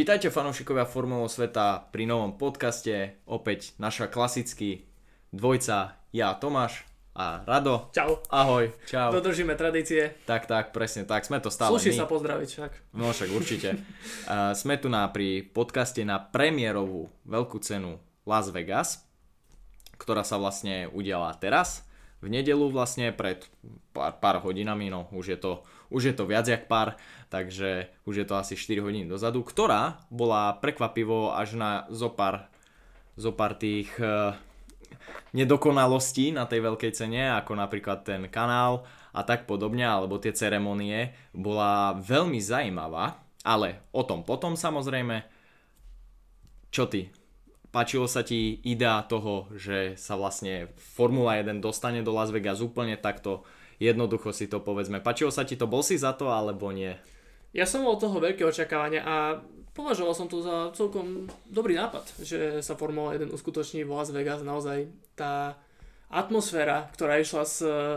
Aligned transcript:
Vítajte 0.00 0.32
fanúšikovia 0.32 0.88
Formulou 0.88 1.28
sveta 1.28 1.92
pri 1.92 2.08
novom 2.08 2.32
podcaste. 2.32 3.20
Opäť 3.28 3.76
naša 3.76 4.08
klasický 4.08 4.88
dvojca, 5.28 6.00
ja 6.08 6.32
Tomáš 6.40 6.88
a 7.12 7.44
Rado. 7.44 7.92
Čau. 7.92 8.16
Ahoj, 8.32 8.72
čau. 8.88 9.12
Dodržíme 9.12 9.52
tradície. 9.60 10.16
Tak, 10.24 10.48
tak, 10.48 10.72
presne 10.72 11.04
tak, 11.04 11.28
sme 11.28 11.36
to 11.44 11.52
stále 11.52 11.76
Sluší 11.76 11.92
my. 11.92 12.00
sa 12.00 12.08
pozdraviť 12.08 12.48
však. 12.48 12.72
No 12.96 13.12
však 13.12 13.28
určite. 13.28 13.76
uh, 13.76 14.56
sme 14.56 14.80
tu 14.80 14.88
na, 14.88 15.04
pri 15.12 15.44
podcaste 15.44 16.00
na 16.00 16.16
premiérovú 16.16 17.12
veľkú 17.28 17.60
cenu 17.60 18.00
Las 18.24 18.48
Vegas, 18.48 19.04
ktorá 20.00 20.24
sa 20.24 20.40
vlastne 20.40 20.88
udiala 20.96 21.28
teraz, 21.36 21.84
v 22.20 22.26
nedelu 22.28 22.68
vlastne 22.68 23.10
pred 23.16 23.44
pár, 23.96 24.20
pár 24.20 24.36
hodinami, 24.44 24.92
no 24.92 25.08
už 25.10 25.36
je 25.36 25.38
to, 25.40 25.52
už 25.88 26.12
je 26.12 26.14
to 26.14 26.28
viac 26.28 26.46
jak 26.46 26.68
pár, 26.68 27.00
takže 27.32 27.88
už 28.04 28.24
je 28.24 28.26
to 28.28 28.36
asi 28.36 28.54
4 28.54 28.84
hodín 28.84 29.08
dozadu, 29.08 29.40
ktorá 29.40 30.04
bola 30.12 30.52
prekvapivo 30.60 31.32
až 31.32 31.56
na 31.56 31.70
zopár, 31.88 32.52
zopár 33.16 33.56
tých 33.56 33.88
uh, 33.96 34.36
nedokonalostí 35.32 36.34
na 36.34 36.44
tej 36.44 36.60
veľkej 36.64 36.92
cene, 36.92 37.32
ako 37.34 37.56
napríklad 37.56 38.04
ten 38.04 38.28
kanál 38.28 38.84
a 39.10 39.26
tak 39.26 39.48
podobne, 39.48 39.82
alebo 39.82 40.22
tie 40.22 40.30
ceremonie, 40.30 41.16
bola 41.34 41.98
veľmi 41.98 42.38
zaujímavá, 42.38 43.18
ale 43.42 43.82
o 43.90 44.06
tom 44.06 44.22
potom 44.22 44.54
samozrejme. 44.54 45.26
Čo 46.70 46.86
ty? 46.86 47.10
Páčilo 47.70 48.10
sa 48.10 48.26
ti 48.26 48.58
idea 48.66 48.98
toho, 49.06 49.46
že 49.54 49.94
sa 49.94 50.18
vlastne 50.18 50.74
Formula 50.74 51.38
1 51.38 51.62
dostane 51.62 52.02
do 52.02 52.10
Las 52.10 52.34
Vegas 52.34 52.58
úplne 52.58 52.98
takto 52.98 53.46
jednoducho 53.78 54.34
si 54.34 54.50
to 54.50 54.58
povedzme. 54.58 54.98
Páčilo 54.98 55.30
sa 55.30 55.46
ti 55.46 55.54
to, 55.54 55.70
bol 55.70 55.80
si 55.80 55.94
za 55.96 56.12
to 56.12 56.28
alebo 56.34 56.74
nie? 56.74 56.92
Ja 57.50 57.66
som 57.66 57.82
mal 57.82 57.98
toho 57.98 58.18
veľké 58.18 58.46
očakávania 58.46 59.02
a 59.02 59.14
považoval 59.74 60.14
som 60.14 60.26
to 60.30 60.42
za 60.42 60.70
celkom 60.74 61.26
dobrý 61.46 61.74
nápad, 61.74 62.04
že 62.22 62.62
sa 62.62 62.78
Formula 62.78 63.14
1 63.14 63.30
uskutoční 63.30 63.82
v 63.82 63.90
Las 63.90 64.10
Vegas. 64.14 64.42
Naozaj 64.42 64.86
tá 65.18 65.58
atmosféra, 66.10 66.90
ktorá 66.94 67.18
išla 67.18 67.46
z, 67.46 67.56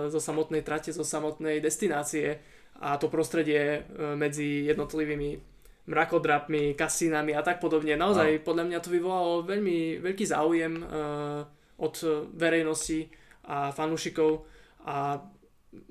zo 0.10 0.20
samotnej 0.22 0.62
trate, 0.62 0.94
zo 0.94 1.06
samotnej 1.06 1.62
destinácie 1.62 2.42
a 2.78 2.98
to 2.98 3.10
prostredie 3.10 3.82
e, 3.86 4.18
medzi 4.18 4.70
jednotlivými 4.70 5.53
mrakodrapmi, 5.84 6.80
kasínami 6.80 7.36
a 7.36 7.44
tak 7.44 7.60
podobne. 7.60 8.00
Naozaj 8.00 8.40
no. 8.40 8.44
podľa 8.48 8.64
mňa 8.72 8.80
to 8.80 8.90
vyvolalo 8.94 9.34
veľmi 9.44 10.00
veľký 10.00 10.26
záujem 10.28 10.74
uh, 10.80 11.44
od 11.80 11.96
verejnosti 12.36 13.12
a 13.44 13.76
fanúšikov 13.76 14.48
a 14.88 15.20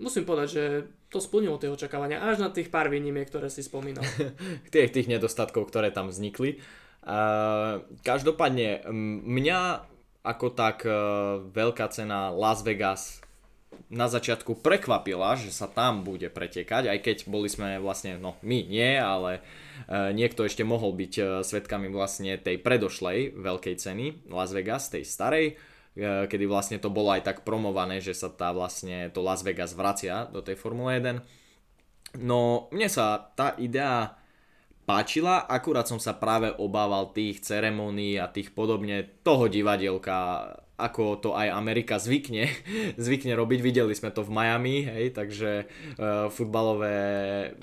musím 0.01 0.25
povedať, 0.25 0.49
že 0.49 0.65
to 1.13 1.21
splnilo 1.21 1.61
tie 1.61 1.69
očakávania 1.69 2.25
až 2.25 2.41
na 2.41 2.49
tých 2.49 2.73
pár 2.73 2.89
výnimiek, 2.89 3.29
ktoré 3.29 3.53
si 3.53 3.61
spomínal. 3.61 4.01
tých, 4.73 4.93
tých 4.97 5.09
nedostatkov, 5.13 5.69
ktoré 5.69 5.93
tam 5.93 6.09
vznikli. 6.09 6.57
Uh, 7.03 7.85
každopádne, 8.01 8.89
mňa 9.27 9.61
ako 10.23 10.47
tak 10.55 10.87
uh, 10.87 11.43
veľká 11.53 11.91
cena 11.93 12.33
Las 12.33 12.65
Vegas 12.65 13.21
na 13.93 14.09
začiatku 14.09 14.61
prekvapila, 14.65 15.37
že 15.37 15.53
sa 15.53 15.69
tam 15.69 16.05
bude 16.05 16.29
pretekať, 16.33 16.89
aj 16.89 16.99
keď 17.05 17.17
boli 17.29 17.49
sme 17.49 17.77
vlastne, 17.77 18.17
no 18.17 18.41
my 18.41 18.59
nie, 18.65 18.97
ale 18.97 19.41
e, 19.41 19.41
niekto 20.13 20.47
ešte 20.47 20.63
mohol 20.63 20.95
byť 20.95 21.13
e, 21.19 21.23
svetkami 21.43 21.91
vlastne 21.91 22.39
tej 22.39 22.61
predošlej 22.61 23.37
veľkej 23.37 23.75
ceny 23.77 24.31
Las 24.31 24.53
Vegas, 24.55 24.89
tej 24.89 25.05
starej, 25.05 25.47
e, 25.53 25.55
kedy 26.29 26.45
vlastne 26.49 26.79
to 26.79 26.93
bolo 26.93 27.13
aj 27.13 27.27
tak 27.27 27.39
promované, 27.43 28.01
že 28.01 28.17
sa 28.17 28.31
tá 28.33 28.55
vlastne 28.55 29.11
to 29.11 29.21
Las 29.21 29.43
Vegas 29.45 29.77
vracia 29.77 30.29
do 30.31 30.41
tej 30.41 30.57
Formule 30.57 30.97
1. 30.99 32.21
No 32.21 32.69
mne 32.71 32.89
sa 32.93 33.33
tá 33.37 33.57
idea 33.57 34.17
páčila, 34.85 35.47
akurát 35.47 35.87
som 35.87 36.03
sa 36.03 36.13
práve 36.13 36.51
obával 36.59 37.15
tých 37.15 37.41
ceremónií 37.41 38.19
a 38.19 38.29
tých 38.29 38.53
podobne 38.53 39.07
toho 39.23 39.47
divadielka, 39.47 40.53
ako 40.77 41.23
to 41.23 41.31
aj 41.39 41.55
Amerika 41.55 41.97
zvykne, 42.03 42.51
zvykne 43.05 43.33
robiť. 43.39 43.61
Videli 43.63 43.95
sme 43.95 44.11
to 44.11 44.27
v 44.27 44.35
Miami, 44.35 44.85
hej, 44.85 45.15
takže 45.15 45.51
uh, 45.65 46.29
futbalové 46.29 46.99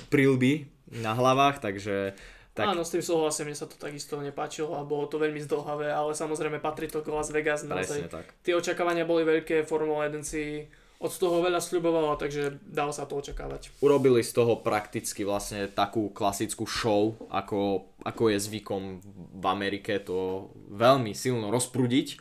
prilby 0.08 0.79
na 0.94 1.14
hlavách, 1.14 1.62
takže 1.62 2.18
tak... 2.58 2.76
Áno, 2.76 2.84
s 2.84 2.92
tým 2.92 3.06
súhlasím, 3.06 3.54
mne 3.54 3.58
sa 3.58 3.72
to 3.72 3.80
takisto 3.80 4.20
nepáčilo 4.20 4.76
a 4.76 4.84
bolo 4.84 5.08
to 5.08 5.16
veľmi 5.16 5.40
zdlhavé, 5.40 5.96
ale 5.96 6.12
samozrejme 6.12 6.60
patrí 6.60 6.92
to 6.92 7.00
k 7.00 7.08
Las 7.08 7.32
Vegas. 7.32 7.64
Presne 7.64 8.12
tak. 8.12 8.36
Tie 8.44 8.52
očakávania 8.52 9.08
boli 9.08 9.24
veľké, 9.24 9.64
Formula 9.64 10.10
1 10.12 10.20
si 10.28 10.68
od 11.00 11.14
toho 11.16 11.40
veľa 11.40 11.64
sľubovala, 11.64 12.20
takže 12.20 12.60
dalo 12.68 12.92
sa 12.92 13.08
to 13.08 13.16
očakávať. 13.24 13.72
Urobili 13.80 14.20
z 14.20 14.36
toho 14.36 14.60
prakticky 14.60 15.24
vlastne 15.24 15.72
takú 15.72 16.12
klasickú 16.12 16.68
show, 16.68 17.16
ako, 17.32 17.88
ako 18.04 18.24
je 18.36 18.38
zvykom 18.44 19.00
v 19.40 19.46
Amerike 19.48 20.04
to 20.04 20.52
veľmi 20.76 21.16
silno 21.16 21.56
rozprúdiť 21.56 22.20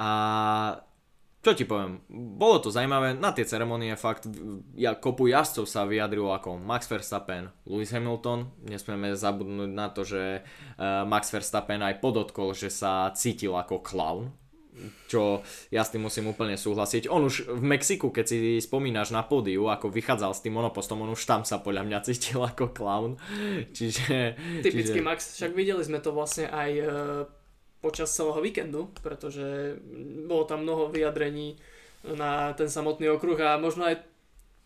a 0.00 0.10
čo 1.48 1.56
ti 1.56 1.64
poviem, 1.64 2.04
bolo 2.12 2.60
to 2.60 2.68
zaujímavé, 2.68 3.16
na 3.16 3.32
tie 3.32 3.48
ceremonie 3.48 3.96
fakt 3.96 4.28
ja, 4.76 4.92
kopu 4.92 5.32
jazdcov 5.32 5.64
sa 5.64 5.88
vyjadrilo 5.88 6.28
ako 6.36 6.60
Max 6.60 6.84
Verstappen, 6.84 7.48
Lewis 7.64 7.88
Hamilton, 7.96 8.52
nesmieme 8.68 9.16
zabudnúť 9.16 9.72
na 9.72 9.88
to, 9.88 10.04
že 10.04 10.44
uh, 10.44 11.08
Max 11.08 11.32
Verstappen 11.32 11.80
aj 11.80 12.04
podotkol, 12.04 12.52
že 12.52 12.68
sa 12.68 13.08
cítil 13.16 13.56
ako 13.56 13.80
clown, 13.80 14.28
čo 15.08 15.40
ja 15.72 15.82
s 15.82 15.90
tým 15.90 16.04
musím 16.04 16.30
úplne 16.30 16.54
súhlasiť. 16.54 17.08
On 17.08 17.24
už 17.24 17.48
v 17.48 17.64
Mexiku, 17.64 18.12
keď 18.12 18.24
si 18.28 18.38
spomínaš 18.60 19.10
na 19.10 19.24
pódiu, 19.24 19.66
ako 19.72 19.88
vychádzal 19.88 20.36
s 20.36 20.44
tým 20.44 20.54
monopostom, 20.54 21.02
on 21.02 21.16
už 21.16 21.24
tam 21.24 21.42
sa 21.48 21.58
podľa 21.58 21.88
mňa 21.88 21.98
cítil 22.04 22.44
ako 22.44 22.76
clown. 22.76 23.16
Čiže... 23.76 24.36
Typický 24.60 25.00
čiže... 25.00 25.06
Max, 25.08 25.18
však 25.40 25.56
videli 25.56 25.82
sme 25.82 25.98
to 25.98 26.12
vlastne 26.12 26.46
aj 26.52 26.70
uh 26.84 27.37
počas 27.78 28.10
celého 28.10 28.42
víkendu, 28.42 28.90
pretože 29.02 29.78
bolo 30.26 30.44
tam 30.44 30.66
mnoho 30.66 30.90
vyjadrení 30.90 31.58
na 32.14 32.54
ten 32.54 32.70
samotný 32.70 33.10
okruh 33.14 33.38
a 33.42 33.58
možno 33.58 33.86
aj 33.86 34.02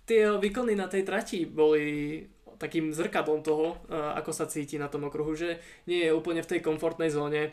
tie 0.09 0.33
výkony 0.37 0.77
na 0.77 0.89
tej 0.89 1.05
trati 1.05 1.45
boli 1.45 2.19
takým 2.59 2.95
zrkadlom 2.95 3.43
toho, 3.43 3.75
ako 3.91 4.31
sa 4.31 4.47
cíti 4.47 4.79
na 4.79 4.87
tom 4.87 5.11
okruhu, 5.11 5.35
že 5.35 5.59
nie 5.91 6.07
je 6.07 6.15
úplne 6.15 6.47
v 6.47 6.51
tej 6.57 6.61
komfortnej 6.63 7.11
zóne 7.11 7.51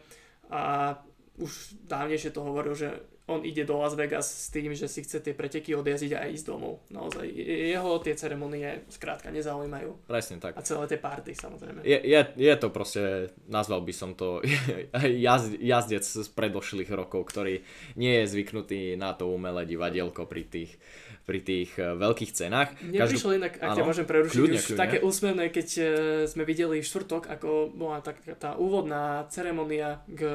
a 0.53 0.93
už 1.39 1.81
dávnejšie 1.87 2.35
to 2.35 2.45
hovoril, 2.45 2.77
že 2.77 2.99
on 3.29 3.45
ide 3.45 3.63
do 3.63 3.77
Las 3.77 3.93
Vegas 3.93 4.25
s 4.25 4.49
tým, 4.49 4.73
že 4.73 4.89
si 4.89 5.05
chce 5.05 5.21
tie 5.21 5.37
preteky 5.37 5.77
odjazdiť 5.77 6.11
a 6.17 6.25
ísť 6.25 6.45
domov. 6.49 6.81
Naozaj, 6.89 7.29
jeho 7.69 8.01
tie 8.01 8.17
ceremonie 8.17 8.83
skrátka 8.89 9.29
nezaujímajú. 9.29 10.09
Presne 10.09 10.41
tak. 10.41 10.57
A 10.57 10.65
celé 10.65 10.89
tie 10.89 10.97
party 10.97 11.37
samozrejme. 11.37 11.85
Je, 11.85 12.01
je, 12.01 12.21
je 12.33 12.53
to 12.57 12.67
proste, 12.73 13.29
nazval 13.45 13.85
by 13.85 13.93
som 13.93 14.17
to 14.17 14.41
jazd, 15.25 15.53
jazdec 15.61 16.01
z 16.01 16.27
predošlých 16.33 16.89
rokov, 16.89 17.29
ktorý 17.29 17.61
nie 17.93 18.13
je 18.19 18.25
zvyknutý 18.33 18.97
na 18.97 19.13
to 19.13 19.29
umelé 19.29 19.69
divadielko 19.69 20.25
pri 20.25 20.43
tých 20.49 20.81
pri 21.29 21.45
tých 21.45 21.77
uh, 21.77 21.93
veľkých 21.93 22.31
cenách. 22.33 22.73
Mne 22.81 23.05
Každú... 23.05 23.13
prišlo 23.21 23.31
inak, 23.37 23.53
ak 23.61 23.77
ťa 23.77 23.85
môžem 23.85 24.07
prerušiť, 24.09 24.33
kľudne, 24.33 24.57
už 24.57 24.65
kľudne. 24.65 24.81
také 24.81 24.97
úsmevné, 25.05 25.45
keď 25.53 25.67
uh, 25.77 25.85
sme 26.25 26.41
videli 26.41 26.81
štvrtok, 26.81 27.29
ako 27.29 27.69
bola 27.69 28.01
tak, 28.01 28.25
tá 28.41 28.57
úvodná 28.57 29.29
ceremonia 29.29 30.01
k 30.09 30.25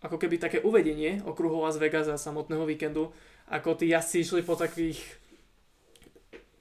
ako 0.00 0.16
keby 0.16 0.40
také 0.40 0.58
uvedenie 0.64 1.20
okruhu 1.28 1.60
Las 1.60 1.76
Vegas 1.76 2.08
a 2.08 2.16
samotného 2.16 2.64
víkendu, 2.64 3.12
ako 3.52 3.76
tí 3.76 3.92
jazdci 3.92 4.24
išli 4.24 4.42
po 4.44 4.56
takých 4.56 5.00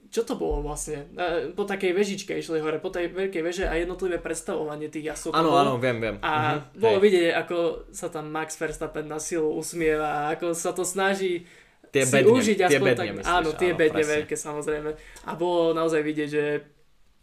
čo 0.09 0.25
to 0.25 0.33
bolo 0.33 0.65
vlastne? 0.65 1.05
Po 1.53 1.69
takej 1.69 1.93
vežičke 1.93 2.33
išli 2.33 2.57
hore, 2.65 2.81
po 2.81 2.89
tej 2.89 3.13
veľkej 3.13 3.45
veže 3.45 3.65
a 3.69 3.77
jednotlivé 3.77 4.17
predstavovanie 4.17 4.89
tých 4.89 5.13
jazdcov. 5.13 5.37
Áno, 5.37 5.53
áno, 5.53 5.77
viem, 5.77 6.01
viem. 6.01 6.17
A 6.25 6.33
uh-huh. 6.57 6.81
bolo 6.81 6.97
Hej. 6.97 7.03
vidieť, 7.05 7.25
ako 7.37 7.57
sa 7.93 8.09
tam 8.09 8.33
Max 8.33 8.57
Verstappen 8.57 9.05
na 9.05 9.21
silu 9.21 9.53
usmieva 9.53 10.33
ako 10.33 10.57
sa 10.57 10.73
to 10.73 10.81
snaží 10.81 11.45
tie 11.93 12.05
si 12.05 12.13
bedne, 12.13 12.33
užiť 12.33 12.57
tie 12.57 12.67
aspoň 12.69 12.87
bedne, 12.89 13.01
tak, 13.01 13.09
myslíš, 13.21 13.37
áno, 13.37 13.49
tie 13.53 13.71
áno, 13.73 13.79
bedne 13.81 14.01
presne. 14.01 14.13
veľké 14.21 14.35
samozrejme. 14.37 14.89
A 15.25 15.31
bolo 15.37 15.61
naozaj 15.73 16.01
vidieť, 16.05 16.29
že 16.29 16.43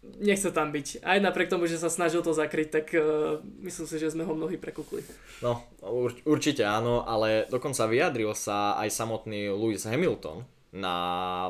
nechce 0.02 0.50
tam 0.54 0.70
byť. 0.70 1.02
Aj 1.02 1.18
napriek 1.18 1.50
tomu, 1.50 1.66
že 1.66 1.80
sa 1.80 1.90
snažil 1.90 2.22
to 2.22 2.36
zakryť, 2.36 2.68
tak 2.70 2.86
uh, 2.94 3.42
myslím 3.64 3.86
si, 3.86 3.96
že 3.98 4.12
sme 4.12 4.22
ho 4.22 4.32
mnohí 4.32 4.56
prekúkli. 4.56 5.02
No, 5.42 5.66
ur- 5.82 6.22
určite 6.24 6.62
áno, 6.62 7.02
ale 7.02 7.48
dokonca 7.50 7.88
vyjadril 7.90 8.32
sa 8.32 8.78
aj 8.78 8.92
samotný 8.92 9.50
Lewis 9.50 9.84
Hamilton 9.84 10.46
na 10.76 10.94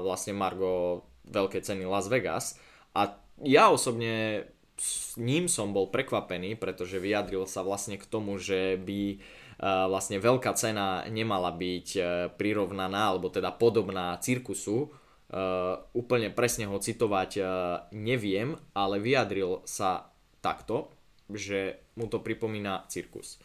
vlastne 0.01 0.33
Margo 0.33 1.05
veľkej 1.27 1.63
ceny 1.67 1.83
Las 1.85 2.07
Vegas 2.07 2.55
a 2.95 3.19
ja 3.43 3.69
osobne 3.69 4.47
s 4.77 5.17
ním 5.17 5.49
som 5.49 5.73
bol 5.73 5.89
prekvapený, 5.89 6.57
pretože 6.61 7.01
vyjadril 7.01 7.49
sa 7.49 7.65
vlastne 7.65 7.97
k 7.97 8.05
tomu, 8.05 8.37
že 8.37 8.77
by 8.77 9.17
uh, 9.17 9.89
vlastne 9.89 10.21
veľká 10.21 10.53
cena 10.53 11.05
nemala 11.09 11.49
byť 11.53 11.89
uh, 11.97 12.07
prirovnaná 12.37 13.13
alebo 13.13 13.33
teda 13.33 13.57
podobná 13.57 14.17
cirkusu, 14.21 14.93
Uh, 15.27 15.83
úplne 15.91 16.31
presne 16.31 16.71
ho 16.71 16.79
citovať 16.79 17.31
uh, 17.43 17.47
neviem, 17.91 18.55
ale 18.79 19.03
vyjadril 19.03 19.67
sa 19.67 20.15
takto, 20.39 20.95
že 21.27 21.83
mu 21.99 22.07
to 22.07 22.23
pripomína 22.23 22.87
cirkus. 22.87 23.43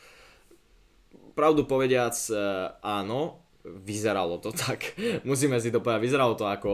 Pravdu 1.33 1.65
povediac, 1.65 2.13
uh, 2.29 2.77
áno, 2.85 3.41
vyzeralo 3.65 4.37
to 4.37 4.53
tak. 4.69 4.93
Musíme 5.25 5.57
si 5.57 5.73
to 5.73 5.81
povedať, 5.81 6.05
vyzeralo 6.05 6.37
to 6.37 6.45
ako 6.45 6.73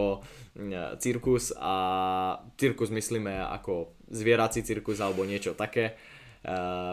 cirkus 0.98 1.54
a 1.54 1.76
cirkus 2.58 2.90
myslíme 2.90 3.46
ako 3.62 3.94
zvierací 4.10 4.66
cirkus 4.66 5.00
alebo 5.00 5.24
niečo 5.24 5.54
také. 5.54 5.96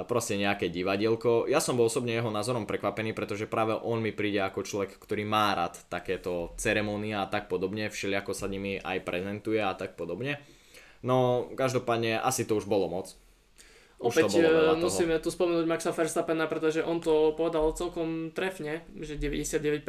Proste 0.08 0.34
nejaké 0.40 0.72
divadielko. 0.72 1.46
Ja 1.46 1.60
som 1.60 1.76
bol 1.76 1.86
osobne 1.86 2.16
jeho 2.16 2.32
názorom 2.32 2.64
prekvapený, 2.64 3.12
pretože 3.12 3.44
práve 3.46 3.76
on 3.76 4.00
mi 4.00 4.10
príde 4.10 4.40
ako 4.40 4.64
človek, 4.64 4.96
ktorý 4.98 5.28
má 5.28 5.52
rád 5.54 5.78
takéto 5.86 6.56
ceremonie 6.56 7.14
a 7.14 7.28
tak 7.28 7.46
podobne, 7.46 7.92
všelijako 7.92 8.32
sa 8.32 8.48
nimi 8.50 8.80
aj 8.80 9.04
prezentuje 9.04 9.60
a 9.60 9.76
tak 9.76 9.94
podobne. 10.00 10.40
No, 11.04 11.46
každopádne 11.52 12.16
asi 12.18 12.48
to 12.48 12.56
už 12.56 12.64
bolo 12.64 12.88
moc. 12.88 13.12
Už 14.00 14.16
Opäť 14.16 14.42
to 14.42 14.80
musíme 14.80 15.16
tu 15.22 15.30
spomenúť 15.30 15.70
Maxa 15.70 15.94
Verstappena, 15.94 16.50
pretože 16.50 16.82
on 16.82 16.98
to 16.98 17.36
povedal 17.38 17.70
celkom 17.78 18.34
trefne, 18.34 18.82
že 18.98 19.20
99% 19.20 19.84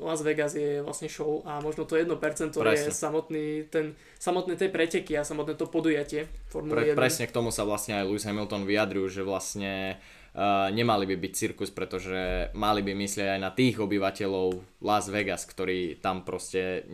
Las 0.00 0.24
Vegas 0.24 0.56
je 0.56 0.80
vlastne 0.80 1.06
show 1.12 1.44
a 1.44 1.60
možno 1.60 1.84
to 1.84 2.00
1% 2.00 2.16
Presne. 2.16 2.88
je 2.88 2.90
samotný, 2.90 3.44
ten, 3.68 3.94
samotné 4.16 4.56
tej 4.56 4.72
preteky 4.72 5.14
a 5.20 5.22
samotné 5.22 5.54
to 5.54 5.68
podujatie 5.68 6.26
Formuly 6.48 6.96
Pre, 6.96 6.96
1. 6.96 6.98
Presne 6.98 7.24
k 7.28 7.36
tomu 7.36 7.52
sa 7.52 7.68
vlastne 7.68 8.00
aj 8.00 8.08
Lewis 8.08 8.24
Hamilton 8.24 8.64
vyjadril, 8.64 9.06
že 9.12 9.20
vlastne 9.20 10.00
uh, 10.32 10.72
nemali 10.72 11.04
by 11.04 11.16
byť 11.20 11.32
cirkus, 11.36 11.70
pretože 11.70 12.48
mali 12.56 12.80
by 12.80 12.96
myslieť 12.96 13.28
aj 13.36 13.40
na 13.40 13.52
tých 13.52 13.76
obyvateľov 13.76 14.80
Las 14.80 15.12
Vegas, 15.12 15.44
ktorí 15.44 16.00
tam 16.00 16.24
proste 16.24 16.88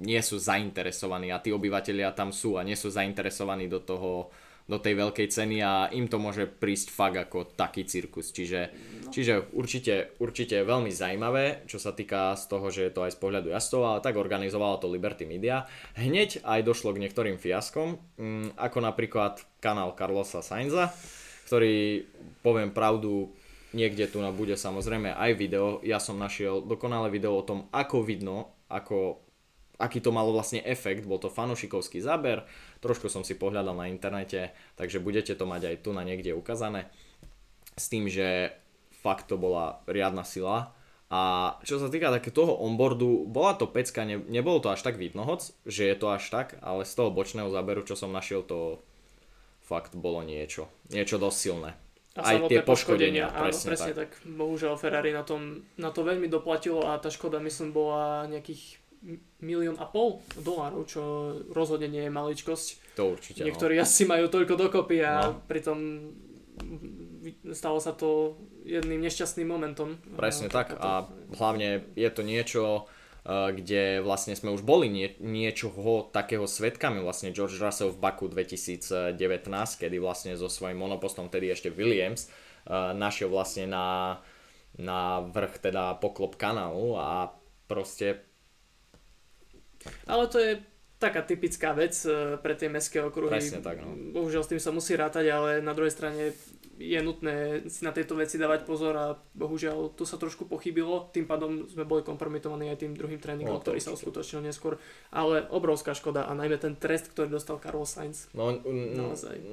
nie 0.00 0.20
sú 0.20 0.36
zainteresovaní 0.36 1.32
a 1.32 1.40
tí 1.40 1.50
obyvateľia 1.50 2.12
tam 2.12 2.30
sú 2.30 2.60
a 2.60 2.66
nie 2.66 2.76
sú 2.76 2.92
zainteresovaní 2.92 3.66
do 3.66 3.80
toho 3.80 4.28
do 4.66 4.82
tej 4.82 4.98
veľkej 4.98 5.30
ceny 5.30 5.62
a 5.62 5.86
im 5.94 6.10
to 6.10 6.18
môže 6.18 6.50
prísť 6.50 6.90
fakt 6.90 7.14
ako 7.14 7.54
taký 7.54 7.86
cirkus. 7.86 8.34
Čiže, 8.34 8.60
no. 9.06 9.10
čiže 9.14 9.54
určite, 9.54 10.18
určite 10.18 10.66
veľmi 10.66 10.90
zaujímavé, 10.90 11.62
čo 11.70 11.78
sa 11.78 11.94
týka 11.94 12.34
z 12.34 12.44
toho, 12.50 12.66
že 12.74 12.90
je 12.90 12.92
to 12.92 13.06
aj 13.06 13.14
z 13.14 13.18
pohľadu 13.22 13.48
jazdcov, 13.54 13.82
ale 13.86 14.02
tak 14.02 14.18
organizovalo 14.18 14.82
to 14.82 14.90
Liberty 14.90 15.22
Media. 15.22 15.70
Hneď 15.94 16.42
aj 16.42 16.66
došlo 16.66 16.90
k 16.98 17.02
niektorým 17.06 17.38
fiaskom, 17.38 18.02
mm, 18.18 18.58
ako 18.58 18.78
napríklad 18.82 19.38
kanál 19.62 19.94
Carlosa 19.94 20.42
Sainza, 20.42 20.90
ktorý, 21.46 22.02
poviem 22.42 22.74
pravdu, 22.74 23.30
niekde 23.70 24.10
tu 24.10 24.18
bude 24.34 24.58
samozrejme 24.58 25.14
aj 25.14 25.30
video. 25.38 25.78
Ja 25.86 26.02
som 26.02 26.18
našiel 26.18 26.66
dokonalé 26.66 27.14
video 27.14 27.38
o 27.38 27.46
tom, 27.46 27.70
ako 27.70 28.02
vidno, 28.02 28.50
ako 28.66 29.22
aký 29.76 30.00
to 30.00 30.10
malo 30.12 30.32
vlastne 30.32 30.64
efekt, 30.64 31.04
bol 31.04 31.20
to 31.20 31.28
fanušikovský 31.28 32.00
záber, 32.00 32.44
trošku 32.80 33.08
som 33.08 33.22
si 33.24 33.38
pohľadal 33.38 33.76
na 33.76 33.88
internete, 33.88 34.52
takže 34.76 35.02
budete 35.02 35.32
to 35.36 35.44
mať 35.48 35.72
aj 35.72 35.76
tu 35.84 35.90
na 35.96 36.02
niekde 36.02 36.36
ukázané, 36.36 36.88
s 37.76 37.86
tým, 37.92 38.08
že 38.08 38.56
fakt 39.04 39.28
to 39.28 39.36
bola 39.38 39.84
riadna 39.86 40.24
sila. 40.26 40.72
A 41.06 41.54
čo 41.62 41.78
sa 41.78 41.86
týka 41.86 42.10
také 42.10 42.34
toho 42.34 42.58
onboardu, 42.58 43.30
bola 43.30 43.54
to 43.54 43.70
pecka, 43.70 44.02
ne, 44.02 44.18
nebolo 44.26 44.58
to 44.58 44.74
až 44.74 44.82
tak 44.82 44.98
vidno 44.98 45.22
hoc, 45.22 45.54
že 45.62 45.86
je 45.86 45.94
to 45.94 46.10
až 46.10 46.26
tak, 46.26 46.58
ale 46.58 46.82
z 46.82 46.92
toho 46.98 47.14
bočného 47.14 47.46
záberu, 47.46 47.86
čo 47.86 47.94
som 47.94 48.10
našiel, 48.10 48.42
to 48.42 48.82
fakt 49.62 49.94
bolo 49.94 50.26
niečo, 50.26 50.66
niečo 50.90 51.22
dosť 51.22 51.38
silné. 51.38 51.70
A 52.16 52.32
aj 52.32 52.48
tie 52.48 52.64
poškodenia, 52.64 53.28
áno, 53.28 53.52
presne, 53.52 53.66
presne 53.76 53.92
tak. 53.92 54.10
tak. 54.16 54.24
Bohužiaľ 54.24 54.80
Ferrari 54.80 55.12
na, 55.12 55.20
tom, 55.20 55.68
na 55.76 55.92
to 55.92 56.00
veľmi 56.00 56.32
doplatilo 56.32 56.88
a 56.88 56.96
tá 56.96 57.12
škoda 57.12 57.38
myslím 57.44 57.76
bola 57.76 58.24
nejakých 58.24 58.80
milión 59.42 59.76
a 59.78 59.86
pol 59.86 60.22
dolárov, 60.38 60.88
čo 60.88 61.02
rozhodne 61.52 61.86
nie 61.86 62.08
je 62.08 62.12
maličkosť. 62.12 62.96
To 62.98 63.14
určite. 63.14 63.44
No. 63.44 63.52
Niektorí 63.52 63.78
no. 63.78 63.84
asi 63.84 64.02
majú 64.08 64.26
toľko 64.32 64.54
dokopy 64.56 65.04
a 65.04 65.30
no. 65.30 65.42
pritom 65.46 65.78
stalo 67.52 67.82
sa 67.82 67.92
to 67.92 68.40
jedným 68.64 69.02
nešťastným 69.02 69.48
momentom. 69.48 70.00
Presne 70.16 70.48
tak 70.48 70.74
a 70.78 71.06
hlavne 71.36 71.84
je 71.94 72.10
to 72.10 72.22
niečo, 72.22 72.62
eh, 73.26 73.52
kde 73.52 74.00
vlastne 74.02 74.34
sme 74.34 74.54
už 74.54 74.62
boli 74.62 74.88
nie, 74.88 75.12
niečoho 75.20 76.08
takého 76.10 76.46
svetkami, 76.48 77.02
vlastne 77.02 77.34
George 77.34 77.58
Russell 77.58 77.94
v 77.94 78.00
Baku 78.00 78.30
2019, 78.30 79.16
kedy 79.78 79.96
vlastne 80.00 80.32
so 80.38 80.48
svojím 80.50 80.80
monopostom, 80.80 81.28
tedy 81.28 81.50
ešte 81.50 81.70
Williams, 81.70 82.26
eh, 82.26 82.94
našiel 82.94 83.28
vlastne 83.28 83.68
na, 83.68 84.20
na 84.78 85.22
vrch 85.22 85.60
teda 85.60 85.98
poklop 85.98 86.38
kanálu 86.38 86.96
a 86.96 87.34
proste 87.66 88.22
ale 90.06 90.24
to 90.28 90.38
je 90.38 90.52
taká 90.96 91.20
typická 91.20 91.76
vec 91.76 91.92
e, 92.08 92.40
pre 92.40 92.56
tie 92.56 92.72
mestské 92.72 93.04
okruhy. 93.04 93.36
Presne 93.36 93.60
tak, 93.60 93.84
no. 93.84 93.92
Bohužiaľ 94.16 94.42
s 94.48 94.50
tým 94.56 94.60
sa 94.60 94.72
musí 94.72 94.96
rátať, 94.96 95.28
ale 95.28 95.50
na 95.60 95.76
druhej 95.76 95.92
strane 95.92 96.32
je 96.76 97.00
nutné 97.00 97.64
si 97.72 97.84
na 97.84 97.92
tejto 97.92 98.20
veci 98.20 98.36
dávať 98.36 98.68
pozor 98.68 98.92
a 98.96 99.06
bohužiaľ 99.32 99.96
tu 99.96 100.04
sa 100.04 100.20
trošku 100.20 100.44
pochybilo, 100.44 101.08
tým 101.08 101.24
pádom 101.24 101.64
sme 101.68 101.88
boli 101.88 102.04
kompromitovaní 102.04 102.68
aj 102.68 102.84
tým 102.84 102.92
druhým 102.92 103.16
tréningom, 103.16 103.56
no, 103.56 103.64
ktorý 103.64 103.80
sa 103.80 103.96
uskutočnil 103.96 104.44
neskôr, 104.44 104.76
ale 105.08 105.48
obrovská 105.48 105.96
škoda 105.96 106.28
a 106.28 106.32
najmä 106.36 106.60
ten 106.60 106.76
trest, 106.76 107.08
ktorý 107.12 107.32
dostal 107.32 107.56
Carlos 107.60 107.88
Sainz. 107.88 108.28
No, 108.36 108.60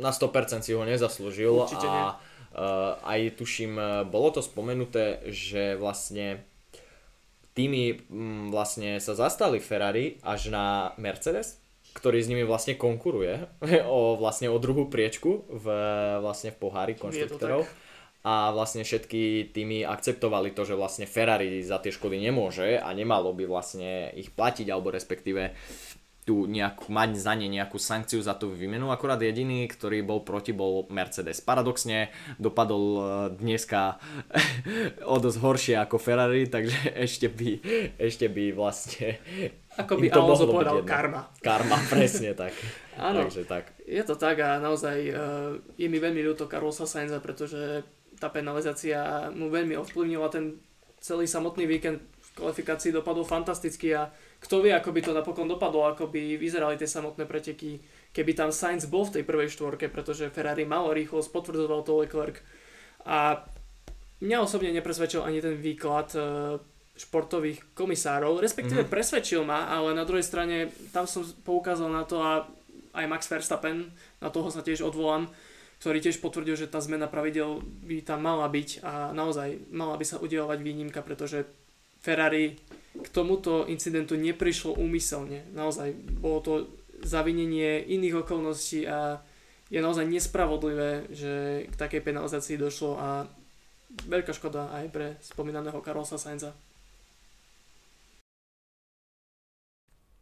na 0.04 0.12
100% 0.12 0.68
si 0.68 0.76
ho 0.76 0.84
nezaslúžil 0.84 1.52
Určite 1.64 1.88
a 1.88 1.92
nie. 1.92 2.06
Uh, 2.54 3.02
aj 3.02 3.42
tuším, 3.42 3.82
e, 3.82 3.86
bolo 4.06 4.30
to 4.30 4.46
spomenuté, 4.46 5.26
že 5.34 5.74
vlastne 5.74 6.46
týmy 7.54 8.10
mm, 8.10 8.44
vlastne 8.50 8.98
sa 8.98 9.14
zastali 9.14 9.62
Ferrari 9.62 10.18
až 10.26 10.50
na 10.50 10.92
Mercedes, 10.98 11.62
ktorý 11.94 12.20
s 12.22 12.30
nimi 12.30 12.44
vlastne 12.44 12.74
konkuruje 12.74 13.48
o, 13.90 14.18
vlastne 14.18 14.50
o 14.50 14.58
druhú 14.58 14.90
priečku 14.90 15.46
v, 15.48 15.66
vlastne 16.20 16.52
v 16.52 16.60
pohári 16.60 16.94
konštruktorov. 16.98 17.66
A 18.24 18.56
vlastne 18.56 18.88
všetky 18.88 19.52
týmy 19.52 19.84
akceptovali 19.84 20.56
to, 20.56 20.64
že 20.64 20.80
vlastne 20.80 21.04
Ferrari 21.04 21.60
za 21.60 21.84
tie 21.84 21.92
škody 21.92 22.24
nemôže 22.24 22.80
a 22.80 22.88
nemalo 22.96 23.36
by 23.36 23.44
vlastne 23.44 24.16
ich 24.16 24.32
platiť, 24.32 24.72
alebo 24.72 24.96
respektíve 24.96 25.52
tu 26.24 26.48
nejakú, 26.48 26.88
mať 26.88 27.20
za 27.20 27.36
ne 27.36 27.52
nejakú 27.52 27.76
sankciu 27.76 28.24
za 28.24 28.34
tú 28.40 28.52
výmenu. 28.56 28.90
Akurát 28.96 29.20
jediný, 29.20 29.68
ktorý 29.68 30.08
bol 30.08 30.24
proti, 30.24 30.56
bol 30.56 30.88
Mercedes. 30.88 31.44
Paradoxne 31.44 32.16
dopadol 32.40 32.84
e, 32.84 33.02
dneska 33.44 34.00
o 35.14 35.16
dosť 35.20 35.38
horšie 35.44 35.76
ako 35.84 36.00
Ferrari, 36.00 36.48
takže 36.48 36.96
ešte 37.06 37.28
by, 37.28 37.50
ešte 38.00 38.32
by 38.32 38.56
vlastne... 38.56 39.20
Ako 39.74 39.98
by 39.98 40.06
Alonso 40.14 40.46
povedal, 40.46 40.86
karma. 40.86 41.34
Karma, 41.42 41.82
presne 41.90 42.38
tak. 42.38 42.54
Áno, 42.94 43.26
takže 43.26 43.42
tak. 43.50 43.74
je 43.82 44.06
to 44.06 44.14
tak 44.14 44.38
a 44.38 44.62
naozaj 44.62 44.98
uh, 45.10 45.58
je 45.82 45.90
mi 45.90 45.98
veľmi 45.98 46.22
ľúto 46.22 46.46
Carlosa 46.46 46.86
Sainza, 46.86 47.18
pretože 47.18 47.82
tá 48.22 48.30
penalizácia 48.30 49.34
mu 49.34 49.50
veľmi 49.50 49.74
ovplyvnila 49.74 50.30
ten 50.30 50.62
celý 51.02 51.26
samotný 51.26 51.66
víkend 51.66 52.06
v 52.06 52.30
kvalifikácii 52.38 52.94
dopadol 52.94 53.26
fantasticky 53.26 53.98
a 53.98 54.14
kto 54.44 54.60
vie, 54.60 54.76
ako 54.76 54.92
by 54.92 55.00
to 55.00 55.16
napokon 55.16 55.48
dopadlo, 55.48 55.88
ako 55.88 56.12
by 56.12 56.36
vyzerali 56.36 56.76
tie 56.76 56.84
samotné 56.84 57.24
preteky, 57.24 57.80
keby 58.12 58.36
tam 58.36 58.52
Sainz 58.52 58.84
bol 58.92 59.08
v 59.08 59.20
tej 59.20 59.24
prvej 59.24 59.48
štvorke, 59.56 59.88
pretože 59.88 60.28
Ferrari 60.36 60.68
malo 60.68 60.92
rýchlosť, 60.92 61.32
potvrdzoval 61.32 61.82
to 61.88 62.04
Leclerc. 62.04 62.44
A 63.08 63.48
mňa 64.20 64.38
osobne 64.44 64.76
nepresvedčil 64.76 65.24
ani 65.24 65.40
ten 65.40 65.56
výklad 65.56 66.12
e, 66.12 66.20
športových 67.00 67.72
komisárov, 67.72 68.44
respektíve 68.44 68.84
mm. 68.84 68.92
presvedčil 68.92 69.48
ma, 69.48 69.72
ale 69.72 69.96
na 69.96 70.04
druhej 70.04 70.28
strane 70.28 70.76
tam 70.92 71.08
som 71.08 71.24
poukázal 71.48 71.88
na 71.88 72.04
to 72.04 72.20
a 72.20 72.44
aj 72.94 73.06
Max 73.10 73.32
Verstappen, 73.32 73.96
na 74.20 74.28
toho 74.28 74.52
sa 74.52 74.60
tiež 74.60 74.84
odvolám, 74.84 75.32
ktorý 75.80 76.04
tiež 76.04 76.20
potvrdil, 76.20 76.60
že 76.60 76.70
tá 76.70 76.84
zmena 76.84 77.08
pravidel 77.08 77.64
by 77.64 78.04
tam 78.04 78.24
mala 78.24 78.48
byť 78.52 78.84
a 78.84 79.16
naozaj 79.16 79.72
mala 79.72 79.96
by 79.96 80.06
sa 80.06 80.22
udelovať 80.22 80.60
výnimka, 80.62 81.00
pretože 81.02 81.48
Ferrari 82.04 82.60
k 82.94 83.08
tomuto 83.10 83.64
incidentu 83.66 84.20
neprišlo 84.20 84.76
úmyselne. 84.76 85.48
Naozaj 85.56 85.96
bolo 86.20 86.40
to 86.44 86.54
zavinenie 87.00 87.80
iných 87.80 88.28
okolností 88.28 88.84
a 88.86 89.24
je 89.72 89.80
naozaj 89.80 90.06
nespravodlivé, 90.06 91.10
že 91.10 91.66
k 91.72 91.74
takej 91.80 92.04
penalizácii 92.04 92.60
došlo 92.60 93.00
a 93.00 93.26
veľká 94.06 94.36
škoda 94.36 94.70
aj 94.76 94.86
pre 94.92 95.08
spomínaného 95.24 95.80
Carlosa 95.80 96.20
Sainza. 96.20 96.52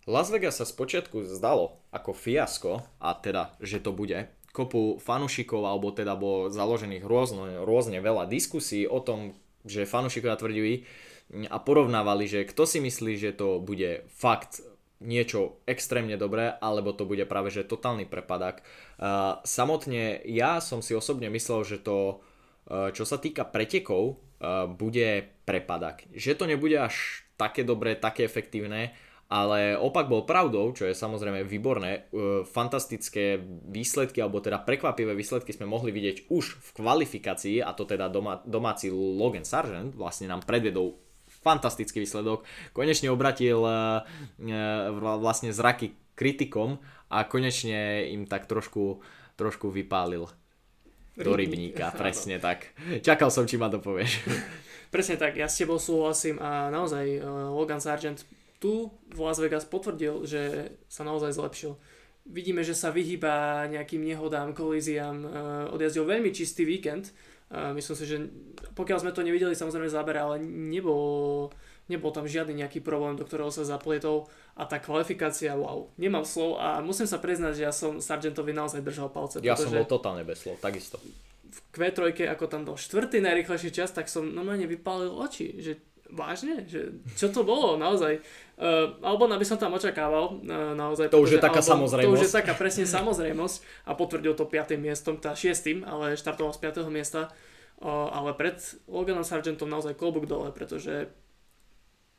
Las 0.10 0.34
Vegas 0.34 0.58
sa 0.58 0.66
spočiatku 0.66 1.30
zdalo 1.30 1.78
ako 1.94 2.12
fiasko, 2.18 2.82
a 2.98 3.14
teda, 3.14 3.54
že 3.62 3.78
to 3.78 3.94
bude, 3.94 4.26
kopu 4.50 4.98
fanušikov, 4.98 5.62
alebo 5.62 5.94
teda 5.94 6.18
bolo 6.18 6.50
založených 6.50 7.06
rôzne, 7.06 7.62
rôzne 7.62 8.02
veľa 8.02 8.26
diskusí 8.26 8.90
o 8.90 8.98
tom, 8.98 9.38
že 9.62 9.86
fanušikovia 9.86 10.42
tvrdili, 10.42 10.90
a 11.32 11.58
porovnávali, 11.64 12.28
že 12.28 12.44
kto 12.44 12.68
si 12.68 12.84
myslí, 12.84 13.16
že 13.16 13.32
to 13.32 13.64
bude 13.64 14.04
fakt 14.12 14.60
niečo 15.02 15.64
extrémne 15.66 16.14
dobré, 16.20 16.54
alebo 16.62 16.94
to 16.94 17.10
bude 17.10 17.26
práve 17.26 17.50
že 17.50 17.66
totálny 17.66 18.06
prepadak. 18.06 18.62
Samotne 19.48 20.22
ja 20.30 20.62
som 20.62 20.86
si 20.86 20.94
osobne 20.94 21.32
myslel, 21.34 21.66
že 21.66 21.78
to, 21.82 22.22
uh, 22.70 22.94
čo 22.94 23.02
sa 23.02 23.18
týka 23.18 23.50
pretekov, 23.50 24.04
uh, 24.14 24.70
bude 24.70 25.26
prepadak. 25.48 26.06
Že 26.14 26.38
to 26.38 26.46
nebude 26.46 26.78
až 26.78 27.26
také 27.34 27.66
dobré, 27.66 27.98
také 27.98 28.30
efektívne, 28.30 28.94
ale 29.32 29.74
opak 29.80 30.12
bol 30.12 30.28
pravdou, 30.28 30.76
čo 30.76 30.86
je 30.86 30.94
samozrejme 30.94 31.48
výborné. 31.48 32.12
Fantastické 32.52 33.40
výsledky, 33.72 34.20
alebo 34.20 34.44
teda 34.44 34.60
prekvapivé 34.60 35.16
výsledky 35.16 35.56
sme 35.56 35.72
mohli 35.72 35.96
vidieť 35.96 36.28
už 36.28 36.60
v 36.60 36.70
kvalifikácii, 36.76 37.64
a 37.64 37.72
to 37.72 37.88
teda 37.88 38.12
doma, 38.12 38.44
domáci 38.44 38.92
Logan 38.92 39.48
Sargent 39.48 39.96
vlastne 39.96 40.28
nám 40.28 40.44
predvedol 40.44 41.00
fantastický 41.42 42.06
výsledok. 42.06 42.46
Konečne 42.72 43.10
obratil 43.10 43.60
uh, 43.62 44.06
vlastne 45.18 45.50
zraky 45.50 45.98
kritikom 46.14 46.78
a 47.10 47.26
konečne 47.26 48.08
im 48.14 48.30
tak 48.30 48.46
trošku, 48.46 49.02
trošku 49.36 49.74
vypálil. 49.74 50.30
do 51.18 51.34
rybníka, 51.36 51.92
presne 52.02 52.40
tak. 52.40 52.72
Čakal 53.04 53.34
som, 53.34 53.50
či 53.50 53.60
ma 53.60 53.68
to 53.68 53.84
povieš. 53.84 54.22
Presne 54.92 55.16
tak, 55.16 55.40
ja 55.40 55.48
s 55.48 55.56
tebou 55.56 55.80
súhlasím 55.80 56.36
a 56.44 56.68
naozaj 56.68 57.24
uh, 57.24 57.56
Logan 57.56 57.80
Sargent 57.80 58.28
tu 58.62 58.92
v 59.10 59.20
Las 59.24 59.42
Vegas 59.42 59.66
potvrdil, 59.66 60.28
že 60.28 60.76
sa 60.86 61.02
naozaj 61.02 61.34
zlepšil. 61.34 61.74
Vidíme, 62.30 62.62
že 62.62 62.78
sa 62.78 62.94
vyhýba 62.94 63.66
nejakým 63.74 64.06
nehodám, 64.06 64.54
kolíziám, 64.54 65.26
odjazdil 65.74 66.06
veľmi 66.06 66.30
čistý 66.30 66.70
víkend. 66.70 67.10
Myslím 67.52 67.96
si, 68.00 68.06
že 68.08 68.18
pokiaľ 68.80 68.98
sme 69.04 69.12
to 69.12 69.28
nevideli 69.28 69.52
samozrejme 69.52 69.92
zábere, 69.92 70.24
ale 70.24 70.40
nebol, 70.40 71.52
nebol 71.92 72.12
tam 72.16 72.24
žiadny 72.24 72.64
nejaký 72.64 72.80
problém, 72.80 73.20
do 73.20 73.28
ktorého 73.28 73.52
sa 73.52 73.68
zaplietol 73.68 74.32
a 74.56 74.64
tá 74.64 74.80
kvalifikácia, 74.80 75.52
wow, 75.60 75.92
nemám 76.00 76.24
slov 76.24 76.64
a 76.64 76.80
musím 76.80 77.12
sa 77.12 77.20
priznať, 77.20 77.60
že 77.60 77.64
ja 77.68 77.76
som 77.76 78.00
Sargentovi 78.00 78.56
naozaj 78.56 78.80
držal 78.80 79.12
palce. 79.12 79.44
Ja 79.44 79.60
som 79.60 79.76
bol 79.76 79.84
totálne 79.84 80.24
bez 80.24 80.48
slov, 80.48 80.64
takisto. 80.64 80.96
V 81.52 81.60
Q3, 81.76 82.32
ako 82.32 82.48
tam 82.48 82.64
dal 82.64 82.80
štvrtý 82.80 83.20
najrychlejší 83.20 83.76
čas, 83.76 83.92
tak 83.92 84.08
som 84.08 84.24
normálne 84.24 84.64
vypálil 84.72 85.12
oči, 85.12 85.60
že 85.60 85.91
vážne, 86.12 86.68
že 86.68 87.00
čo 87.16 87.32
to 87.32 87.42
bolo 87.42 87.80
naozaj. 87.80 88.20
Uh, 88.62 88.94
Albon, 89.02 89.32
aby 89.34 89.48
som 89.48 89.58
tam 89.58 89.74
očakával, 89.74 90.38
uh, 90.38 90.76
naozaj. 90.78 91.10
To 91.10 91.24
už 91.24 91.40
je 91.40 91.42
taká 91.42 91.64
Albon, 91.64 91.88
samozrejmosť. 91.88 92.08
To 92.08 92.16
už 92.16 92.24
je 92.28 92.34
taká 92.36 92.54
presne 92.54 92.86
samozrejmosť 92.86 93.56
a 93.88 93.92
potvrdil 93.98 94.34
to 94.38 94.46
5. 94.46 94.78
miestom, 94.78 95.18
tá 95.18 95.34
6. 95.34 95.82
ale 95.88 96.20
štartoval 96.20 96.54
z 96.54 96.60
5. 96.62 96.86
miesta. 96.94 97.34
Uh, 97.82 98.14
ale 98.14 98.38
pred 98.38 98.62
Loganom 98.86 99.26
Sargentom 99.26 99.66
naozaj 99.66 99.98
klobúk 99.98 100.30
dole, 100.30 100.54
pretože 100.54 101.10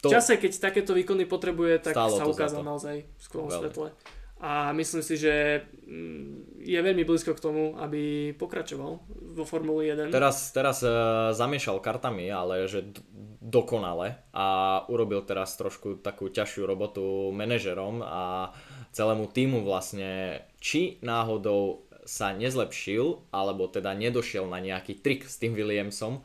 to... 0.02 0.10
V 0.10 0.18
čase, 0.18 0.34
keď 0.34 0.58
takéto 0.58 0.98
výkony 0.98 1.30
potrebuje, 1.30 1.78
tak 1.78 1.94
Stálo 1.94 2.18
sa 2.18 2.26
ukázal 2.26 2.66
naozaj 2.66 3.06
v 3.06 3.20
skvelom 3.22 3.46
svetle. 3.46 3.94
A 4.42 4.74
myslím 4.74 5.06
si, 5.06 5.14
že 5.22 5.62
mm, 5.86 6.58
je 6.66 6.78
veľmi 6.82 7.06
blízko 7.06 7.38
k 7.38 7.44
tomu, 7.46 7.78
aby 7.78 8.34
pokračoval 8.34 8.92
vo 9.38 9.44
Formule 9.46 9.86
1. 9.86 10.10
Teraz, 10.10 10.50
teraz 10.50 10.82
uh, 10.82 11.30
zamiešal 11.30 11.78
kartami, 11.78 12.26
ale 12.26 12.66
že 12.66 12.90
dokonale 13.38 14.18
a 14.34 14.82
urobil 14.90 15.22
teraz 15.22 15.54
trošku 15.54 16.02
takú 16.02 16.26
ťažšiu 16.26 16.66
robotu 16.66 17.30
manažerom 17.30 18.02
a 18.02 18.50
celému 18.90 19.30
týmu 19.30 19.62
vlastne, 19.62 20.42
či 20.58 20.98
náhodou 21.06 21.86
sa 22.02 22.34
nezlepšil, 22.34 23.30
alebo 23.30 23.70
teda 23.70 23.94
nedošiel 23.94 24.50
na 24.50 24.58
nejaký 24.58 24.98
trik 24.98 25.22
s 25.26 25.38
tým 25.38 25.54
Williamsom, 25.54 26.22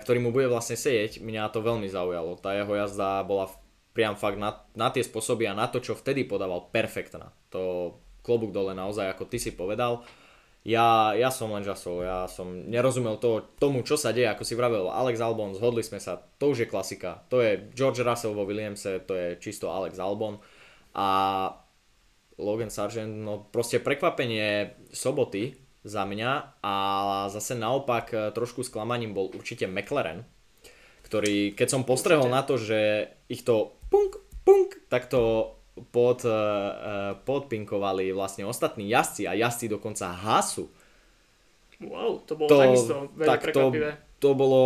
ktorý 0.00 0.18
mu 0.20 0.32
bude 0.32 0.48
vlastne 0.48 0.80
sedieť, 0.80 1.20
mňa 1.20 1.52
to 1.52 1.60
veľmi 1.60 1.84
zaujalo. 1.92 2.40
Tá 2.40 2.56
jeho 2.56 2.72
jazda 2.72 3.20
bola 3.28 3.52
priam 3.92 4.16
fakt 4.16 4.40
na, 4.40 4.64
na 4.72 4.88
tie 4.88 5.04
spôsoby 5.04 5.48
a 5.48 5.56
na 5.56 5.68
to, 5.68 5.80
čo 5.80 5.96
vtedy 5.96 6.24
podával, 6.24 6.68
perfektná. 6.72 7.32
To 7.52 7.94
klobúk 8.24 8.50
dole 8.50 8.72
naozaj, 8.72 9.12
ako 9.12 9.28
ty 9.28 9.38
si 9.38 9.52
povedal. 9.52 10.04
Ja, 10.62 11.10
ja 11.18 11.34
som 11.34 11.50
len 11.50 11.66
žasol, 11.66 12.06
ja 12.06 12.30
som 12.30 12.70
nerozumel 12.70 13.18
to, 13.18 13.42
tomu, 13.58 13.82
čo 13.82 13.98
sa 13.98 14.14
deje, 14.14 14.30
ako 14.30 14.46
si 14.46 14.54
vravel 14.54 14.86
Alex 14.86 15.18
Albon, 15.18 15.58
zhodli 15.58 15.82
sme 15.82 15.98
sa, 15.98 16.22
to 16.38 16.54
už 16.54 16.64
je 16.64 16.70
klasika. 16.70 17.26
To 17.34 17.42
je 17.42 17.66
George 17.74 18.06
Russell 18.06 18.38
vo 18.38 18.46
Williamse, 18.46 19.02
to 19.02 19.12
je 19.18 19.28
čisto 19.42 19.74
Alex 19.74 19.98
Albon. 19.98 20.38
A 20.94 21.06
Logan 22.38 22.70
Sargent, 22.70 23.10
no 23.10 23.42
proste 23.50 23.82
prekvapenie 23.82 24.78
soboty, 24.94 25.58
za 25.82 26.06
mňa 26.06 26.62
a 26.62 26.74
zase 27.26 27.58
naopak 27.58 28.06
e, 28.14 28.18
trošku 28.30 28.62
sklamaním 28.62 29.18
bol 29.18 29.34
určite 29.34 29.66
McLaren, 29.66 30.22
ktorý 31.02 31.58
keď 31.58 31.68
som 31.68 31.82
postrehol 31.82 32.30
na 32.30 32.46
to, 32.46 32.54
že 32.54 33.10
ich 33.26 33.42
to 33.42 33.74
punk, 33.92 34.16
punk, 34.48 34.68
tak 34.88 35.12
to 35.12 35.52
pod, 35.92 36.24
uh, 36.24 37.20
podpinkovali 37.28 38.16
vlastne 38.16 38.48
ostatní 38.48 38.88
jazdci 38.88 39.28
a 39.28 39.36
jazdci 39.36 39.68
dokonca 39.68 40.08
Hasu. 40.08 40.72
Wow, 41.82 42.24
to 42.24 42.32
bolo 42.38 42.48
to, 42.48 42.56
takisto 42.56 42.94
veľmi 43.12 43.28
tak 43.28 43.40
prekvapivé. 43.44 43.90
To, 44.22 44.30
to 44.32 44.38
bolo 44.38 44.64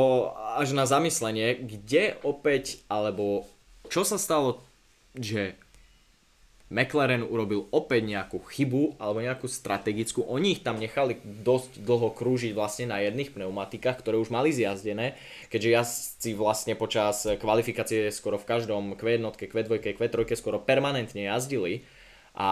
až 0.61 0.77
na 0.77 0.85
zamyslenie, 0.87 1.59
kde 1.65 2.21
opäť, 2.23 2.85
alebo 2.93 3.49
čo 3.89 4.05
sa 4.05 4.21
stalo, 4.21 4.61
že 5.17 5.57
McLaren 6.67 7.23
urobil 7.23 7.71
opäť 7.71 8.03
nejakú 8.11 8.43
chybu 8.43 8.99
alebo 8.99 9.23
nejakú 9.23 9.47
strategickú. 9.47 10.27
Oni 10.27 10.59
ich 10.59 10.67
tam 10.67 10.83
nechali 10.83 11.23
dosť 11.23 11.79
dlho 11.79 12.11
krúžiť 12.11 12.59
vlastne 12.59 12.91
na 12.91 12.99
jedných 12.99 13.31
pneumatikách, 13.31 14.03
ktoré 14.03 14.19
už 14.19 14.35
mali 14.35 14.51
zjazdené, 14.51 15.15
keďže 15.47 15.71
jazdci 15.71 16.31
vlastne 16.35 16.75
počas 16.75 17.23
kvalifikácie 17.23 18.11
skoro 18.11 18.35
v 18.35 18.51
každom 18.51 18.99
Q1, 18.99 19.23
Q2, 19.39 19.79
Q3 19.79 20.27
skoro 20.35 20.59
permanentne 20.59 21.31
jazdili. 21.31 21.87
A 22.37 22.51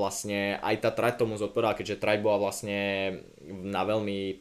vlastne 0.00 0.56
aj 0.64 0.82
tá 0.82 0.90
trať 0.90 1.22
tomu 1.22 1.38
zodpovedala, 1.38 1.78
keďže 1.78 2.00
trať 2.00 2.24
bola 2.24 2.42
vlastne 2.42 2.80
na 3.46 3.86
veľmi 3.86 4.18
e, 4.26 4.34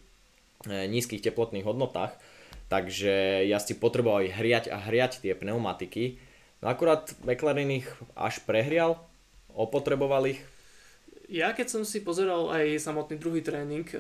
nízkych 0.90 1.22
teplotných 1.22 1.68
hodnotách, 1.68 2.18
takže 2.66 3.46
jazdci 3.46 3.78
potrebovali 3.78 4.34
hriať 4.34 4.74
a 4.74 4.82
hriať 4.82 5.22
tie 5.22 5.38
pneumatiky 5.38 6.31
No 6.62 6.70
akurát 6.70 7.10
McLaren 7.26 7.74
ich 7.74 7.90
až 8.14 8.40
prehrial, 8.46 9.02
opotreboval 9.50 10.30
ich. 10.30 10.42
Ja 11.32 11.56
keď 11.56 11.68
som 11.72 11.84
si 11.88 12.04
pozeral 12.04 12.52
aj 12.52 12.76
samotný 12.78 13.16
druhý 13.16 13.40
tréning, 13.40 13.88
e, 13.88 13.98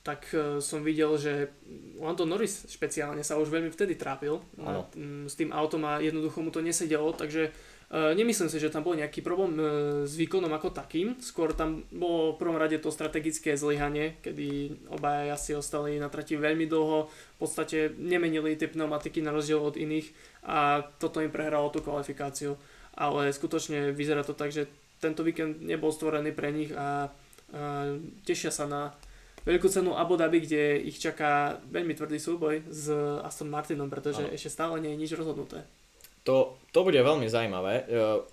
tak 0.00 0.26
e, 0.32 0.64
som 0.64 0.80
videl, 0.80 1.12
že 1.20 1.52
Lando 2.00 2.24
Norris 2.24 2.64
špeciálne 2.72 3.20
sa 3.20 3.36
už 3.36 3.52
veľmi 3.52 3.68
vtedy 3.68 4.00
trápil. 4.00 4.40
Ano. 4.56 4.88
S 5.28 5.36
tým 5.36 5.52
autom 5.52 5.84
a 5.84 6.00
jednoducho 6.00 6.40
mu 6.40 6.48
to 6.48 6.64
nesedelo, 6.64 7.12
takže 7.12 7.52
nemyslím 7.94 8.50
si, 8.50 8.58
že 8.58 8.74
tam 8.74 8.82
bol 8.82 8.98
nejaký 8.98 9.22
problém 9.22 9.54
s 10.02 10.18
výkonom 10.18 10.50
ako 10.50 10.74
takým. 10.74 11.14
Skôr 11.22 11.54
tam 11.54 11.86
bolo 11.94 12.34
v 12.34 12.40
prvom 12.42 12.58
rade 12.58 12.82
to 12.82 12.90
strategické 12.90 13.54
zlyhanie, 13.54 14.18
kedy 14.18 14.74
obaja 14.90 15.38
asi 15.38 15.54
ostali 15.54 16.02
na 16.02 16.10
trati 16.10 16.34
veľmi 16.34 16.66
dlho, 16.66 17.06
v 17.06 17.38
podstate 17.38 17.94
nemenili 17.94 18.58
tie 18.58 18.66
pneumatiky 18.66 19.22
na 19.22 19.30
rozdiel 19.30 19.62
od 19.62 19.78
iných 19.78 20.10
a 20.42 20.82
toto 20.98 21.22
im 21.22 21.30
prehralo 21.30 21.70
tú 21.70 21.86
kvalifikáciu. 21.86 22.58
Ale 22.98 23.30
skutočne 23.30 23.94
vyzerá 23.94 24.26
to 24.26 24.34
tak, 24.34 24.50
že 24.50 24.66
tento 24.98 25.22
víkend 25.22 25.62
nebol 25.62 25.94
stvorený 25.94 26.34
pre 26.34 26.50
nich 26.50 26.70
a, 26.74 27.10
a 27.54 27.94
tešia 28.26 28.50
sa 28.50 28.66
na 28.66 28.94
veľkú 29.44 29.68
cenu 29.68 29.92
Abu 29.94 30.16
Dhabi, 30.16 30.42
kde 30.42 30.80
ich 30.82 30.96
čaká 30.98 31.60
veľmi 31.68 31.92
tvrdý 31.94 32.18
súboj 32.18 32.64
s 32.66 32.88
Aston 33.22 33.52
Martinom, 33.52 33.92
pretože 33.92 34.24
ano. 34.24 34.32
ešte 34.32 34.50
stále 34.50 34.80
nie 34.80 34.96
je 34.96 35.00
nič 35.04 35.12
rozhodnuté. 35.14 35.62
To, 36.24 36.56
to 36.72 36.80
bude 36.84 36.96
veľmi 36.96 37.28
zaujímavé, 37.28 37.74
e, 37.74 37.82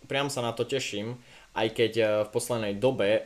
priam 0.07 0.31
sa 0.31 0.39
na 0.39 0.55
to 0.55 0.63
teším, 0.63 1.19
aj 1.51 1.67
keď 1.75 1.91
e, 1.99 2.03
v 2.23 2.29
poslednej 2.31 2.73
dobe 2.79 3.19
e, 3.19 3.21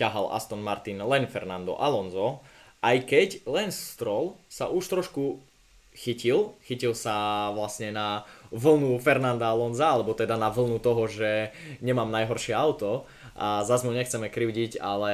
ťahal 0.00 0.32
Aston 0.32 0.64
Martin 0.64 1.04
len 1.04 1.28
Fernando 1.28 1.76
Alonso, 1.76 2.40
aj 2.80 3.04
keď 3.04 3.28
len 3.44 3.68
Stroll 3.68 4.40
sa 4.48 4.72
už 4.72 4.88
trošku 4.88 5.44
chytil. 5.92 6.56
Chytil 6.64 6.96
sa 6.96 7.50
vlastne 7.52 7.92
na 7.92 8.24
vlnu 8.48 8.96
Fernanda 9.04 9.52
Alonza, 9.52 9.92
alebo 9.92 10.16
teda 10.16 10.40
na 10.40 10.48
vlnu 10.48 10.80
toho, 10.80 11.04
že 11.04 11.52
nemám 11.84 12.08
najhoršie 12.08 12.56
auto 12.56 13.04
a 13.36 13.62
zase 13.68 13.84
mu 13.84 13.92
nechceme 13.92 14.32
krivdiť, 14.32 14.80
ale 14.80 15.12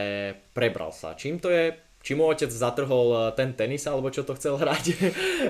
prebral 0.55 0.95
sa. 0.95 1.19
Čím 1.19 1.43
to 1.43 1.51
je? 1.51 1.75
Či 2.07 2.15
mu 2.15 2.31
otec 2.31 2.47
zatrhol 2.47 3.09
eh, 3.11 3.21
ten 3.35 3.51
tenis 3.59 3.83
alebo 3.91 4.15
čo 4.15 4.23
to 4.23 4.39
chcel 4.39 4.55
hrať 4.63 4.95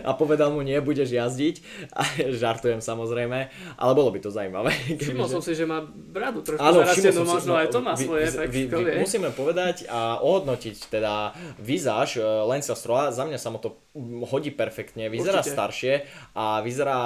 a 0.01 0.17
povedal 0.17 0.49
mu 0.57 0.65
nie, 0.65 0.81
budeš 0.81 1.13
jazdiť. 1.13 1.57
A 1.93 2.03
žartujem 2.41 2.81
samozrejme, 2.81 3.39
ale 3.77 3.93
bolo 3.93 4.09
by 4.09 4.25
to 4.25 4.33
zaujímavé. 4.33 4.73
Všimol 4.97 5.29
som 5.29 5.45
si, 5.45 5.53
že 5.53 5.69
má 5.69 5.85
bradu 5.85 6.41
trošku 6.41 6.65
Áno, 6.65 6.81
zarastenú, 6.81 7.29
možno 7.29 7.53
no, 7.53 7.61
aj 7.61 7.69
to 7.69 7.81
má 7.85 7.93
vy, 7.93 8.05
svoje 8.09 8.27
vy, 8.49 8.63
vy, 8.73 8.83
vy, 8.89 8.93
Musíme 9.05 9.29
povedať 9.37 9.85
a 9.93 10.25
ohodnotiť 10.25 10.89
teda 10.89 11.37
vizáž 11.61 12.17
eh, 12.17 12.25
Lensa 12.25 12.73
Strola, 12.73 13.13
za 13.13 13.29
mňa 13.29 13.37
sa 13.37 13.53
mu 13.53 13.61
to 13.61 13.77
hodí 14.29 14.53
perfektne, 14.53 15.13
vyzerá 15.13 15.41
Určite. 15.41 15.57
staršie 15.57 15.95
a 16.37 16.61
vyzerá 16.61 16.99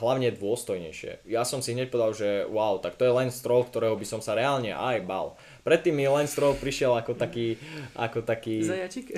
hlavne 0.00 0.32
dôstojnejšie. 0.32 1.28
Ja 1.28 1.44
som 1.44 1.60
si 1.60 1.76
hneď 1.76 1.92
povedal, 1.92 2.12
že 2.16 2.28
wow, 2.48 2.80
tak 2.80 2.96
to 2.96 3.04
je 3.04 3.12
len 3.12 3.28
Stroll, 3.28 3.68
ktorého 3.68 3.96
by 3.96 4.06
som 4.08 4.20
sa 4.24 4.32
reálne 4.32 4.72
aj 4.72 5.04
bal. 5.04 5.36
Predtým 5.68 5.92
mi 5.92 6.08
Lance 6.08 6.32
Stroll 6.32 6.56
prišiel 6.56 6.96
ako 6.96 7.12
taký... 7.12 7.60
Ako 7.92 8.24
taký... 8.24 8.64
Zajačik? 8.64 9.12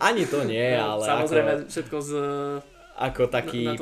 Ani 0.00 0.24
to 0.24 0.40
nie, 0.48 0.72
ale 0.72 1.04
Samozrejme 1.04 1.52
ako, 1.52 1.68
všetko 1.68 1.96
z 2.00 2.12
ako 2.96 3.28
taký, 3.28 3.76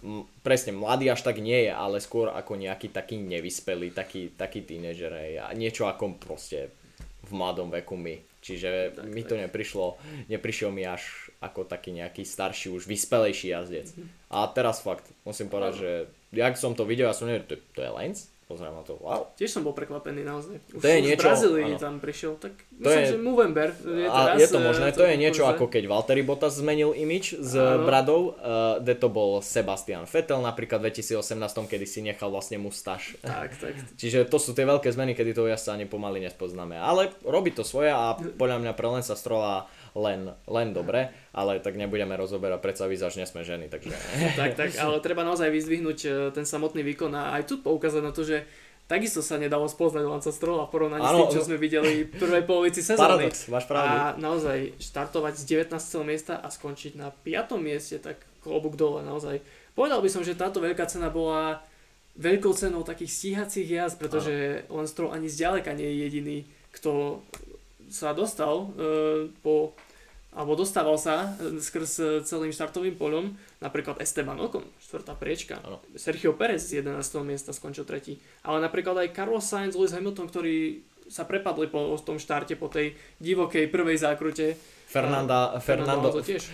m, 0.00 0.24
presne, 0.40 0.72
mladý 0.72 1.12
až 1.12 1.20
tak 1.20 1.36
nie 1.36 1.68
je, 1.68 1.72
ale 1.72 2.00
skôr 2.00 2.32
ako 2.32 2.56
nejaký 2.56 2.88
taký 2.88 3.20
nevyspelý, 3.20 3.92
taký, 3.92 4.32
taký 4.32 4.64
tínežer, 4.64 5.12
a 5.44 5.52
niečo 5.52 5.84
ako 5.84 6.16
proste 6.16 6.72
v 7.28 7.30
mladom 7.36 7.68
veku 7.68 8.00
my. 8.00 8.16
Čiže 8.40 8.96
tak, 8.96 9.04
mi 9.04 9.20
to 9.20 9.36
tak. 9.36 9.44
neprišlo, 9.44 10.00
neprišiel 10.32 10.72
mi 10.72 10.88
až 10.88 11.28
ako 11.44 11.68
taký 11.68 11.92
nejaký 11.92 12.24
starší, 12.24 12.72
už 12.72 12.88
vyspelejší 12.88 13.52
jazdec. 13.52 13.92
Mm-hmm. 13.92 14.32
A 14.32 14.48
teraz 14.48 14.80
fakt, 14.80 15.04
musím 15.28 15.52
povedať, 15.52 15.74
že 15.76 15.90
jak 16.32 16.56
som 16.56 16.72
to 16.72 16.88
videl, 16.88 17.12
ja 17.12 17.16
som 17.16 17.28
nevedel, 17.28 17.52
to, 17.52 17.56
to 17.76 17.84
je 17.84 17.90
Lance? 17.92 18.32
Na 18.56 18.80
to, 18.80 18.96
wow. 19.04 19.28
Tiež 19.36 19.52
som 19.52 19.60
bol 19.60 19.76
prekvapený 19.76 20.24
naozaj. 20.24 20.56
Už 20.72 20.80
to 20.80 20.88
je 20.88 20.98
niečo, 21.04 21.20
z 21.20 21.28
Brazílii 21.28 21.76
tam 21.76 22.00
prišiel, 22.00 22.40
tak 22.40 22.56
to 22.56 22.88
myslím, 22.88 23.04
je, 23.04 23.12
že 23.12 23.18
Movember 23.20 23.68
je 23.76 24.08
teraz. 24.08 24.36
Je 24.40 24.48
to 24.48 24.58
možné, 24.64 24.86
to, 24.96 25.04
to 25.04 25.04
je 25.04 25.16
niečo 25.20 25.42
kurze. 25.44 25.52
ako 25.52 25.64
keď 25.68 25.82
Valtteri 25.84 26.22
Bottas 26.24 26.56
zmenil 26.56 26.96
imič 26.96 27.36
s 27.36 27.52
ano. 27.52 27.84
Bradou, 27.84 28.20
uh, 28.32 28.80
kde 28.80 28.94
to 28.96 29.08
bol 29.12 29.44
Sebastian 29.44 30.08
Vettel 30.08 30.40
napríklad 30.40 30.80
v 30.80 30.96
2018, 30.96 31.68
kedy 31.68 31.84
si 31.84 32.00
nechal 32.00 32.32
vlastne 32.32 32.56
mustaš. 32.56 33.20
Tak, 33.20 33.60
tak. 33.60 33.74
Čiže 34.00 34.24
to 34.24 34.40
sú 34.40 34.56
tie 34.56 34.64
veľké 34.64 34.88
zmeny, 34.88 35.12
kedy 35.12 35.36
to 35.36 35.44
ja 35.44 35.60
sa 35.60 35.76
ani 35.76 35.84
pomaly 35.84 36.24
nespoznáme. 36.24 36.80
Ale 36.80 37.12
robí 37.28 37.52
to 37.52 37.68
svoje 37.68 37.92
a 37.92 38.16
podľa 38.16 38.64
mňa 38.64 38.72
pre 38.72 38.88
Lensa 38.88 39.12
Strola 39.12 39.68
len, 39.94 40.32
len 40.48 40.68
dobre, 40.74 41.12
ale 41.32 41.62
tak 41.62 41.78
nebudeme 41.78 42.16
rozoberať, 42.16 42.60
predsa 42.60 42.84
výzaž 42.88 43.20
nesme 43.20 43.44
ženy, 43.46 43.70
takže... 43.70 43.94
tak, 44.40 44.58
tak, 44.58 44.76
ale 44.76 44.98
treba 45.04 45.22
naozaj 45.22 45.48
vyzdvihnúť 45.52 45.98
e, 46.04 46.08
ten 46.34 46.44
samotný 46.44 46.82
výkon 46.82 47.12
a 47.14 47.36
aj 47.38 47.48
tu 47.48 47.54
poukázať 47.60 48.02
na 48.02 48.12
to, 48.12 48.26
že 48.26 48.44
takisto 48.88 49.20
sa 49.20 49.36
nedalo 49.36 49.68
spoznať 49.68 50.04
Lance 50.08 50.32
Stroll 50.32 50.64
a 50.64 50.66
porovnaní 50.66 51.04
s 51.04 51.12
tým, 51.12 51.34
čo 51.36 51.44
sme 51.44 51.60
videli 51.60 52.08
v 52.08 52.16
prvej 52.16 52.42
polovici 52.48 52.80
sezóny. 52.80 53.28
Paradox, 53.28 53.46
máš 53.52 53.64
pravdu. 53.68 53.92
A 53.92 54.00
naozaj 54.16 54.58
štartovať 54.80 55.34
z 55.36 55.68
19. 55.68 56.08
miesta 56.08 56.40
a 56.40 56.48
skončiť 56.48 56.96
na 56.96 57.12
5. 57.12 57.60
mieste, 57.60 58.00
tak 58.00 58.16
klobúk 58.40 58.80
dole 58.80 59.04
naozaj. 59.04 59.44
Povedal 59.76 60.00
by 60.00 60.08
som, 60.10 60.24
že 60.24 60.34
táto 60.34 60.58
veľká 60.64 60.88
cena 60.88 61.12
bola 61.12 61.60
veľkou 62.18 62.50
cenou 62.56 62.82
takých 62.82 63.14
stíhacích 63.14 63.68
jazd, 63.68 63.96
pretože 64.00 64.66
len 64.66 64.86
Stroll 64.90 65.14
ani 65.14 65.30
zďaleka 65.30 65.70
nie 65.76 65.86
je 65.86 65.96
jediný, 66.02 66.38
kto 66.74 67.22
sa 67.88 68.12
dostal 68.12 68.72
e, 68.76 69.32
po 69.42 69.76
alebo 70.28 70.54
dostával 70.54 71.00
sa 71.00 71.34
skrz 71.40 72.22
celým 72.22 72.52
štartovým 72.52 72.94
poľom, 73.00 73.32
napríklad 73.64 73.98
Esteban 73.98 74.38
Ocon, 74.38 74.62
štvrtá 74.78 75.16
priečka, 75.16 75.58
ano. 75.64 75.80
Sergio 75.96 76.36
Perez 76.36 76.68
z 76.68 76.84
11. 76.84 77.00
miesta 77.24 77.50
skončil 77.50 77.88
tretí, 77.88 78.20
ale 78.44 78.60
napríklad 78.60 79.02
aj 79.02 79.16
Carlos 79.16 79.42
Sainz, 79.42 79.74
Lewis 79.74 79.96
Hamilton, 79.96 80.28
ktorí 80.28 80.84
sa 81.08 81.24
prepadli 81.24 81.72
po 81.72 81.96
tom 82.04 82.20
štarte, 82.20 82.54
po 82.60 82.68
tej 82.68 82.92
divokej 83.18 83.72
prvej 83.72 83.96
zákrute. 83.96 84.54
Fernanda, 84.86 85.56
Fernando, 85.58 86.12
Fernando, 86.12 86.20
tiež, 86.20 86.44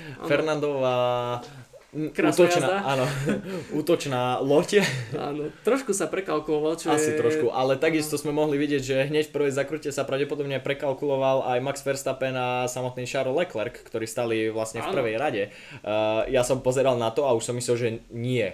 Fernandová 1.94 2.50
útočná, 2.50 2.68
áno, 2.82 3.06
útočná 3.80 4.22
loď. 4.42 4.82
Áno, 5.14 5.54
trošku 5.62 5.94
sa 5.94 6.10
prekalkuloval, 6.10 6.74
čo 6.74 6.90
Asi 6.90 7.14
je... 7.14 7.18
trošku, 7.18 7.54
ale 7.54 7.78
takisto 7.78 8.18
sme 8.18 8.34
mohli 8.34 8.58
vidieť, 8.58 8.82
že 8.82 8.96
hneď 9.06 9.30
v 9.30 9.34
prvej 9.34 9.52
zakrute 9.54 9.94
sa 9.94 10.02
pravdepodobne 10.02 10.58
prekalkuloval 10.58 11.46
aj 11.54 11.58
Max 11.62 11.86
Verstappen 11.86 12.34
a 12.34 12.66
samotný 12.66 13.06
Charles 13.06 13.38
Leclerc, 13.38 13.78
ktorí 13.86 14.10
stali 14.10 14.50
vlastne 14.50 14.82
v 14.82 14.90
prvej 14.90 15.14
rade. 15.14 15.42
Uh, 15.86 16.26
ja 16.26 16.42
som 16.42 16.58
pozeral 16.58 16.98
na 16.98 17.14
to 17.14 17.30
a 17.30 17.32
už 17.32 17.46
som 17.46 17.54
myslel, 17.54 17.76
že 17.78 17.88
nie. 18.10 18.50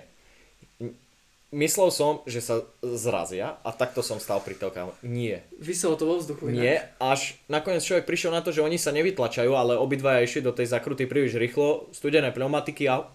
Myslel 1.50 1.90
som, 1.90 2.22
že 2.30 2.38
sa 2.38 2.62
zrazia 2.78 3.58
a 3.66 3.74
takto 3.74 4.06
som 4.06 4.22
stal 4.22 4.38
pri 4.38 4.54
telkám. 4.54 4.94
Nie. 5.02 5.42
Vyselo 5.58 5.98
to 5.98 6.06
vo 6.06 6.22
vzduchu. 6.22 6.46
Nie, 6.46 6.94
až 7.02 7.34
nakoniec 7.50 7.82
človek 7.82 8.06
prišiel 8.06 8.30
na 8.30 8.38
to, 8.38 8.54
že 8.54 8.62
oni 8.62 8.78
sa 8.78 8.94
nevytlačajú, 8.94 9.50
ale 9.50 9.74
obidvaja 9.74 10.22
išli 10.22 10.46
do 10.46 10.54
tej 10.54 10.70
zakruty 10.70 11.10
príliš 11.10 11.34
rýchlo, 11.34 11.90
studené 11.90 12.30
pneumatiky 12.30 12.86
a 12.86 13.10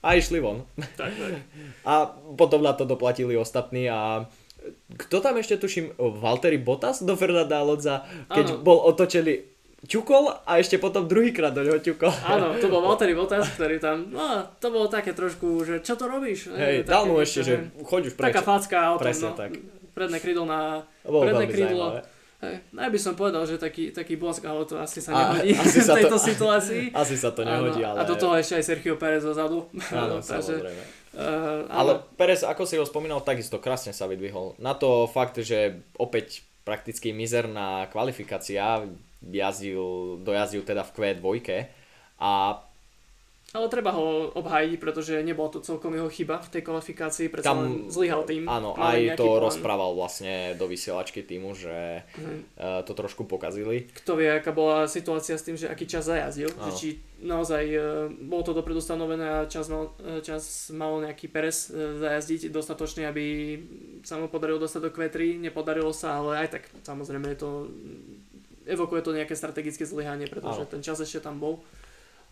a 0.00 0.08
išli 0.16 0.40
von. 0.40 0.64
Tak, 0.96 1.12
tak. 1.12 1.32
A 1.90 2.08
potom 2.36 2.64
na 2.64 2.72
to 2.72 2.84
doplatili 2.84 3.36
ostatní 3.36 3.88
a 3.88 4.28
kto 4.96 5.24
tam 5.24 5.40
ešte 5.40 5.56
tuším, 5.56 5.96
Valtteri 5.96 6.60
Bottas 6.60 7.00
do 7.00 7.16
Fernanda 7.16 7.64
Alonza, 7.64 8.04
keď 8.28 8.60
ano. 8.60 8.60
bol 8.60 8.78
otočený 8.92 9.48
ťukol 9.88 10.44
a 10.44 10.60
ešte 10.60 10.76
potom 10.76 11.08
druhýkrát 11.08 11.56
do 11.56 11.64
neho 11.64 11.80
ťukol. 11.80 12.12
Áno, 12.28 12.52
to 12.60 12.68
bol 12.68 12.84
Valtteri 12.92 13.16
Bottas, 13.16 13.48
ktorý 13.56 13.80
tam, 13.80 14.12
no 14.12 14.44
to 14.60 14.68
bolo 14.68 14.92
také 14.92 15.16
trošku, 15.16 15.64
že 15.64 15.80
čo 15.80 15.96
to 15.96 16.04
robíš? 16.04 16.52
Hej, 16.52 16.84
dal 16.84 17.08
mu 17.08 17.16
ešte, 17.16 17.40
že 17.40 17.54
choď 17.80 18.12
už 18.12 18.14
preč. 18.20 18.36
Taká 18.36 18.44
facka 18.44 18.76
autom, 18.92 19.08
Presne 19.08 19.32
no, 19.32 19.36
tak. 19.40 19.50
predné 19.96 20.18
krídlo 20.20 20.44
na 20.44 20.84
predné 21.08 21.48
krídlo. 21.48 21.86
Zaujímavé 21.96 22.19
Hej, 22.40 22.64
no 22.72 22.80
ja 22.80 22.88
by 22.88 22.96
som 22.96 23.12
povedal, 23.12 23.44
že 23.44 23.60
taký, 23.60 23.92
taký 23.92 24.16
bosk, 24.16 24.40
ale 24.48 24.64
to 24.64 24.80
asi 24.80 25.04
sa 25.04 25.12
nehodí 25.12 25.52
a, 25.52 25.60
asi 25.64 25.84
v 25.84 25.88
tejto 26.00 26.16
to, 26.16 26.24
situácii. 26.24 26.84
Asi 27.04 27.16
sa 27.20 27.36
to 27.36 27.44
nehodí, 27.44 27.84
ale... 27.84 28.00
A 28.00 28.08
do 28.08 28.16
toho 28.16 28.32
ešte 28.32 28.56
aj 28.56 28.64
Sergio 28.64 28.96
Perez 28.96 29.20
zozadu. 29.20 29.68
Áno, 29.92 30.20
takže, 30.24 30.56
samozrejme. 30.56 30.82
Uh, 31.10 31.68
ale 31.68 32.00
Perez, 32.16 32.40
ako 32.40 32.64
si 32.64 32.80
ho 32.80 32.84
spomínal, 32.88 33.20
takisto 33.20 33.60
krásne 33.60 33.92
sa 33.92 34.08
vydvihol. 34.08 34.56
Na 34.56 34.72
to 34.72 35.04
fakt, 35.04 35.36
že 35.36 35.84
opäť 36.00 36.40
prakticky 36.64 37.12
mizerná 37.12 37.84
kvalifikácia, 37.92 38.88
jazdil, 39.20 40.16
dojazdil 40.24 40.64
teda 40.64 40.80
v 40.80 40.90
Q2 40.96 41.26
a 42.24 42.56
ale 43.50 43.66
treba 43.66 43.90
ho 43.90 44.30
obhájiť, 44.30 44.78
pretože 44.78 45.26
nebola 45.26 45.50
to 45.50 45.58
celkom 45.58 45.90
jeho 45.90 46.06
chyba 46.06 46.38
v 46.38 46.54
tej 46.54 46.62
kvalifikácii, 46.62 47.26
pretože 47.26 47.50
Tam, 47.50 47.90
zlyhal 47.90 48.22
tým. 48.22 48.46
Áno, 48.46 48.78
aj 48.78 49.18
to 49.18 49.26
plán. 49.26 49.42
rozprával 49.42 49.90
vlastne 49.98 50.54
do 50.54 50.70
vysielačky 50.70 51.26
týmu, 51.26 51.58
že 51.58 52.06
uh-huh. 52.06 52.26
uh, 52.54 52.80
to 52.86 52.94
trošku 52.94 53.26
pokazili. 53.26 53.90
Kto 53.90 54.14
vie, 54.14 54.30
aká 54.30 54.54
bola 54.54 54.86
situácia 54.86 55.34
s 55.34 55.42
tým, 55.42 55.58
že 55.58 55.66
aký 55.66 55.90
čas 55.90 56.06
zajazdil, 56.06 56.46
že 56.46 56.70
či 56.78 56.88
naozaj 57.26 57.64
uh, 57.74 57.82
bolo 58.22 58.46
to 58.46 58.52
dopredu 58.54 58.78
stanovené 58.78 59.26
a 59.26 59.50
čas 59.50 59.66
mal, 59.66 59.98
uh, 59.98 60.22
čas 60.22 60.70
mal 60.70 61.02
nejaký 61.02 61.26
Perez 61.26 61.74
zajazdiť 61.74 62.54
dostatočne, 62.54 63.10
aby 63.10 63.58
sa 64.06 64.14
mu 64.22 64.30
podarilo 64.30 64.62
dostať 64.62 64.80
do 64.86 64.90
Q3, 64.94 65.42
nepodarilo 65.42 65.90
sa, 65.90 66.22
ale 66.22 66.46
aj 66.46 66.48
tak 66.54 66.62
samozrejme 66.86 67.34
je 67.34 67.38
to 67.42 67.50
evokuje 68.70 69.02
to 69.02 69.10
nejaké 69.10 69.34
strategické 69.34 69.82
zlyhanie, 69.82 70.30
pretože 70.30 70.62
ano. 70.62 70.70
ten 70.70 70.86
čas 70.86 71.02
ešte 71.02 71.18
tam 71.18 71.42
bol. 71.42 71.58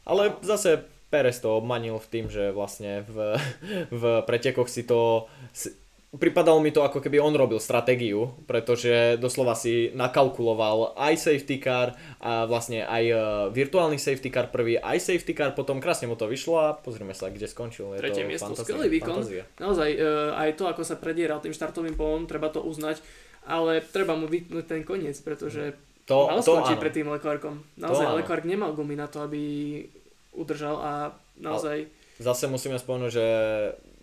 Ale 0.06 0.38
zase 0.46 0.86
Perez 1.08 1.40
to 1.40 1.56
obmanil 1.56 1.96
v 1.96 2.10
tým, 2.12 2.26
že 2.28 2.52
vlastne 2.52 3.04
v, 3.08 3.40
v 4.00 4.02
pretekoch 4.28 4.68
si 4.68 4.84
to... 4.84 5.28
Si, 5.56 5.72
pripadalo 6.08 6.56
mi 6.64 6.72
to 6.72 6.80
ako 6.80 7.04
keby 7.04 7.20
on 7.20 7.36
robil 7.36 7.60
stratégiu, 7.60 8.32
pretože 8.48 9.20
doslova 9.20 9.52
si 9.52 9.92
nakalkuloval 9.92 10.96
aj 10.96 11.14
safety 11.20 11.60
car 11.60 11.92
a 12.16 12.48
vlastne 12.48 12.80
aj 12.80 13.04
uh, 13.12 13.20
virtuálny 13.52 14.00
safety 14.00 14.32
car 14.32 14.48
prvý, 14.48 14.80
aj 14.80 15.04
safety 15.04 15.36
car, 15.36 15.52
potom 15.52 15.84
krásne 15.84 16.08
mu 16.08 16.16
to 16.16 16.24
vyšlo 16.24 16.56
a 16.64 16.66
pozrime 16.72 17.12
sa, 17.12 17.28
kde 17.28 17.44
skončil. 17.44 17.92
Je 17.92 18.00
Tretie 18.00 18.24
to 18.24 18.28
miesto, 18.32 18.48
fantázia, 18.48 18.64
skvelý 18.64 18.88
výkon. 18.88 19.20
Fantázia. 19.20 19.44
Naozaj, 19.60 19.90
uh, 20.00 20.32
aj 20.40 20.50
to, 20.56 20.64
ako 20.64 20.82
sa 20.84 20.96
predieral 20.96 21.44
tým 21.44 21.52
štartovým 21.52 21.92
polom, 21.92 22.24
treba 22.24 22.48
to 22.48 22.64
uznať, 22.64 23.04
ale 23.44 23.84
treba 23.84 24.16
mu 24.16 24.24
vypnúť 24.24 24.64
ten 24.64 24.80
koniec, 24.88 25.20
pretože 25.20 25.76
to, 26.08 26.24
mal 26.24 26.40
skončiť 26.40 26.80
pred 26.80 26.92
tým 26.96 27.12
Leclercom. 27.12 27.60
Naozaj 27.76 28.24
Leclerc 28.24 28.48
nemal 28.48 28.72
gumy 28.72 28.96
na 28.96 29.12
to, 29.12 29.20
aby 29.20 29.40
udržal 30.38 30.76
a 30.78 30.92
naozaj... 31.34 31.90
Ale 31.90 32.22
zase 32.22 32.46
musíme 32.46 32.78
spomenúť, 32.78 33.10
že 33.10 33.26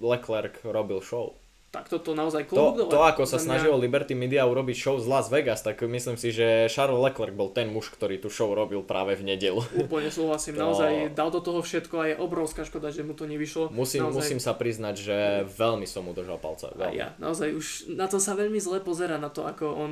Leclerc 0.04 0.60
robil 0.68 1.00
show. 1.00 1.32
Tak 1.76 1.92
toto 1.92 2.16
naozaj 2.16 2.48
to, 2.48 2.88
to, 2.88 3.04
ako 3.04 3.28
sa 3.28 3.36
snažilo 3.36 3.76
Liberty 3.76 4.16
Media 4.16 4.48
urobiť 4.48 4.76
show 4.80 4.96
z 4.96 5.12
Las 5.12 5.28
Vegas, 5.28 5.60
tak 5.60 5.84
myslím 5.84 6.16
si, 6.16 6.32
že 6.32 6.72
Charles 6.72 7.04
Leclerc 7.04 7.36
bol 7.36 7.52
ten 7.52 7.68
muž, 7.68 7.92
ktorý 7.92 8.16
tú 8.16 8.32
show 8.32 8.48
robil 8.56 8.80
práve 8.80 9.20
v 9.20 9.36
nedelu. 9.36 9.60
Úplne 9.76 10.08
súhlasím, 10.08 10.56
to... 10.60 10.64
naozaj 10.64 11.12
dal 11.12 11.36
do 11.36 11.44
toho 11.44 11.60
všetko 11.60 11.96
a 12.00 12.04
je 12.08 12.16
obrovská 12.16 12.64
škoda, 12.64 12.96
že 12.96 13.04
mu 13.04 13.12
to 13.12 13.28
nevyšlo. 13.28 13.76
Musím, 13.76 14.08
naozaj... 14.08 14.20
musím 14.24 14.40
sa 14.40 14.56
priznať, 14.56 14.96
že 14.96 15.18
veľmi 15.52 15.84
som 15.84 16.08
mu 16.08 16.16
držal. 16.16 16.40
Veľmi. 16.40 16.80
A 16.80 16.88
ja, 16.96 17.08
naozaj 17.20 17.52
už 17.52 17.92
na 18.00 18.08
to 18.08 18.24
sa 18.24 18.40
veľmi 18.40 18.60
zle 18.64 18.80
pozera, 18.80 19.20
na 19.20 19.28
to, 19.28 19.44
ako 19.44 19.66
on 19.76 19.92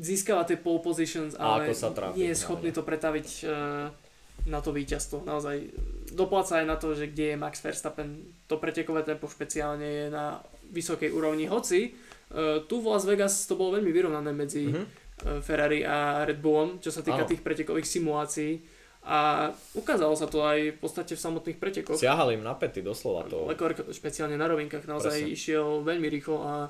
získava 0.00 0.48
tie 0.48 0.56
pole 0.56 0.80
positions, 0.80 1.36
ale 1.36 1.68
ako 1.68 1.72
sa 1.76 1.88
trápi, 1.92 2.16
nie 2.16 2.32
je 2.32 2.38
schopný 2.40 2.72
to 2.72 2.80
pretaviť 2.80 3.28
uh, 3.44 3.92
na 4.48 4.60
to 4.64 4.72
víťazstvo. 4.72 5.24
Naozaj 5.26 5.56
dopláca 6.16 6.60
aj 6.60 6.66
na 6.66 6.76
to, 6.80 6.96
že 6.96 7.12
kde 7.12 7.34
je 7.34 7.40
Max 7.40 7.60
Verstappen. 7.60 8.24
To 8.48 8.56
pretekové 8.56 9.04
tempo 9.04 9.28
špeciálne 9.28 9.84
je 9.84 10.06
na 10.08 10.40
vysokej 10.70 11.10
úrovni. 11.12 11.50
Hoci 11.50 11.90
uh, 11.90 12.62
tu 12.64 12.80
v 12.80 12.88
Las 12.88 13.04
Vegas 13.04 13.44
to 13.44 13.58
bolo 13.58 13.76
veľmi 13.76 13.90
vyrovnané 13.92 14.30
medzi 14.32 14.70
uh, 14.70 14.84
Ferrari 15.44 15.84
a 15.84 16.24
Red 16.24 16.40
Bullom, 16.40 16.80
čo 16.80 16.88
sa 16.94 17.04
týka 17.04 17.26
ano. 17.26 17.30
tých 17.30 17.44
pretekových 17.44 17.88
simulácií. 17.88 18.62
A 19.00 19.48
ukázalo 19.72 20.12
sa 20.12 20.28
to 20.28 20.44
aj 20.44 20.76
v 20.76 20.78
podstate 20.78 21.16
v 21.16 21.20
samotných 21.24 21.56
pretekoch. 21.56 21.96
Siahali 21.96 22.36
im 22.36 22.44
na 22.44 22.52
pety, 22.52 22.84
doslova 22.84 23.24
to. 23.24 23.48
Leclerc 23.48 23.88
špeciálne 23.96 24.36
na 24.36 24.44
rovinkách 24.44 24.84
naozaj 24.84 25.24
Presne. 25.24 25.32
išiel 25.32 25.80
veľmi 25.80 26.04
rýchlo 26.12 26.36
a 26.44 26.68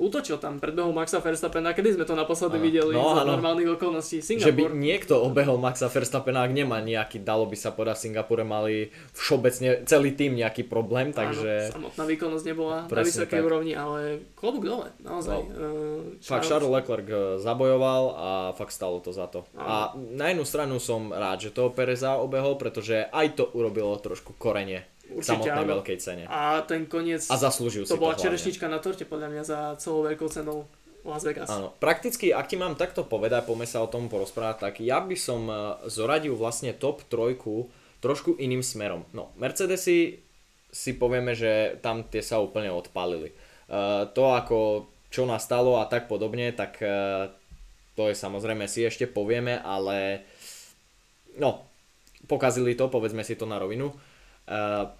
útočil 0.00 0.40
tam, 0.40 0.56
predbehol 0.56 0.96
Maxa 0.96 1.20
Verstappena, 1.20 1.76
kedy 1.76 2.00
sme 2.00 2.04
to 2.08 2.16
naposledy 2.16 2.56
ano. 2.56 2.64
videli 2.64 2.94
no, 2.96 3.12
za 3.12 3.22
ano. 3.28 3.36
normálnych 3.36 3.76
okolností. 3.76 4.24
Singapur. 4.24 4.48
Že 4.48 4.56
by 4.56 4.64
niekto 4.72 5.14
obehol 5.20 5.60
Maxa 5.60 5.92
Verstappena, 5.92 6.40
ak 6.48 6.52
nemá 6.56 6.80
nejaký, 6.80 7.20
dalo 7.20 7.44
by 7.44 7.56
sa 7.60 7.76
povedať, 7.76 8.00
v 8.00 8.02
Singapure 8.08 8.42
mali 8.48 8.88
všeobecne 9.12 9.84
celý 9.84 10.16
tým 10.16 10.40
nejaký 10.40 10.64
problém, 10.64 11.12
takže... 11.12 11.68
Áno, 11.68 11.92
samotná 11.92 12.04
výkonnosť 12.08 12.44
nebola 12.48 12.76
na 12.88 13.02
vysokej 13.04 13.40
tak. 13.44 13.46
úrovni, 13.46 13.76
ale 13.76 14.24
klobúk 14.32 14.64
dole, 14.64 14.88
naozaj. 15.04 15.36
No. 15.52 15.68
Uh, 16.16 16.16
fakt 16.24 16.48
Charles 16.48 16.72
Leclerc 16.72 17.06
eh, 17.06 17.20
zabojoval 17.36 18.02
a 18.16 18.28
fakt 18.56 18.72
stalo 18.72 19.04
to 19.04 19.12
za 19.12 19.28
to. 19.28 19.44
Áno. 19.52 19.68
A 19.68 19.74
na 20.16 20.32
jednu 20.32 20.48
stranu 20.48 20.80
som 20.80 21.12
rád, 21.12 21.44
že 21.44 21.52
toho 21.52 21.68
Pereza 21.68 22.16
obehol, 22.16 22.56
pretože 22.56 23.04
aj 23.12 23.36
to 23.36 23.44
urobilo 23.52 23.92
trošku 24.00 24.32
korenie 24.40 24.88
Určite 25.10 25.42
samotnej 25.42 25.66
áno. 25.66 25.72
veľkej 25.78 25.98
cene. 25.98 26.24
A 26.30 26.62
ten 26.64 26.86
koniec, 26.86 27.26
a 27.26 27.36
zaslúžil 27.36 27.84
to 27.84 27.94
si 27.94 28.00
bola 28.00 28.14
čerešnička 28.14 28.66
na 28.70 28.78
torte 28.78 29.04
podľa 29.04 29.28
mňa 29.30 29.42
za 29.42 29.58
celou 29.82 30.06
veľkou 30.06 30.28
cenou 30.30 30.70
Las 31.02 31.24
Vegas. 31.24 31.48
Áno, 31.48 31.72
prakticky, 31.80 32.30
ak 32.30 32.46
ti 32.48 32.56
mám 32.60 32.76
takto 32.76 33.02
povedať, 33.02 33.48
poďme 33.48 33.66
sa 33.66 33.80
o 33.80 33.88
tom 33.88 34.12
porozprávať, 34.12 34.56
tak 34.68 34.74
ja 34.84 35.00
by 35.00 35.16
som 35.16 35.48
e, 35.48 35.54
zoradil 35.88 36.36
vlastne 36.36 36.76
top 36.76 37.08
trojku 37.08 37.72
trošku 38.04 38.36
iným 38.36 38.60
smerom. 38.60 39.08
No, 39.16 39.32
Mercedesy 39.40 40.20
si 40.70 40.90
povieme, 40.96 41.34
že 41.34 41.80
tam 41.82 42.06
tie 42.06 42.22
sa 42.22 42.38
úplne 42.40 42.70
odpalili. 42.70 43.34
Uh, 43.70 44.06
to 44.10 44.34
ako 44.34 44.86
čo 45.10 45.26
nastalo 45.26 45.78
a 45.78 45.86
tak 45.86 46.06
podobne, 46.06 46.50
tak 46.54 46.78
uh, 46.82 47.30
to 47.98 48.10
je 48.10 48.14
samozrejme 48.14 48.66
si 48.70 48.86
ešte 48.86 49.10
povieme, 49.10 49.58
ale 49.58 50.26
no, 51.38 51.66
pokazili 52.30 52.78
to, 52.78 52.86
povedzme 52.86 53.26
si 53.26 53.34
to 53.34 53.46
na 53.46 53.58
rovinu. 53.58 53.90
Uh, 54.50 54.90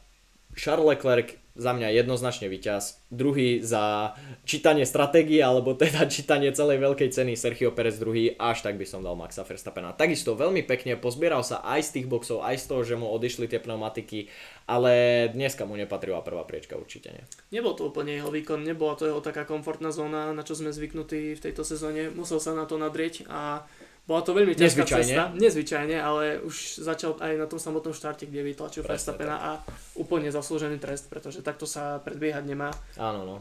Charles 0.55 0.87
Leclerc 0.87 1.41
za 1.61 1.75
mňa 1.75 1.93
jednoznačne 1.93 2.47
víťaz. 2.47 3.05
Druhý 3.11 3.61
za 3.61 4.15
čítanie 4.47 4.87
stratégie, 4.87 5.43
alebo 5.43 5.75
teda 5.75 6.07
čítanie 6.15 6.55
celej 6.55 6.79
veľkej 6.81 7.11
ceny 7.11 7.35
Sergio 7.35 7.75
Perez 7.75 7.99
druhý, 7.99 8.33
až 8.39 8.65
tak 8.65 8.79
by 8.79 8.87
som 8.87 9.03
dal 9.03 9.19
Maxa 9.19 9.43
Verstappena. 9.43 9.93
Takisto 9.93 10.39
veľmi 10.39 10.63
pekne 10.65 10.95
pozbieral 10.97 11.43
sa 11.43 11.61
aj 11.61 11.91
z 11.91 11.91
tých 12.01 12.07
boxov, 12.07 12.47
aj 12.47 12.57
z 12.57 12.65
toho, 12.65 12.83
že 12.87 12.95
mu 12.95 13.11
odišli 13.11 13.51
tie 13.51 13.61
pneumatiky, 13.61 14.31
ale 14.71 15.27
dneska 15.35 15.67
mu 15.67 15.75
nepatrila 15.75 16.23
prvá 16.23 16.47
priečka 16.47 16.79
určite 16.79 17.11
nie. 17.11 17.25
Nebol 17.51 17.75
to 17.75 17.91
úplne 17.91 18.15
jeho 18.15 18.31
výkon, 18.31 18.63
nebola 18.63 18.95
to 18.95 19.11
jeho 19.11 19.21
taká 19.21 19.43
komfortná 19.43 19.91
zóna, 19.91 20.31
na 20.31 20.47
čo 20.47 20.55
sme 20.55 20.71
zvyknutí 20.71 21.35
v 21.35 21.45
tejto 21.45 21.67
sezóne. 21.67 22.09
Musel 22.15 22.39
sa 22.39 22.55
na 22.55 22.65
to 22.65 22.79
nadrieť 22.79 23.27
a 23.27 23.67
bola 24.11 24.27
to 24.27 24.35
veľmi 24.35 24.59
ťažká 24.59 24.83
Nezvyčajne. 24.83 25.07
cesta. 25.07 25.25
Nezvyčajne, 25.39 25.97
ale 26.03 26.43
už 26.43 26.83
začal 26.83 27.15
aj 27.23 27.33
na 27.39 27.47
tom 27.47 27.63
samotnom 27.63 27.95
štarte, 27.95 28.27
kde 28.27 28.43
vytlačil 28.43 28.83
Verstappena 28.83 29.39
a 29.39 29.51
úplne 29.95 30.35
zaslúžený 30.35 30.83
trest, 30.83 31.07
pretože 31.07 31.47
takto 31.47 31.63
sa 31.63 32.03
predbiehať 32.03 32.43
nemá. 32.43 32.75
Áno, 32.99 33.23
no. 33.23 33.37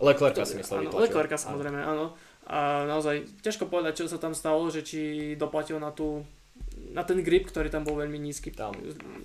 Leclerca 0.00 0.48
si 0.48 0.56
myslel 0.56 0.88
Áno, 0.88 0.96
Leclerca 0.96 1.36
samozrejme, 1.36 1.84
áno. 1.84 2.16
A 2.48 2.88
naozaj 2.88 3.28
ťažko 3.44 3.68
povedať, 3.68 4.00
čo 4.00 4.08
sa 4.08 4.16
tam 4.16 4.32
stalo, 4.32 4.72
že 4.72 4.80
či 4.80 5.36
doplatil 5.36 5.76
na 5.76 5.92
tú 5.92 6.24
na 6.90 7.06
ten 7.06 7.22
grip, 7.22 7.46
ktorý 7.46 7.70
tam 7.70 7.86
bol 7.86 7.98
veľmi 7.98 8.18
nízky 8.18 8.50
tam. 8.50 8.74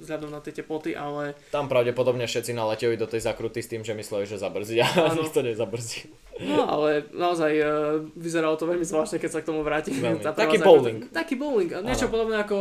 vzhľadom 0.01 0.29
na 0.29 0.39
tie 0.41 0.53
teploty, 0.53 0.93
ale... 0.93 1.33
Tam 1.49 1.65
pravdepodobne 1.65 2.29
všetci 2.29 2.53
naleteli 2.53 2.95
do 2.95 3.09
tej 3.09 3.25
zakruty 3.25 3.65
s 3.65 3.69
tým, 3.69 3.81
že 3.81 3.97
mysleli, 3.97 4.29
že 4.29 4.37
zabrzí 4.37 4.81
a 4.81 4.87
nikto 5.17 5.41
nezabrzí. 5.41 6.13
No 6.35 6.67
ale 6.67 7.07
naozaj 7.15 7.51
uh, 7.63 7.67
vyzeralo 8.19 8.59
to 8.59 8.67
veľmi 8.67 8.83
zvláštne, 8.83 9.23
keď 9.23 9.31
sa 9.31 9.39
k 9.39 9.47
tomu 9.47 9.63
vrátim. 9.63 9.95
Taký 10.19 10.59
bowling. 10.59 11.07
Taký 11.07 11.39
bowling. 11.39 11.71
Niečo 11.79 12.11
podobné 12.11 12.43
ako 12.43 12.57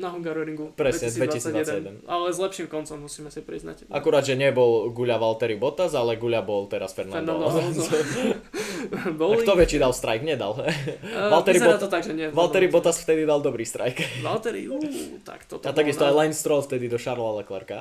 na 0.00 0.08
Hungaroringu. 0.08 0.72
Presne, 0.72 1.12
2021. 1.12 2.02
2021. 2.02 2.08
Ale 2.08 2.26
s 2.32 2.38
lepším 2.40 2.66
koncom, 2.72 3.04
musíme 3.04 3.28
si 3.28 3.44
priznať. 3.44 3.84
Akurát, 3.92 4.24
že 4.24 4.32
nebol 4.32 4.88
Guľa 4.96 5.20
Valtteri 5.20 5.60
Bottas, 5.60 5.92
ale 5.92 6.16
Guľa 6.16 6.40
bol 6.40 6.64
teraz 6.72 6.96
Fernando. 6.96 7.36
Fernando 7.36 7.84
bowling. 9.20 9.42
A 9.42 9.44
kto 9.46 9.52
vie, 9.58 9.66
či 9.66 9.76
dal 9.78 9.92
strike? 9.94 10.24
Nedal. 10.24 10.58
Uh, 10.58 11.30
Valtteri, 11.34 11.58
Bot- 11.60 11.82
to 11.82 11.90
tak, 11.90 12.02
že 12.02 12.12
nie. 12.12 12.28
Valtteri 12.28 12.68
Bottas 12.68 12.98
vtedy 13.00 13.26
dal 13.26 13.40
dobrý 13.40 13.62
strike. 13.62 14.02
Valtteri, 14.26 14.68
uh, 14.68 14.78
tak 15.22 15.46
toto 15.46 15.64
A 15.66 15.76
takisto 15.76 16.02
aj 16.06 16.14
Lance 16.14 16.38
Stroll 16.40 16.62
vtedy 16.64 16.90
do 16.90 16.98
Charlesa 16.98 17.44
Leclerca. 17.44 17.78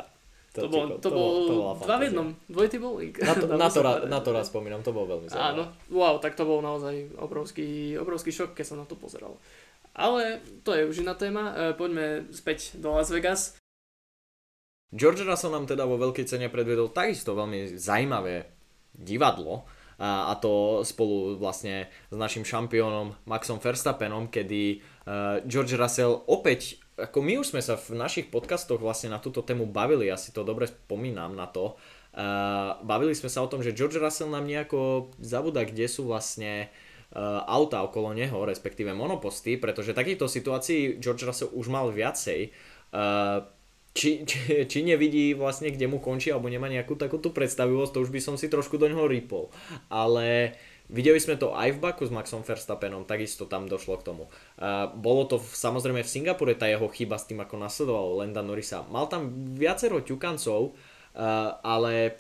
To, 0.51 0.67
to, 0.67 0.67
bol, 0.67 0.83
to, 0.99 1.07
to, 1.07 1.09
bol 1.15 1.31
to 1.47 1.53
dva 1.87 1.95
v 1.95 2.11
jednom, 2.11 2.27
dvojitý 2.51 2.75
bowling. 2.83 3.15
Na 3.23 3.33
to, 3.39 3.47
na, 3.47 3.69
to, 3.71 3.79
na 4.03 4.19
to 4.19 4.35
raz 4.35 4.51
spomínam, 4.51 4.83
to 4.83 4.91
bol 4.91 5.07
veľmi 5.07 5.31
zaujímavé. 5.31 5.47
Áno, 5.47 5.63
wow, 5.87 6.19
tak 6.19 6.35
to 6.35 6.43
bol 6.43 6.59
naozaj 6.59 7.07
obrovský, 7.23 7.95
obrovský 7.95 8.35
šok, 8.35 8.51
keď 8.51 8.65
som 8.67 8.75
na 8.75 8.83
to 8.83 8.99
pozeral. 8.99 9.39
Ale 9.95 10.43
to 10.67 10.75
je 10.75 10.83
už 10.91 11.07
iná 11.07 11.15
téma, 11.15 11.55
e, 11.55 11.71
poďme 11.71 12.27
späť 12.35 12.75
do 12.75 12.91
Las 12.91 13.07
Vegas. 13.07 13.55
George 14.91 15.23
Russell 15.23 15.55
nám 15.55 15.71
teda 15.71 15.87
vo 15.87 15.95
veľkej 15.95 16.27
cene 16.27 16.51
predvedol 16.51 16.91
takisto 16.91 17.31
veľmi 17.31 17.79
zaujímavé 17.79 18.43
divadlo, 18.91 19.63
a, 20.01 20.33
to 20.41 20.81
spolu 20.81 21.37
vlastne 21.37 21.85
s 22.09 22.17
našim 22.17 22.41
šampiónom 22.41 23.13
Maxom 23.29 23.61
Verstappenom, 23.61 24.33
kedy 24.33 24.81
uh, 25.05 25.45
George 25.45 25.77
Russell 25.77 26.25
opäť 26.25 26.81
ako 27.01 27.17
my 27.23 27.41
už 27.41 27.55
sme 27.55 27.61
sa 27.65 27.79
v 27.79 27.97
našich 27.97 28.29
podcastoch 28.29 28.77
vlastne 28.77 29.09
na 29.09 29.17
túto 29.17 29.41
tému 29.41 29.65
bavili, 29.65 30.11
ja 30.11 30.19
si 30.19 30.29
to 30.29 30.45
dobre 30.45 30.69
spomínam 30.69 31.33
na 31.33 31.49
to. 31.49 31.73
Uh, 32.11 32.77
bavili 32.85 33.15
sme 33.17 33.31
sa 33.31 33.41
o 33.41 33.49
tom, 33.49 33.63
že 33.65 33.73
George 33.73 33.97
Russell 33.97 34.29
nám 34.29 34.45
nejako 34.45 35.09
zabúda, 35.17 35.65
kde 35.65 35.87
sú 35.87 36.05
vlastne 36.05 36.67
uh, 37.15 37.41
auta 37.47 37.81
okolo 37.81 38.13
neho, 38.13 38.43
respektíve 38.43 38.91
monoposty, 38.93 39.57
pretože 39.57 39.97
takýchto 39.97 40.29
situácií 40.29 41.01
George 41.01 41.25
Russell 41.25 41.55
už 41.55 41.71
mal 41.71 41.89
viacej. 41.89 42.51
Či, 43.91 44.23
či, 44.23 44.67
či 44.67 44.79
nevidí 44.83 45.35
vlastne, 45.35 45.71
kde 45.71 45.87
mu 45.87 45.99
končí, 45.99 46.31
alebo 46.31 46.47
nemá 46.47 46.71
nejakú 46.71 46.95
takúto 46.95 47.31
predstavivosť, 47.31 47.91
to 47.91 48.03
už 48.03 48.11
by 48.11 48.19
som 48.23 48.35
si 48.39 48.47
trošku 48.47 48.79
do 48.79 48.87
neho 48.87 49.05
rýpol. 49.07 49.51
Ale 49.91 50.55
Videli 50.91 51.23
sme 51.23 51.39
to 51.39 51.55
aj 51.55 51.71
v 51.71 51.79
Baku 51.79 52.03
s 52.03 52.11
Maxom 52.11 52.43
Verstappenom, 52.43 53.07
takisto 53.07 53.47
tam 53.47 53.63
došlo 53.63 54.03
k 54.03 54.11
tomu. 54.11 54.27
Uh, 54.59 54.91
bolo 54.91 55.23
to 55.23 55.39
v, 55.39 55.47
samozrejme 55.47 56.03
v 56.03 56.11
Singapure 56.11 56.51
tá 56.59 56.67
jeho 56.67 56.83
chyba 56.91 57.15
s 57.15 57.31
tým, 57.31 57.39
ako 57.39 57.55
nasledoval 57.55 58.19
Lenda 58.19 58.43
Norrisa. 58.43 58.83
Mal 58.91 59.07
tam 59.07 59.31
viacero 59.55 60.03
ťukancov, 60.03 60.75
uh, 60.75 61.55
ale 61.63 62.19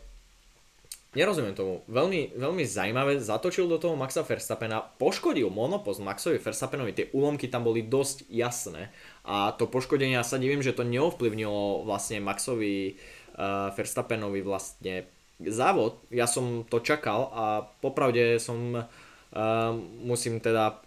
nerozumiem 1.11 1.51
tomu. 1.51 1.83
Veľmi, 1.91 2.39
veľmi 2.39 2.63
zaujímavé, 2.63 3.19
zatočil 3.19 3.67
do 3.67 3.75
toho 3.75 3.99
Maxa 3.99 4.23
Verstappena, 4.23 4.79
poškodil 4.95 5.51
monopost 5.51 5.99
Maxovi 5.99 6.39
Verstappenovi, 6.39 6.95
tie 6.95 7.11
úlomky 7.11 7.51
tam 7.51 7.67
boli 7.67 7.83
dosť 7.83 8.31
jasné. 8.31 8.95
A 9.27 9.51
to 9.51 9.67
poškodenie, 9.67 10.15
ja 10.15 10.23
sa 10.23 10.39
divím, 10.39 10.63
že 10.63 10.71
to 10.71 10.87
neovplyvnilo 10.87 11.83
vlastne 11.83 12.23
Maxovi 12.23 12.95
uh, 13.35 13.75
Verstappenovi 13.75 14.39
vlastne 14.39 15.11
závod, 15.41 15.99
ja 16.13 16.29
som 16.29 16.63
to 16.69 16.79
čakal 16.79 17.33
a 17.33 17.43
popravde 17.81 18.37
som 18.37 18.77
uh, 18.77 18.85
musím 20.05 20.39
teda 20.39 20.79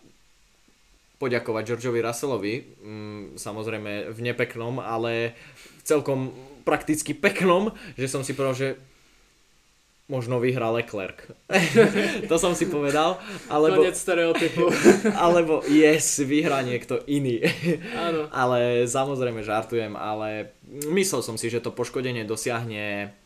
poďakovať 1.19 1.63
Georgeovi 1.75 2.01
Russellovi, 2.01 2.55
um, 2.81 3.23
samozrejme 3.37 4.15
v 4.15 4.19
nepeknom, 4.25 4.81
ale 4.81 5.37
celkom 5.85 6.33
prakticky 6.65 7.13
peknom, 7.13 7.77
že 7.99 8.09
som 8.09 8.25
si 8.25 8.33
povedal, 8.33 8.57
že 8.57 8.69
možno 10.05 10.37
vyhrá 10.37 10.69
Leclerc. 10.69 11.17
to 12.31 12.37
som 12.37 12.53
si 12.53 12.69
povedal. 12.69 13.17
Alebo, 13.49 13.81
Konec 13.81 13.97
stereotypu. 13.97 14.69
alebo 15.25 15.65
yes, 15.65 16.21
vyhrá 16.21 16.61
niekto 16.61 17.01
iný. 17.09 17.41
Áno. 17.97 18.29
ale 18.29 18.85
samozrejme 18.85 19.41
žartujem, 19.41 19.97
ale 19.97 20.53
myslel 20.93 21.25
som 21.25 21.37
si, 21.41 21.49
že 21.49 21.65
to 21.65 21.73
poškodenie 21.73 22.29
dosiahne 22.29 23.17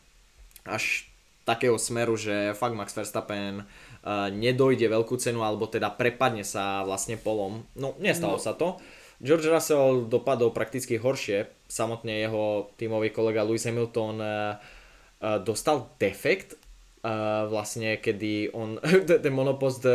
až 0.63 1.09
takého 1.43 1.75
smeru, 1.81 2.13
že 2.13 2.53
fakt 2.53 2.77
Max 2.77 2.93
Verstappen 2.93 3.65
uh, 3.65 4.29
nedojde 4.29 4.85
veľkú 4.85 5.17
cenu 5.17 5.41
alebo 5.41 5.65
teda 5.65 5.89
prepadne 5.89 6.45
sa 6.45 6.85
vlastne 6.85 7.17
polom. 7.17 7.65
No, 7.73 7.97
nestalo 7.97 8.37
no. 8.37 8.43
sa 8.43 8.53
to. 8.53 8.77
George 9.19 9.51
Russell 9.51 10.07
dopadol 10.07 10.55
prakticky 10.55 10.95
horšie. 10.95 11.49
Samotne 11.67 12.23
jeho 12.23 12.71
tímový 12.79 13.11
kolega 13.11 13.43
Lewis 13.43 13.67
Hamilton 13.67 14.15
uh, 14.21 14.55
uh, 15.19 15.41
dostal 15.41 15.91
defekt 15.97 16.58
Vlastne 17.47 17.95
kedy 17.95 18.51
on, 18.51 18.75
ten 19.23 19.31
monopost, 19.31 19.87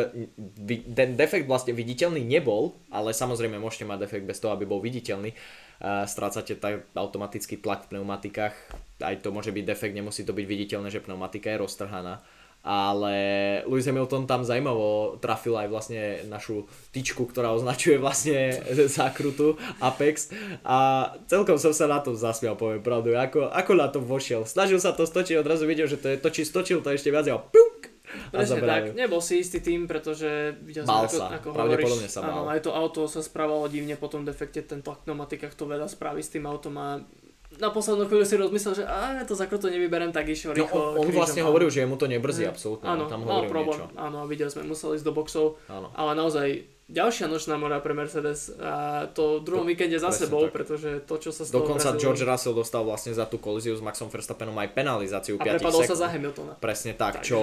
ten 0.68 1.10
defekt 1.20 1.44
vlastne 1.44 1.76
viditeľný 1.76 2.24
nebol, 2.24 2.72
ale 2.88 3.12
samozrejme 3.12 3.60
môžete 3.60 3.84
mať 3.84 4.08
defekt 4.08 4.24
bez 4.24 4.40
toho, 4.40 4.56
aby 4.56 4.64
bol 4.64 4.80
viditeľný. 4.80 5.36
Uh, 5.84 6.08
strácate 6.08 6.56
tak 6.56 6.86
automatický 6.94 7.60
tlak 7.60 7.84
v 7.84 7.98
pneumatikách, 7.98 8.54
aj 9.02 9.20
to 9.20 9.34
môže 9.34 9.50
byť 9.50 9.64
defekt, 9.66 9.92
nemusí 9.92 10.24
to 10.24 10.32
byť 10.32 10.46
viditeľné, 10.46 10.88
že 10.88 11.02
pneumatika 11.02 11.52
je 11.52 11.60
roztrhaná. 11.60 12.24
Ale 12.64 13.14
Lewis 13.68 13.84
Hamilton 13.84 14.24
tam 14.24 14.40
zaujímavo 14.40 15.20
trafil 15.20 15.52
aj 15.52 15.68
vlastne 15.68 16.24
našu 16.32 16.64
tyčku, 16.96 17.28
ktorá 17.28 17.52
označuje 17.52 18.00
vlastne 18.00 18.56
zákrutu 18.96 19.60
Apex. 19.84 20.32
A 20.64 21.12
celkom 21.28 21.60
som 21.60 21.76
sa 21.76 21.84
na 21.84 22.00
to 22.00 22.16
zasmial, 22.16 22.56
poviem 22.56 22.80
pravdu, 22.80 23.12
ako, 23.12 23.52
ako 23.52 23.72
na 23.76 23.92
to 23.92 24.00
vošiel. 24.00 24.48
Snažil 24.48 24.80
sa 24.80 24.96
to 24.96 25.04
stočiť, 25.04 25.36
odrazu 25.36 25.68
videl, 25.68 25.84
že 25.84 26.00
to 26.00 26.08
je 26.08 26.16
to, 26.16 26.28
či 26.32 26.48
stočil 26.48 26.80
to 26.80 26.88
ešte 26.88 27.12
viac 27.12 27.28
a 27.28 27.36
puk, 27.36 27.92
Presne 28.30 28.62
tak, 28.62 28.94
nebol 28.94 29.18
si 29.18 29.42
istý 29.42 29.58
tým, 29.58 29.90
pretože 29.90 30.54
videl 30.62 30.86
som, 30.86 31.02
ako, 31.02 31.16
sa, 31.18 31.26
ako 31.34 31.48
hovoríš, 31.50 32.10
sa 32.10 32.20
áno, 32.22 32.46
aj 32.46 32.62
to 32.62 32.70
auto 32.70 33.10
sa 33.10 33.20
správalo 33.22 33.66
divne 33.66 33.98
po 33.98 34.06
tom 34.06 34.22
defekte, 34.22 34.62
ten 34.62 34.80
tlak 34.84 35.02
pneumatikách 35.02 35.54
to 35.58 35.66
veľa 35.66 35.90
spraví 35.90 36.22
s 36.22 36.30
tým 36.30 36.46
autom 36.46 36.74
a 36.78 37.02
na 37.58 37.70
poslednú 37.70 38.04
chvíľu 38.06 38.24
si 38.26 38.34
rozmyslel, 38.38 38.72
že 38.78 38.84
a 38.86 39.22
to 39.26 39.34
za 39.36 39.46
to 39.46 39.68
nevyberem, 39.70 40.10
tak 40.10 40.30
išiel 40.30 40.54
no, 40.54 40.58
rýchlo. 40.64 40.80
On, 40.98 41.04
on 41.04 41.08
vlastne 41.14 41.42
hovoril, 41.44 41.68
že 41.70 41.86
mu 41.86 41.98
to 41.98 42.06
nebrzí, 42.06 42.46
mm. 42.46 42.50
absolútne. 42.50 42.86
Áno, 42.86 43.06
tam 43.06 43.22
mal 43.26 43.46
problém. 43.46 43.82
Niečo. 43.84 43.98
Áno, 43.98 44.18
videli 44.30 44.50
sme, 44.50 44.66
museli 44.66 44.98
ísť 44.98 45.06
do 45.06 45.12
boxov. 45.12 45.46
Áno. 45.70 45.92
Ale 45.94 46.12
naozaj 46.18 46.46
ďalšia 46.84 47.32
nočná 47.32 47.56
mora 47.56 47.80
pre 47.80 47.96
Mercedes 47.96 48.52
a 48.60 49.06
to 49.16 49.40
v 49.40 49.48
druhom 49.48 49.64
víkende 49.64 49.96
za 49.96 50.12
sebou, 50.12 50.48
tak. 50.48 50.60
pretože 50.60 51.00
to, 51.08 51.16
čo 51.16 51.32
sa 51.32 51.48
stalo 51.48 51.64
Dokonca 51.64 51.96
George 51.96 52.28
Russell 52.28 52.52
dostal 52.52 52.84
vlastne 52.84 53.16
za 53.16 53.24
tú 53.24 53.40
kolíziu 53.40 53.72
s 53.72 53.80
Maxom 53.80 54.12
Verstappenom 54.12 54.52
aj 54.60 54.68
penalizáciu 54.76 55.40
5 55.40 55.64
sekúnd. 55.64 55.80
A 55.80 55.88
sa 55.88 55.96
za 55.96 56.08
Hamiltona. 56.12 56.52
Presne 56.60 56.92
tak, 56.92 57.24
Takže... 57.24 57.28
čo 57.32 57.40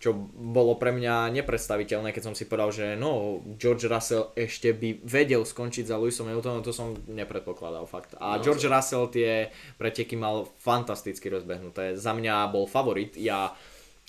čo 0.00 0.16
bolo 0.32 0.80
pre 0.80 0.96
mňa 0.96 1.28
nepredstaviteľné, 1.28 2.16
keď 2.16 2.32
som 2.32 2.34
si 2.34 2.48
povedal, 2.48 2.72
že 2.72 2.86
no, 2.96 3.44
George 3.60 3.84
Russell 3.84 4.32
ešte 4.32 4.72
by 4.72 5.04
vedel 5.04 5.44
skončiť 5.44 5.92
za 5.92 6.00
Lewisom 6.00 6.24
Hamiltonom, 6.24 6.64
to 6.64 6.72
som 6.72 6.96
nepredpokladal 7.04 7.84
fakt. 7.84 8.16
A 8.16 8.40
no, 8.40 8.42
George 8.42 8.64
to... 8.64 8.72
Russell 8.72 9.12
tie 9.12 9.52
preteky 9.76 10.16
mal 10.16 10.48
fantasticky 10.56 11.28
rozbehnuté. 11.28 12.00
Za 12.00 12.16
mňa 12.16 12.48
bol 12.48 12.64
favorit. 12.64 13.12
Ja, 13.20 13.52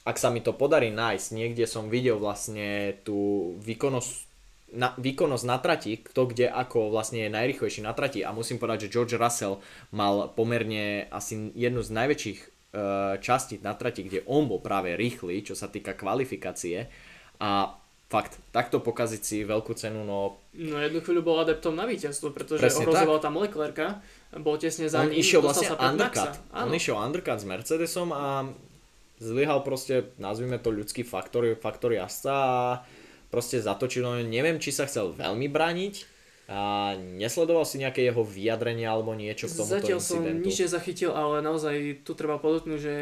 ak 0.07 0.15
sa 0.15 0.31
mi 0.31 0.39
to 0.39 0.55
podarí 0.55 0.95
nájsť, 0.95 1.27
niekde 1.35 1.67
som 1.67 1.91
videl 1.91 2.15
vlastne 2.15 2.95
tú 3.03 3.51
výkonnosť 3.59 4.31
na, 4.71 4.95
výkonnosť 4.95 5.43
na 5.43 5.59
trati, 5.59 5.99
kto 5.99 6.31
kde 6.31 6.47
ako 6.47 6.87
vlastne 6.95 7.27
je 7.27 7.35
najrychlejší 7.35 7.83
na 7.83 7.91
trati 7.91 8.23
a 8.23 8.31
musím 8.31 8.55
povedať, 8.55 8.87
že 8.87 8.95
George 8.95 9.19
Russell 9.19 9.59
mal 9.91 10.31
pomerne 10.31 11.11
asi 11.11 11.51
jednu 11.51 11.83
z 11.83 11.91
najväčších 11.91 12.39
časti 13.19 13.59
na 13.59 13.75
trati, 13.75 14.07
kde 14.07 14.23
on 14.27 14.47
bol 14.47 14.63
práve 14.63 14.95
rýchly, 14.95 15.43
čo 15.43 15.55
sa 15.55 15.67
týka 15.67 15.91
kvalifikácie. 15.91 16.87
A 17.43 17.75
fakt, 18.11 18.39
takto 18.51 18.83
pokaziť 18.83 19.21
si 19.23 19.37
veľkú 19.47 19.71
cenu, 19.75 20.03
no... 20.03 20.35
No 20.55 20.75
jednu 20.79 20.99
chvíľu 20.99 21.23
bol 21.23 21.39
adeptom 21.39 21.75
na 21.75 21.87
víťazstvo, 21.87 22.35
pretože 22.35 22.63
ohrozoval 22.83 23.23
tam 23.23 23.39
Leclerca, 23.39 24.03
bol 24.39 24.59
tesne 24.59 24.91
za 24.91 25.03
on 25.03 25.11
ním, 25.11 25.23
išiel 25.23 25.39
vlastne 25.39 25.71
sa 25.71 25.79
undercut. 25.79 26.35
On 26.51 26.71
išiel 26.71 26.99
undercut 26.99 27.39
s 27.39 27.47
Mercedesom 27.47 28.11
a 28.11 28.51
zlyhal 29.23 29.63
proste, 29.63 30.11
nazvime 30.19 30.59
to 30.59 30.75
ľudský 30.75 31.07
faktor, 31.07 31.55
faktor 31.55 31.95
jazdca 31.95 32.33
a 32.35 32.55
proste 33.31 33.63
zatočil, 33.63 34.03
no 34.03 34.19
neviem, 34.19 34.59
či 34.59 34.75
sa 34.75 34.87
chcel 34.87 35.15
veľmi 35.15 35.47
brániť 35.47 35.95
a 36.51 36.93
nesledoval 36.99 37.63
si 37.63 37.79
nejaké 37.79 38.03
jeho 38.03 38.27
vyjadrenie 38.27 38.83
alebo 38.83 39.15
niečo 39.15 39.47
k 39.47 39.55
tomuto 39.55 39.79
Zatiaľ 39.79 39.99
som 40.03 40.19
incidentu. 40.19 40.43
nič 40.43 40.57
nezachytil, 40.67 41.11
ale 41.15 41.39
naozaj 41.39 42.03
tu 42.03 42.11
treba 42.11 42.35
podotknúť, 42.43 42.79
že 42.79 42.95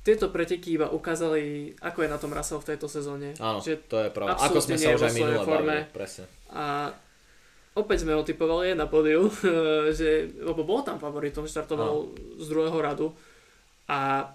tieto 0.00 0.32
preteky 0.32 0.80
iba 0.80 0.88
ukázali, 0.88 1.76
ako 1.84 1.98
je 2.00 2.08
na 2.08 2.16
tom 2.16 2.32
Russell 2.32 2.64
v 2.64 2.68
tejto 2.72 2.88
sezóne. 2.88 3.36
Áno, 3.36 3.60
Že, 3.60 3.84
to 3.84 3.96
je 4.00 4.08
pravda. 4.08 4.40
Ako 4.40 4.64
sme 4.64 4.80
sa 4.80 4.96
už 4.96 5.04
aj 5.04 5.12
minule 5.12 5.44
forme. 5.44 5.84
bavili, 5.84 5.92
presne. 5.92 6.24
a 6.48 6.88
opäť 7.76 8.08
sme 8.08 8.16
ho 8.16 8.24
typovali 8.24 8.72
na 8.72 8.88
pódiu, 8.88 9.28
že, 9.98 10.32
lebo 10.40 10.64
bol 10.64 10.80
tam 10.80 10.96
favoritom, 10.96 11.44
štartoval 11.44 12.08
z 12.40 12.46
druhého 12.48 12.78
radu 12.80 13.12
a 13.84 14.32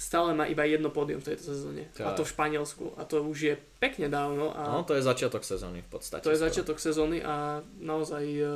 stále 0.00 0.32
má 0.32 0.48
iba 0.48 0.64
jedno 0.64 0.88
pódium 0.88 1.20
v 1.20 1.28
tejto 1.28 1.52
sezóne. 1.52 1.92
A 2.00 2.16
to 2.16 2.24
v 2.24 2.32
Španielsku. 2.32 2.96
A 2.96 3.04
to 3.04 3.20
už 3.20 3.38
je 3.38 3.54
pekne 3.76 4.08
dávno. 4.08 4.48
A 4.50 4.72
No, 4.72 4.82
to 4.82 4.96
je 4.96 5.04
začiatok 5.04 5.44
sezóny 5.44 5.84
v 5.84 5.90
podstate. 5.90 6.24
to 6.24 6.32
je 6.32 6.40
skoro. 6.40 6.48
začiatok 6.48 6.76
sezóny 6.78 7.20
a 7.20 7.60
naozaj, 7.76 8.24
e, 8.24 8.48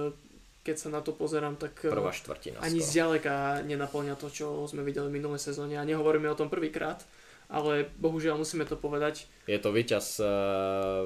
keď 0.60 0.76
sa 0.78 0.88
na 0.88 0.98
to 0.98 1.12
pozerám, 1.12 1.54
tak 1.54 1.76
e, 1.78 1.92
Prvá 1.92 2.08
štvrtina. 2.10 2.58
ani 2.58 2.80
skoro. 2.80 2.88
zďaleka 2.88 3.34
nenaplňa 3.62 4.16
to, 4.16 4.28
čo 4.28 4.46
sme 4.64 4.80
videli 4.80 5.12
v 5.12 5.20
minulej 5.20 5.44
sezóne. 5.44 5.76
A 5.76 5.84
nehovoríme 5.84 6.24
o 6.26 6.34
tom 6.34 6.48
prvýkrát, 6.48 7.04
ale 7.46 7.92
bohužiaľ 7.94 8.34
musíme 8.36 8.64
to 8.64 8.74
povedať. 8.74 9.28
Je 9.44 9.60
to 9.60 9.68
víťaz 9.68 10.16
uh, 10.18 10.26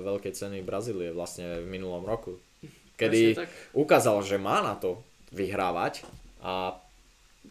veľkej 0.01 0.33
ceny 0.33 0.63
Brazílie 0.63 1.11
vlastne 1.11 1.59
v 1.59 1.67
minulom 1.69 2.07
roku. 2.07 2.39
Kedy 2.95 3.35
ukázal, 3.75 4.23
že 4.23 4.39
má 4.39 4.59
na 4.59 4.75
to 4.75 5.03
vyhrávať 5.31 6.07
a 6.39 6.79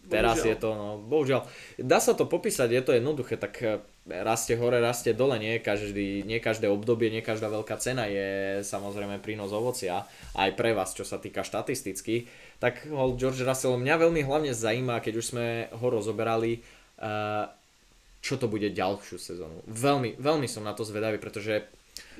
teraz 0.07 0.39
Bohužiaľ. 0.39 0.49
je 0.49 0.55
to, 0.57 0.69
no 0.73 0.87
bohužiaľ, 1.03 1.41
dá 1.77 1.99
sa 1.99 2.15
to 2.15 2.25
popísať, 2.25 2.71
je 2.71 2.83
to 2.83 2.91
jednoduché, 2.95 3.35
tak 3.35 3.53
eh, 3.59 3.83
rastie 4.07 4.55
hore, 4.55 4.79
rastie 4.79 5.11
dole, 5.11 5.35
nie, 5.37 5.59
každý, 5.59 6.23
nie 6.23 6.39
každé 6.39 6.71
obdobie, 6.71 7.11
nie 7.11 7.21
každá 7.21 7.51
veľká 7.51 7.75
cena 7.77 8.07
je 8.07 8.59
samozrejme 8.63 9.19
prínos 9.19 9.51
ovocia, 9.51 10.07
aj 10.33 10.55
pre 10.55 10.71
vás, 10.71 10.95
čo 10.95 11.03
sa 11.03 11.19
týka 11.19 11.43
štatisticky, 11.43 12.25
tak 12.57 12.87
hol 12.87 13.19
George 13.19 13.43
Russell 13.43 13.77
mňa 13.77 13.95
veľmi 14.07 14.21
hlavne 14.23 14.51
zaujíma, 14.55 15.03
keď 15.03 15.13
už 15.19 15.25
sme 15.35 15.45
ho 15.69 15.87
rozoberali, 15.91 16.63
eh, 17.03 17.45
čo 18.23 18.35
to 18.39 18.49
bude 18.49 18.73
ďalšiu 18.73 19.19
sezónu. 19.19 19.61
Veľmi, 19.69 20.17
veľmi 20.17 20.47
som 20.49 20.65
na 20.65 20.73
to 20.73 20.81
zvedavý, 20.87 21.21
pretože 21.21 21.67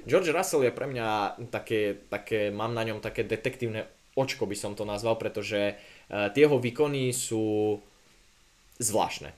George 0.05 0.29
Russell 0.29 0.63
je 0.63 0.71
pre 0.71 0.85
mňa 0.85 1.41
také, 1.49 1.97
také, 2.07 2.53
mám 2.53 2.71
na 2.71 2.85
ňom 2.85 3.01
také 3.01 3.25
detektívne 3.25 3.89
očko 4.17 4.49
by 4.49 4.57
som 4.57 4.73
to 4.73 4.81
nazval, 4.81 5.13
pretože 5.21 5.77
uh, 5.77 5.96
tie 6.07 6.41
jeho 6.47 6.57
výkony 6.57 7.11
sú 7.11 7.77
zvláštne. 8.79 9.33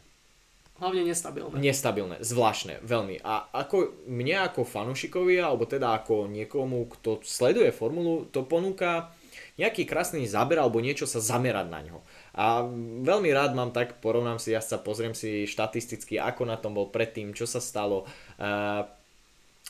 Hlavne 0.79 1.03
nestabilné. 1.03 1.59
Nestabilné, 1.59 2.15
zvláštne, 2.23 2.79
veľmi. 2.87 3.19
A 3.19 3.51
ako 3.51 4.07
mne 4.07 4.47
ako 4.47 4.63
fanúšikovi, 4.63 5.35
alebo 5.35 5.67
teda 5.67 5.91
ako 5.99 6.31
niekomu, 6.31 6.87
kto 6.87 7.19
sleduje 7.19 7.75
formulu, 7.75 8.31
to 8.31 8.47
ponúka 8.47 9.11
nejaký 9.59 9.83
krásny 9.83 10.23
záber 10.23 10.55
alebo 10.55 10.79
niečo 10.79 11.03
sa 11.03 11.19
zamerať 11.19 11.67
na 11.67 11.83
ňo. 11.83 11.99
A 12.31 12.63
veľmi 13.03 13.27
rád 13.35 13.51
mám 13.59 13.75
tak, 13.75 13.99
porovnám 13.99 14.39
si 14.39 14.55
jazdca, 14.55 14.79
pozriem 14.79 15.11
si 15.11 15.43
štatisticky, 15.43 16.15
ako 16.15 16.47
na 16.47 16.55
tom 16.55 16.71
bol 16.71 16.87
predtým, 16.87 17.35
čo 17.35 17.43
sa 17.43 17.59
stalo. 17.59 18.07
Uh, 18.39 18.87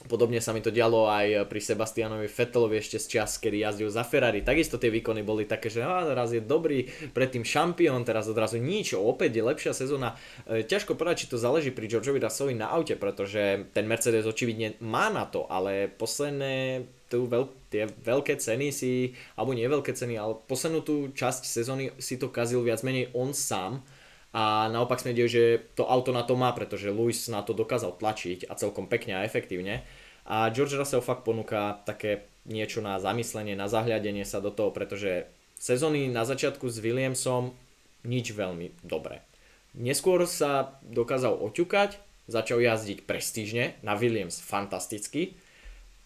Podobne 0.08 0.40
sa 0.40 0.56
mi 0.56 0.64
to 0.64 0.72
dialo 0.72 1.12
aj 1.12 1.52
pri 1.52 1.60
Sebastianovi 1.60 2.32
Vettelovi 2.32 2.80
ešte 2.80 3.04
z 3.04 3.20
čas, 3.20 3.36
kedy 3.36 3.68
jazdil 3.68 3.92
za 3.92 4.08
Ferrari. 4.08 4.40
Takisto 4.40 4.80
tie 4.80 4.88
výkony 4.88 5.28
boli 5.28 5.44
také, 5.44 5.68
že 5.68 5.84
raz 5.84 6.32
je 6.32 6.40
dobrý, 6.40 6.88
predtým 7.12 7.44
šampión, 7.44 8.08
teraz 8.08 8.32
odrazu 8.32 8.64
nič, 8.64 8.96
opäť 8.96 9.36
je 9.36 9.44
lepšia 9.44 9.76
sezóna. 9.76 10.16
E, 10.48 10.64
ťažko 10.64 10.96
povedať, 10.96 11.28
či 11.28 11.36
to 11.36 11.36
záleží 11.36 11.76
pri 11.76 11.92
Georgeovi 11.92 12.24
Russellovi 12.24 12.56
na 12.56 12.72
aute, 12.72 12.96
pretože 12.96 13.68
ten 13.76 13.92
Mercedes 13.92 14.24
očividne 14.24 14.80
má 14.80 15.12
na 15.12 15.28
to, 15.28 15.44
ale 15.52 15.92
posledné 15.92 16.88
tu 17.12 17.28
veľ, 17.28 17.52
tie 17.68 17.92
veľké 17.92 18.40
ceny 18.40 18.72
si, 18.72 19.20
alebo 19.36 19.52
nie 19.52 19.68
veľké 19.68 19.92
ceny, 19.92 20.16
ale 20.16 20.40
poslednú 20.48 20.80
tú 20.80 21.12
časť 21.12 21.44
sezóny 21.44 21.92
si 22.00 22.16
to 22.16 22.32
kazil 22.32 22.64
viac 22.64 22.88
menej 22.88 23.12
on 23.12 23.36
sám 23.36 23.84
a 24.30 24.70
naopak 24.70 25.02
sme 25.02 25.18
videli, 25.18 25.30
že 25.30 25.44
to 25.74 25.90
auto 25.90 26.14
na 26.14 26.22
to 26.22 26.38
má, 26.38 26.54
pretože 26.54 26.94
Lewis 26.94 27.26
na 27.34 27.42
to 27.42 27.58
dokázal 27.58 27.98
tlačiť 27.98 28.46
a 28.46 28.54
celkom 28.54 28.86
pekne 28.86 29.18
a 29.18 29.26
efektívne. 29.26 29.82
A 30.30 30.54
George 30.54 30.78
Russell 30.78 31.02
fakt 31.02 31.26
ponúka 31.26 31.82
také 31.90 32.30
niečo 32.46 32.86
na 32.86 33.02
zamyslenie, 33.02 33.58
na 33.58 33.66
zahľadenie 33.66 34.22
sa 34.22 34.38
do 34.38 34.54
toho, 34.54 34.70
pretože 34.70 35.26
sezóny 35.58 36.06
na 36.14 36.30
začiatku 36.30 36.70
s 36.70 36.78
Williamsom 36.78 37.58
nič 38.06 38.38
veľmi 38.38 38.86
dobré. 38.86 39.26
Neskôr 39.74 40.22
sa 40.30 40.78
dokázal 40.86 41.34
oťukať, 41.34 41.98
začal 42.30 42.62
jazdiť 42.62 43.10
prestížne, 43.10 43.78
na 43.82 43.98
Williams 43.98 44.38
fantasticky. 44.38 45.38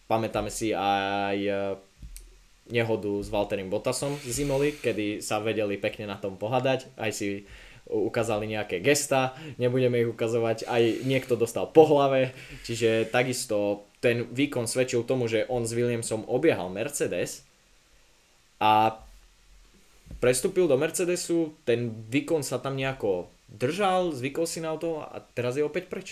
Pamätáme 0.08 0.52
si 0.52 0.72
aj 0.72 1.38
e, 1.40 1.52
nehodu 2.72 3.12
s 3.20 3.28
Valtterim 3.28 3.68
Bottasom 3.72 4.16
z 4.20 4.32
Zimoli, 4.32 4.76
kedy 4.76 5.20
sa 5.20 5.40
vedeli 5.40 5.76
pekne 5.76 6.08
na 6.08 6.16
tom 6.16 6.36
pohadať, 6.36 6.92
aj 6.96 7.10
si 7.12 7.48
ukázali 7.88 8.48
nejaké 8.48 8.80
gesta, 8.80 9.36
nebudeme 9.60 10.00
ich 10.00 10.08
ukazovať, 10.08 10.64
aj 10.64 10.82
niekto 11.04 11.36
dostal 11.36 11.68
po 11.68 11.84
hlave, 11.84 12.32
čiže 12.64 13.08
takisto 13.12 13.84
ten 14.00 14.28
výkon 14.28 14.64
svedčil 14.64 15.04
tomu, 15.04 15.28
že 15.28 15.48
on 15.52 15.68
s 15.68 15.76
Williamsom 15.76 16.24
obiehal 16.28 16.72
Mercedes 16.72 17.44
a 18.60 18.96
prestúpil 20.20 20.64
do 20.64 20.80
Mercedesu, 20.80 21.52
ten 21.68 21.92
výkon 22.08 22.40
sa 22.40 22.56
tam 22.56 22.76
nejako 22.76 23.28
držal, 23.52 24.16
zvykol 24.16 24.48
si 24.48 24.64
na 24.64 24.76
to 24.80 25.04
a 25.04 25.20
teraz 25.36 25.60
je 25.60 25.64
opäť 25.64 25.88
preč. 25.92 26.08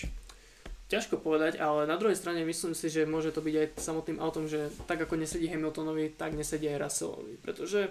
Ťažko 0.93 1.25
povedať, 1.25 1.57
ale 1.57 1.89
na 1.89 1.97
druhej 1.97 2.21
strane 2.21 2.45
myslím 2.45 2.77
si, 2.77 2.93
že 2.93 3.09
môže 3.09 3.33
to 3.33 3.41
byť 3.41 3.55
aj 3.57 3.67
samotným 3.81 4.21
autom, 4.21 4.45
že 4.45 4.69
tak 4.85 5.01
ako 5.01 5.17
nesedí 5.17 5.49
Hamiltonovi, 5.49 6.13
tak 6.13 6.37
nesedí 6.37 6.69
aj 6.69 6.85
Russellovi, 6.85 7.41
pretože 7.41 7.89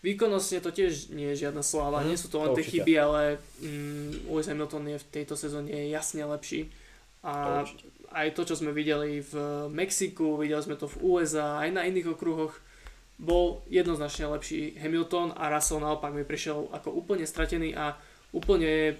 výkonnostne 0.00 0.58
to 0.58 0.70
tiež 0.70 1.10
nie 1.10 1.32
je 1.32 1.44
žiadna 1.44 1.60
sláva, 1.60 2.00
Mhm, 2.00 2.06
nie 2.06 2.16
sú 2.16 2.28
to 2.28 2.38
len 2.38 2.48
to 2.48 2.56
tie 2.56 2.64
určite. 2.64 2.74
chyby, 2.80 2.94
ale 2.96 3.20
mm, 3.58 4.10
Lewis 4.26 4.46
Hamilton 4.46 4.84
je 4.88 4.98
v 4.98 5.06
tejto 5.10 5.34
sezóne 5.34 5.70
jasne 5.88 6.22
lepší. 6.22 6.70
A 7.20 7.66
To 7.66 7.74
aj 8.08 8.32
to, 8.32 8.42
čo 8.44 8.54
sme 8.56 8.70
videli 8.70 9.20
v 9.20 9.34
Mexiku, 9.68 10.38
videli 10.38 10.62
sme 10.62 10.74
to 10.74 10.86
v 10.86 10.96
USA, 11.02 11.60
aj 11.60 11.70
na 11.70 11.82
iných 11.84 12.14
okruhoch, 12.14 12.56
bol 13.18 13.60
jednoznačne 13.66 14.30
lepší 14.30 14.78
Hamilton 14.78 15.34
a 15.34 15.50
Russell 15.50 15.82
naopak 15.82 16.14
mi 16.14 16.22
prišiel 16.22 16.70
ako 16.70 16.94
úplne 16.94 17.26
stratený 17.26 17.74
a 17.74 17.98
úplne 18.30 18.94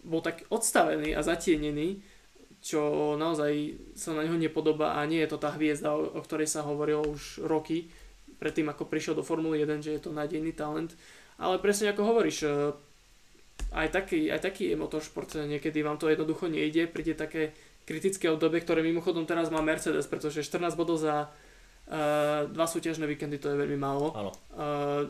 bol 0.00 0.18
tak 0.18 0.48
odstavený 0.48 1.12
a 1.12 1.20
zatienený, 1.20 2.00
čo 2.58 2.80
naozaj 3.14 3.52
sa 3.94 4.10
na 4.10 4.24
neho 4.24 4.34
nepodobá 4.34 4.96
a 4.96 5.04
nie 5.04 5.20
je 5.20 5.28
to 5.28 5.38
tá 5.38 5.52
hviezda, 5.52 5.92
o 5.92 6.18
ktorej 6.18 6.48
sa 6.48 6.64
hovorilo 6.64 7.04
už 7.06 7.44
roky, 7.44 7.92
predtým 8.38 8.70
ako 8.70 8.86
prišiel 8.86 9.14
do 9.18 9.26
Formuly 9.26 9.62
1, 9.62 9.84
že 9.84 9.94
je 9.98 10.02
to 10.02 10.14
nádejný 10.14 10.54
talent. 10.54 10.94
Ale 11.38 11.62
presne 11.62 11.94
ako 11.94 12.02
hovoríš, 12.02 12.46
e, 12.46 12.50
aj 13.74 13.88
taký, 13.94 14.30
aj 14.30 14.40
taký 14.42 14.74
je 14.74 14.76
motoršport, 14.78 15.38
niekedy 15.46 15.82
vám 15.82 15.98
to 15.98 16.10
jednoducho 16.10 16.50
nejde, 16.50 16.90
príde 16.90 17.14
také 17.14 17.54
kritické 17.86 18.28
obdobie, 18.28 18.60
ktoré 18.60 18.84
mimochodom 18.84 19.24
teraz 19.24 19.48
má 19.48 19.64
Mercedes, 19.64 20.04
pretože 20.04 20.44
14 20.44 20.76
bodov 20.76 21.00
za 21.00 21.24
uh, 21.24 22.44
dva 22.52 22.68
súťažné 22.68 23.08
víkendy 23.08 23.40
to 23.40 23.48
je 23.48 23.56
veľmi 23.56 23.80
málo. 23.80 24.12
Áno. 24.12 24.30
Uh, 24.52 25.08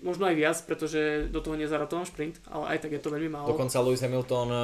možno 0.00 0.28
aj 0.28 0.36
viac, 0.36 0.56
pretože 0.64 1.28
do 1.32 1.40
toho 1.40 1.56
nezaratoval 1.56 2.04
šprint, 2.04 2.40
ale 2.48 2.76
aj 2.76 2.88
tak 2.88 2.96
je 2.96 3.00
to 3.00 3.12
veľmi 3.12 3.30
málo. 3.32 3.48
Dokonca 3.48 3.80
Lewis 3.80 4.04
Hamilton 4.04 4.48
eh, 4.48 4.60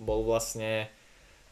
bol 0.00 0.24
vlastne 0.24 0.88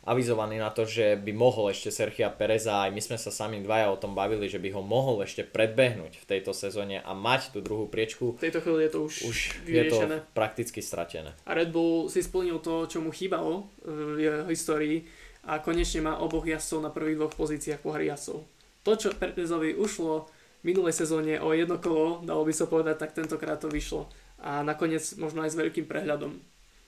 avizovaný 0.07 0.63
na 0.63 0.71
to, 0.71 0.87
že 0.87 1.19
by 1.19 1.35
mohol 1.35 1.75
ešte 1.75 1.91
Sergia 1.91 2.31
Pereza, 2.31 2.87
aj 2.87 2.95
my 2.95 3.03
sme 3.03 3.19
sa 3.19 3.35
sami 3.35 3.59
dvaja 3.59 3.91
o 3.91 3.99
tom 3.99 4.15
bavili, 4.15 4.47
že 4.47 4.63
by 4.63 4.71
ho 4.79 4.81
mohol 4.81 5.27
ešte 5.27 5.43
predbehnúť 5.43 6.23
v 6.23 6.29
tejto 6.31 6.55
sezóne 6.55 7.03
a 7.03 7.11
mať 7.13 7.51
tú 7.51 7.59
druhú 7.59 7.91
priečku. 7.91 8.39
V 8.39 8.45
tejto 8.47 8.63
chvíli 8.63 8.87
je 8.87 8.93
to 8.95 9.01
už, 9.03 9.15
Už 9.27 9.39
je 9.67 9.85
to 9.91 9.99
prakticky 10.31 10.79
stratené. 10.79 11.35
A 11.43 11.59
Red 11.59 11.75
Bull 11.75 12.07
si 12.07 12.23
splnil 12.23 12.63
to, 12.63 12.87
čo 12.87 13.03
mu 13.03 13.11
chýbalo 13.11 13.67
v 13.83 14.23
jeho 14.23 14.47
histórii 14.47 15.03
a 15.51 15.59
konečne 15.59 16.07
má 16.07 16.23
oboch 16.23 16.47
jazdcov 16.47 16.79
na 16.87 16.91
prvých 16.95 17.19
dvoch 17.19 17.35
pozíciách 17.35 17.83
pohry 17.83 18.07
jazdcov. 18.07 18.47
To, 18.87 18.93
čo 18.95 19.11
Perezovi 19.19 19.75
ušlo 19.75 20.31
v 20.63 20.65
minulej 20.71 20.95
sezóne 20.95 21.43
o 21.43 21.51
jedno 21.51 21.83
kolo, 21.83 22.23
dalo 22.23 22.47
by 22.47 22.55
sa 22.55 22.71
povedať, 22.71 23.03
tak 23.03 23.19
tentokrát 23.19 23.59
to 23.59 23.67
vyšlo. 23.67 24.07
A 24.39 24.63
nakoniec 24.63 25.03
možno 25.19 25.43
aj 25.43 25.51
s 25.51 25.59
veľkým 25.59 25.91
prehľadom. 25.91 26.39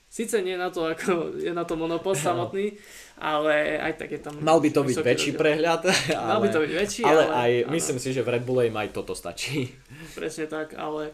Sice 0.09 0.41
nie 0.41 0.57
na 0.57 0.73
to, 0.73 0.89
ako 0.89 1.37
je 1.37 1.53
na 1.53 1.69
to 1.69 1.77
monopol 1.77 2.17
samotný, 2.17 2.81
ale 3.21 3.77
aj 3.77 3.93
tak 4.01 4.09
je 4.17 4.21
tam... 4.25 4.41
Mal 4.41 4.57
by 4.57 4.73
to 4.73 4.81
byť 4.81 4.97
väčší 5.05 5.31
rozdiel. 5.37 5.41
prehľad, 5.45 5.83
ale, 6.17 6.29
Mal 6.33 6.41
by 6.41 6.49
to 6.49 6.59
byť 6.65 6.73
väčší, 6.73 7.03
ale, 7.05 7.13
ale, 7.13 7.25
aj 7.29 7.51
áno, 7.69 7.73
myslím 7.77 7.99
si, 8.01 8.09
že 8.17 8.25
v 8.25 8.29
Red 8.33 8.45
Bulle 8.49 8.73
im 8.73 8.77
aj 8.81 8.89
toto 8.97 9.13
stačí. 9.13 9.69
Presne 10.19 10.49
tak, 10.49 10.73
ale 10.81 11.13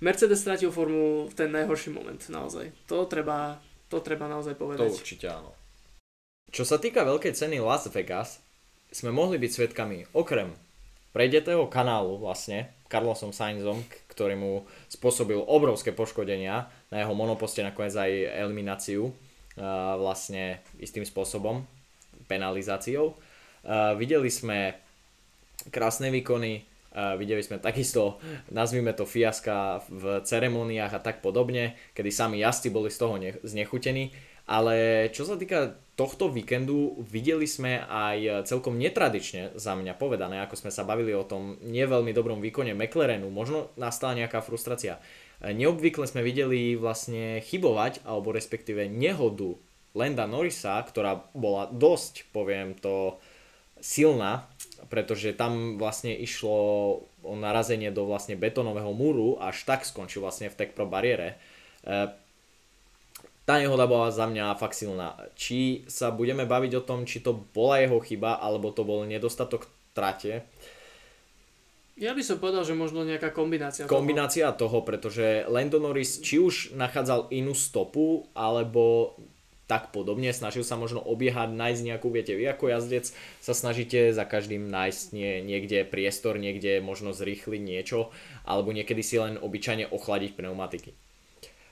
Mercedes 0.00 0.40
stratil 0.40 0.72
formu 0.72 1.28
v 1.28 1.34
ten 1.36 1.52
najhorší 1.52 1.92
moment, 1.92 2.18
naozaj. 2.32 2.72
To 2.88 3.04
treba, 3.04 3.60
to 3.92 4.00
treba 4.00 4.24
naozaj 4.32 4.56
To 4.56 4.60
povedať. 4.64 4.88
určite 4.88 5.28
áno. 5.28 5.52
čo 6.48 6.64
sa 6.64 6.80
týka 6.80 7.04
veľkej 7.04 7.36
ceny 7.36 7.60
Las 7.60 7.84
Vegas, 7.92 8.40
sme 8.88 9.12
mohli 9.12 9.36
byť 9.36 9.50
svetkami 9.52 10.16
okrem 10.16 10.56
prejdetého 11.12 11.68
kanálu 11.68 12.16
vlastne, 12.16 12.72
Carlosom 12.88 13.32
Sainzom, 13.32 13.84
ktorý 14.08 14.36
mu 14.36 14.52
spôsobil 14.88 15.36
obrovské 15.36 15.92
poškodenia 15.92 16.68
na 16.92 17.00
jeho 17.00 17.16
monoposte, 17.16 17.64
nakoniec 17.64 17.96
aj 17.96 18.12
elimináciu 18.44 19.08
vlastne 19.96 20.60
istým 20.76 21.08
spôsobom, 21.08 21.64
penalizáciou. 22.28 23.16
Videli 23.96 24.28
sme 24.28 24.76
krásne 25.72 26.12
výkony, 26.12 26.68
videli 27.16 27.40
sme 27.40 27.56
takisto, 27.56 28.20
nazvime 28.52 28.92
to 28.92 29.08
fiaska 29.08 29.80
v 29.88 30.20
ceremoniách 30.20 30.92
a 30.92 31.00
tak 31.00 31.24
podobne, 31.24 31.80
kedy 31.96 32.12
sami 32.12 32.44
jazdci 32.44 32.68
boli 32.68 32.92
z 32.92 33.00
toho 33.00 33.16
znechutení 33.40 34.12
ale 34.46 35.06
čo 35.14 35.22
sa 35.22 35.38
týka 35.38 35.78
tohto 35.94 36.26
víkendu, 36.26 36.98
videli 37.06 37.46
sme 37.46 37.84
aj 37.86 38.48
celkom 38.48 38.74
netradične 38.74 39.54
za 39.54 39.76
mňa 39.78 39.94
povedané, 39.94 40.42
ako 40.42 40.58
sme 40.58 40.70
sa 40.74 40.82
bavili 40.82 41.14
o 41.14 41.22
tom 41.22 41.60
neveľmi 41.62 42.10
dobrom 42.10 42.42
výkone 42.42 42.74
McLarenu, 42.74 43.30
možno 43.30 43.70
nastala 43.78 44.18
nejaká 44.18 44.42
frustrácia. 44.42 44.98
Neobvykle 45.42 46.06
sme 46.06 46.22
videli 46.22 46.78
vlastne 46.78 47.42
chybovať, 47.42 48.06
alebo 48.06 48.30
respektíve 48.30 48.86
nehodu 48.86 49.58
Lenda 49.92 50.30
Norrisa, 50.30 50.78
ktorá 50.78 51.26
bola 51.34 51.66
dosť, 51.68 52.30
poviem 52.30 52.78
to, 52.78 53.18
silná, 53.82 54.46
pretože 54.86 55.34
tam 55.34 55.74
vlastne 55.76 56.14
išlo 56.14 56.58
o 57.26 57.34
narazenie 57.34 57.90
do 57.90 58.06
vlastne 58.06 58.38
betonového 58.38 58.94
múru, 58.94 59.42
až 59.42 59.66
tak 59.66 59.82
skončil 59.82 60.22
vlastne 60.22 60.46
v 60.46 60.58
Tech 60.58 60.70
Pro 60.70 60.86
bariére 60.86 61.42
tá 63.42 63.58
nehoda 63.58 63.90
bola 63.90 64.14
za 64.14 64.30
mňa 64.30 64.54
fakt 64.58 64.78
silná. 64.78 65.18
Či 65.34 65.82
sa 65.90 66.14
budeme 66.14 66.46
baviť 66.46 66.72
o 66.78 66.86
tom, 66.86 67.02
či 67.02 67.18
to 67.18 67.34
bola 67.34 67.82
jeho 67.82 67.98
chyba, 67.98 68.38
alebo 68.38 68.70
to 68.70 68.86
bol 68.86 69.02
nedostatok 69.02 69.66
trate. 69.98 70.46
Ja 72.02 72.18
by 72.18 72.22
som 72.26 72.42
povedal, 72.42 72.66
že 72.66 72.74
možno 72.74 73.06
nejaká 73.06 73.30
kombinácia 73.30 73.86
Kombinácia 73.86 74.50
toho, 74.50 74.58
toho 74.58 74.78
pretože 74.82 75.46
Lando 75.46 75.78
Norris 75.78 76.18
či 76.18 76.42
už 76.42 76.74
nachádzal 76.74 77.30
inú 77.30 77.54
stopu, 77.54 78.26
alebo 78.34 79.14
tak 79.70 79.94
podobne, 79.94 80.34
snažil 80.34 80.66
sa 80.66 80.74
možno 80.74 80.98
obiehať, 80.98 81.54
nájsť 81.54 81.82
nejakú, 81.86 82.10
viete, 82.10 82.34
vy 82.34 82.50
ako 82.50 82.74
jazdec 82.74 83.06
sa 83.38 83.54
snažíte 83.54 84.10
za 84.10 84.26
každým 84.26 84.66
nájsť 84.66 85.04
nie, 85.14 85.46
niekde 85.46 85.86
priestor, 85.86 86.42
niekde 86.42 86.82
možno 86.82 87.14
zrýchliť 87.14 87.62
niečo, 87.62 88.10
alebo 88.42 88.74
niekedy 88.74 89.00
si 89.06 89.22
len 89.22 89.38
obyčajne 89.38 89.86
ochladiť 89.88 90.34
pneumatiky. 90.34 90.92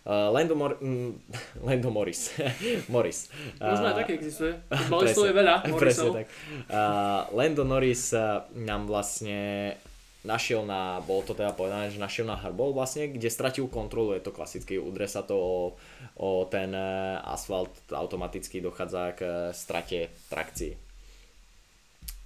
Uh, 0.01 0.33
Lando, 0.33 0.57
Mor- 0.57 0.81
mm, 0.81 1.13
Lando 1.67 1.91
Morris. 1.91 2.39
Morris. 2.95 3.29
Možno 3.61 3.93
aj 3.93 3.97
také 4.07 4.17
existuje. 4.17 4.57
Balistov 4.95 5.29
je 5.29 5.35
veľa 5.37 5.55
Presne 5.77 6.25
tak. 6.25 6.27
Uh, 6.73 7.29
Lando 7.37 7.69
Norris 7.69 8.15
uh, 8.17 8.49
nám 8.57 8.89
vlastne 8.89 9.77
našiel 10.25 10.69
na, 10.69 11.01
bolo 11.01 11.25
to 11.25 11.33
teda 11.33 11.57
povedané, 11.57 11.89
že 11.89 12.03
našiel 12.03 12.29
na 12.29 12.37
hrbol 12.37 12.77
vlastne, 12.77 13.09
kde 13.09 13.33
stratil 13.33 13.65
kontrolu, 13.73 14.13
je 14.13 14.25
to 14.25 14.35
klasicky, 14.35 14.77
udre 14.77 15.09
sa 15.09 15.25
to 15.25 15.37
o, 15.37 15.57
o 16.21 16.31
ten 16.45 16.77
asfalt, 17.25 17.73
automaticky 17.89 18.61
dochádza 18.61 19.17
k 19.17 19.21
strate 19.57 20.13
trakcii. 20.29 20.77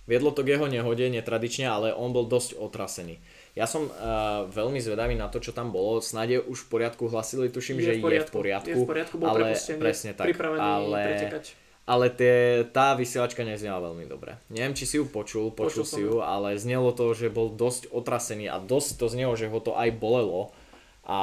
Viedlo 0.05 0.37
to 0.37 0.45
k 0.45 0.53
jeho 0.59 0.69
nehode 0.69 1.09
netradične, 1.09 1.65
ale 1.65 1.89
on 1.97 2.13
bol 2.13 2.29
dosť 2.29 2.61
otrasený. 2.61 3.17
Ja 3.57 3.65
som 3.65 3.89
uh, 3.89 4.45
veľmi 4.53 4.77
zvedavý 4.77 5.17
na 5.17 5.33
to, 5.33 5.41
čo 5.41 5.57
tam 5.57 5.73
bolo. 5.73 6.05
Snáď 6.05 6.29
je 6.29 6.41
už 6.45 6.69
v 6.69 6.69
poriadku, 6.69 7.09
hlasili, 7.09 7.49
tuším, 7.49 7.81
je 7.81 7.85
že 7.89 7.93
v 7.97 8.05
poriadku, 8.05 8.13
je 8.13 8.29
v 8.29 8.37
poriadku. 8.37 8.69
Je 8.69 8.77
v 8.77 8.85
poriadku, 8.85 9.15
bol 9.17 9.29
ale 9.33 9.57
presne 9.57 10.13
tak. 10.13 10.29
ale, 10.61 11.01
pretekať. 11.09 11.64
Ale 11.85 12.09
tie, 12.09 12.65
tá 12.73 12.97
vysielačka 12.97 13.45
neznela 13.45 13.77
veľmi 13.77 14.09
dobre. 14.09 14.41
Neviem, 14.49 14.73
či 14.73 14.89
si 14.89 14.97
ju 14.97 15.05
počul, 15.05 15.53
počul, 15.53 15.85
počul 15.85 15.85
si 15.85 16.01
ju, 16.01 16.25
ale 16.25 16.57
znelo 16.57 16.97
to, 16.97 17.13
že 17.13 17.29
bol 17.29 17.53
dosť 17.53 17.93
otrasený 17.93 18.49
a 18.49 18.57
dosť 18.57 19.05
to 19.05 19.07
znelo, 19.13 19.37
že 19.37 19.53
ho 19.53 19.61
to 19.61 19.77
aj 19.77 19.93
bolelo. 19.93 20.49
A 21.05 21.19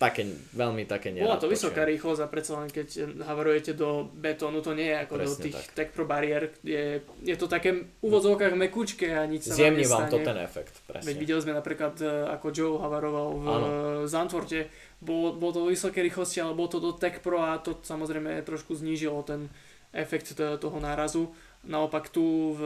také, 0.00 0.24
veľmi 0.56 0.88
také 0.88 1.12
nerad. 1.12 1.36
Bola 1.36 1.44
to 1.44 1.52
vysoká 1.52 1.84
rýchlosť 1.84 2.24
a 2.24 2.28
predsa 2.32 2.56
len 2.56 2.72
keď 2.72 3.20
havarujete 3.20 3.76
do 3.76 4.08
betónu, 4.16 4.64
to 4.64 4.72
nie 4.72 4.88
je 4.88 4.96
ako 5.04 5.14
Presne 5.20 5.28
do 5.28 5.34
tých 5.44 5.58
tak. 5.76 5.92
pro 5.92 6.08
bariér, 6.08 6.56
je, 6.64 7.04
je 7.20 7.36
to 7.36 7.52
také 7.52 7.84
v 7.84 7.84
úvodzovkách 8.00 8.56
mekúčke 8.56 9.12
a 9.12 9.28
nič 9.28 9.52
sa 9.52 9.60
Zjemní 9.60 9.84
vám 9.84 10.08
to 10.08 10.24
ten 10.24 10.40
efekt, 10.40 10.80
presne. 10.88 11.04
Veď 11.04 11.16
videli 11.20 11.40
sme 11.44 11.52
napríklad, 11.52 12.00
e, 12.00 12.32
ako 12.32 12.46
Joe 12.48 12.80
havaroval 12.80 13.28
v 13.36 13.44
ano. 13.44 13.66
Zantvorte, 14.08 14.72
bolo, 15.04 15.36
bolo 15.36 15.52
to 15.52 15.60
vysoké 15.68 16.00
rýchlosti, 16.00 16.40
ale 16.40 16.56
bolo 16.56 16.72
to 16.72 16.80
do 16.80 16.96
tech 16.96 17.20
pro 17.20 17.44
a 17.44 17.60
to 17.60 17.76
samozrejme 17.84 18.40
trošku 18.48 18.72
znížilo 18.72 19.20
ten 19.20 19.52
efekt 19.92 20.32
toho 20.32 20.78
nárazu. 20.80 21.28
Naopak 21.68 22.08
tu 22.08 22.56
v 22.56 22.62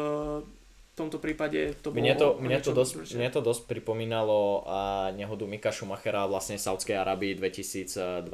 v 0.92 0.94
tomto 1.00 1.16
prípade 1.16 1.72
to 1.80 1.88
bolo... 1.88 2.04
Mne 2.04 2.14
to, 2.20 2.28
mne 2.36 2.60
to, 2.60 2.76
dosť, 2.76 3.16
mne 3.16 3.30
to 3.32 3.40
dosť 3.40 3.64
pripomínalo 3.64 4.68
a 4.68 4.80
nehodu 5.16 5.48
Mika 5.48 5.72
Schumachera 5.72 6.28
vlastne 6.28 6.60
v 6.60 6.64
Saudskej 6.68 7.00
Arabii 7.00 7.32
2022. 7.40 8.28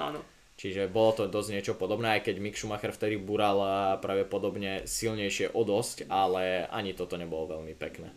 Áno. 0.00 0.20
Čiže 0.54 0.88
bolo 0.88 1.10
to 1.12 1.22
dosť 1.28 1.50
niečo 1.50 1.74
podobné, 1.76 2.16
aj 2.16 2.30
keď 2.30 2.34
Mick 2.40 2.56
Schumacher 2.56 2.94
vtedy 2.94 3.20
bural 3.20 3.58
pravdepodobne 4.00 4.86
silnejšie 4.88 5.52
o 5.52 5.60
dosť, 5.66 6.08
ale 6.08 6.64
ani 6.70 6.94
toto 6.96 7.20
nebolo 7.20 7.58
veľmi 7.58 7.74
pekné. 7.76 8.14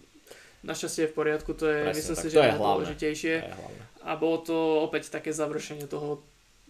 Našťastie 0.61 1.09
je 1.09 1.11
v 1.11 1.15
poriadku, 1.17 1.51
to 1.57 1.65
je, 1.65 1.79
Presne, 1.81 1.97
myslím 1.97 2.15
si, 2.15 2.27
že 2.29 2.37
je 2.37 2.49
najdôležitejšie. 2.55 3.35
A 4.07 4.11
bolo 4.15 4.37
to 4.45 4.55
opäť 4.85 5.11
také 5.11 5.33
završenie 5.35 5.89
toho 5.89 6.23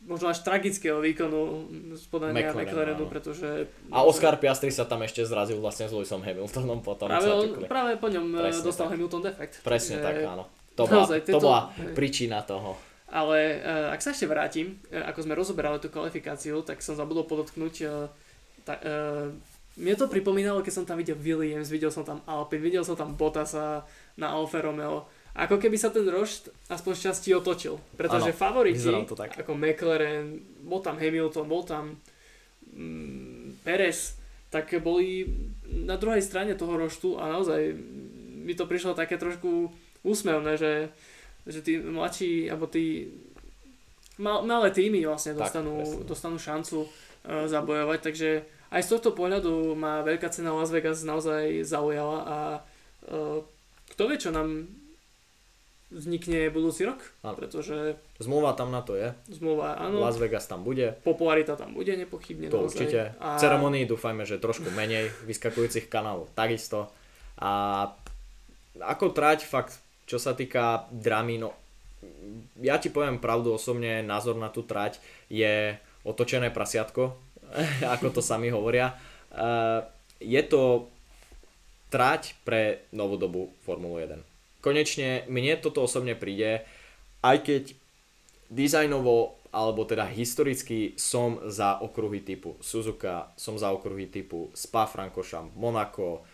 možno 0.06 0.32
až 0.32 0.40
tragického 0.46 1.02
výkonu 1.04 1.68
z 1.98 2.06
podania 2.08 2.54
McLarenu, 2.54 3.10
pretože... 3.12 3.68
A 3.92 4.06
Oscar 4.08 4.40
Piastri 4.40 4.72
sa 4.72 4.88
tam 4.88 5.04
ešte 5.04 5.28
zrazil 5.28 5.60
vlastne 5.60 5.90
s 5.90 5.94
Lewisom 5.94 6.24
Hamiltonom 6.24 6.80
potom. 6.80 7.12
Práve, 7.12 7.30
on, 7.34 7.68
práve 7.68 7.92
po 8.00 8.08
ňom 8.08 8.26
eh, 8.38 8.44
Presne 8.48 8.64
dostal 8.64 8.86
tak. 8.88 8.94
Hamilton 8.96 9.22
defekt. 9.26 9.54
Presne 9.66 9.96
tak, 10.00 10.16
áno. 10.24 10.48
To 10.80 10.84
bola, 10.90 11.06
to 11.10 11.14
tieto... 11.20 11.40
bola 11.44 11.62
príčina 11.98 12.46
toho. 12.46 12.80
Ale 13.08 13.64
uh, 13.64 13.96
ak 13.96 14.04
sa 14.04 14.12
ešte 14.12 14.28
vrátim, 14.28 14.80
uh, 14.92 15.08
ako 15.12 15.20
sme 15.24 15.34
rozoberali 15.36 15.80
tú 15.80 15.88
kvalifikáciu, 15.88 16.60
tak 16.64 16.84
som 16.84 16.96
zabudol 16.96 17.24
podotknúť, 17.24 17.76
uh, 17.88 18.12
ta, 18.68 18.76
uh, 18.84 19.32
mne 19.80 19.96
to 19.96 20.12
pripomínalo, 20.12 20.60
keď 20.60 20.74
som 20.74 20.86
tam 20.88 21.00
videl 21.00 21.16
Williams, 21.16 21.72
videl 21.72 21.88
som 21.88 22.04
tam 22.04 22.20
Alpine, 22.28 22.60
videl 22.60 22.84
som 22.84 23.00
tam 23.00 23.16
Bottasa 23.16 23.88
na 24.20 24.34
Alfa 24.36 24.60
Romeo 24.60 25.08
ako 25.38 25.62
keby 25.62 25.78
sa 25.78 25.94
ten 25.94 26.10
rošt 26.10 26.50
aspoň 26.66 26.94
šťastí 26.98 27.30
otočil. 27.38 27.78
Pretože 27.94 28.34
ano, 28.34 28.42
favoriti, 28.42 28.82
ako 29.38 29.54
McLaren, 29.54 30.42
bol 30.66 30.82
tam 30.82 30.98
Hamilton, 30.98 31.46
bol 31.46 31.62
tam 31.62 32.02
mm, 32.74 33.62
Perez, 33.62 34.18
tak 34.50 34.74
boli 34.82 35.30
na 35.70 35.94
druhej 36.02 36.26
strane 36.26 36.58
toho 36.58 36.74
roštu 36.74 37.22
a 37.22 37.30
naozaj 37.30 37.78
mi 38.42 38.58
to 38.58 38.66
prišlo 38.66 38.98
také 38.98 39.22
trošku 39.22 39.70
úsmevné, 40.02 40.58
že, 40.58 40.90
že 41.46 41.60
tí 41.62 41.78
mladší, 41.78 42.50
alebo 42.50 42.66
tí 42.66 43.14
mal, 44.18 44.42
malé 44.42 44.74
týmy 44.74 45.06
vlastne 45.06 45.38
dostanú, 45.38 45.86
tak, 45.86 46.08
dostanú 46.08 46.42
šancu 46.42 46.88
uh, 46.88 47.46
zabojovať, 47.46 48.00
takže 48.02 48.30
aj 48.74 48.82
z 48.84 48.90
tohto 48.90 49.14
pohľadu 49.14 49.76
ma 49.78 50.02
veľká 50.02 50.32
cena 50.34 50.56
Las 50.56 50.74
Vegas 50.74 51.06
naozaj 51.06 51.62
zaujala 51.68 52.20
a 52.24 52.38
uh, 53.12 53.44
kto 53.94 54.04
vie, 54.08 54.18
čo 54.18 54.32
nám 54.32 54.66
vznikne 55.88 56.52
budúci 56.52 56.84
rok, 56.84 57.00
ano. 57.24 57.40
pretože... 57.40 57.96
Zmluva 58.20 58.52
tam 58.60 58.76
na 58.76 58.84
to 58.84 59.00
je. 59.00 59.16
Zmluva, 59.32 59.80
áno. 59.80 60.04
Las 60.04 60.20
Vegas 60.20 60.44
tam 60.44 60.68
bude. 60.68 61.00
Popularita 61.08 61.56
tam 61.56 61.72
bude 61.72 61.96
nepochybne. 61.96 62.52
To 62.52 62.64
naozaj. 62.64 62.68
určite. 62.68 63.00
A... 63.24 63.40
Ceremonii 63.40 63.88
dúfajme, 63.88 64.28
že 64.28 64.42
trošku 64.42 64.68
menej 64.76 65.08
vyskakujúcich 65.24 65.88
kanálov 65.88 66.28
takisto. 66.36 66.92
A 67.40 67.88
ako 68.84 69.16
trať 69.16 69.48
fakt, 69.48 69.80
čo 70.04 70.20
sa 70.20 70.36
týka 70.36 70.92
dramy, 70.92 71.40
no 71.40 71.56
ja 72.60 72.78
ti 72.78 72.92
poviem 72.92 73.18
pravdu 73.18 73.56
osobne, 73.56 74.04
názor 74.04 74.36
na 74.38 74.52
tú 74.52 74.68
trať 74.68 75.00
je 75.32 75.74
otočené 76.04 76.52
prasiatko, 76.52 77.16
ako 77.96 78.12
to 78.12 78.22
sami 78.22 78.52
hovoria. 78.52 78.92
Je 80.20 80.42
to 80.52 80.92
trať 81.88 82.36
pre 82.44 82.84
novodobú 82.92 83.56
Formulu 83.64 84.04
1 84.04 84.37
konečne 84.62 85.28
mne 85.30 85.60
toto 85.62 85.84
osobne 85.86 86.14
príde, 86.14 86.66
aj 87.22 87.38
keď 87.44 87.64
dizajnovo 88.48 89.38
alebo 89.52 89.88
teda 89.88 90.06
historicky 90.06 90.94
som 91.00 91.40
za 91.48 91.80
okruhy 91.80 92.22
typu 92.22 92.60
Suzuka, 92.60 93.32
som 93.40 93.56
za 93.56 93.72
okruhy 93.72 94.12
typu 94.12 94.52
Spa 94.54 94.86
Francorchamps, 94.86 95.56
Monaco, 95.56 96.28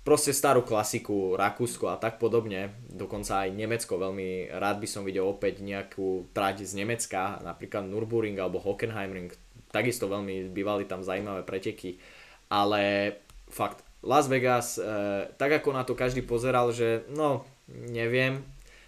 proste 0.00 0.32
starú 0.32 0.64
klasiku, 0.64 1.36
Rakúsko 1.36 1.92
a 1.92 2.00
tak 2.00 2.16
podobne, 2.16 2.72
dokonca 2.88 3.44
aj 3.44 3.54
Nemecko, 3.54 4.00
veľmi 4.00 4.50
rád 4.56 4.80
by 4.80 4.88
som 4.88 5.04
videl 5.04 5.28
opäť 5.28 5.60
nejakú 5.60 6.32
trať 6.32 6.64
z 6.64 6.80
Nemecka, 6.80 7.38
napríklad 7.44 7.84
Nürburgring 7.86 8.40
alebo 8.40 8.58
Hockenheimring, 8.58 9.30
takisto 9.68 10.08
veľmi 10.08 10.50
bývali 10.50 10.88
tam 10.88 11.04
zaujímavé 11.04 11.44
preteky, 11.44 12.00
ale 12.50 13.14
fakt 13.52 13.84
Las 14.00 14.26
Vegas, 14.32 14.80
e, 14.80 15.28
tak 15.36 15.60
ako 15.60 15.76
na 15.76 15.84
to 15.84 15.92
každý 15.92 16.24
pozeral, 16.24 16.72
že 16.72 17.04
no, 17.12 17.44
neviem, 17.68 18.40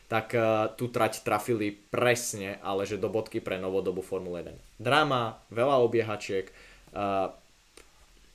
tak 0.09 0.33
e, 0.33 0.73
tu 0.77 0.89
trať 0.89 1.21
trafili 1.21 1.73
presne, 1.93 2.57
ale 2.65 2.89
že 2.89 3.01
do 3.01 3.13
bodky 3.13 3.41
pre 3.45 3.61
novodobú 3.61 4.01
Formule 4.01 4.41
1. 4.45 4.57
Drama, 4.81 5.37
veľa 5.53 5.77
obiehačiek, 5.85 6.49
e, 6.49 6.53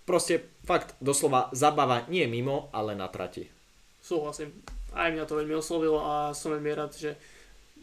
proste 0.05 0.45
fakt 0.63 0.93
doslova 1.01 1.49
zabava 1.51 2.05
nie 2.07 2.30
mimo, 2.30 2.69
ale 2.69 2.93
na 2.93 3.09
trati. 3.09 3.49
Súhlasím. 4.01 4.53
Aj 4.93 5.11
mňa 5.11 5.28
to 5.28 5.38
veľmi 5.38 5.53
oslovilo 5.57 5.99
a 5.99 6.32
som 6.32 6.55
veľmi 6.55 6.71
rád, 6.73 6.95
že 6.95 7.17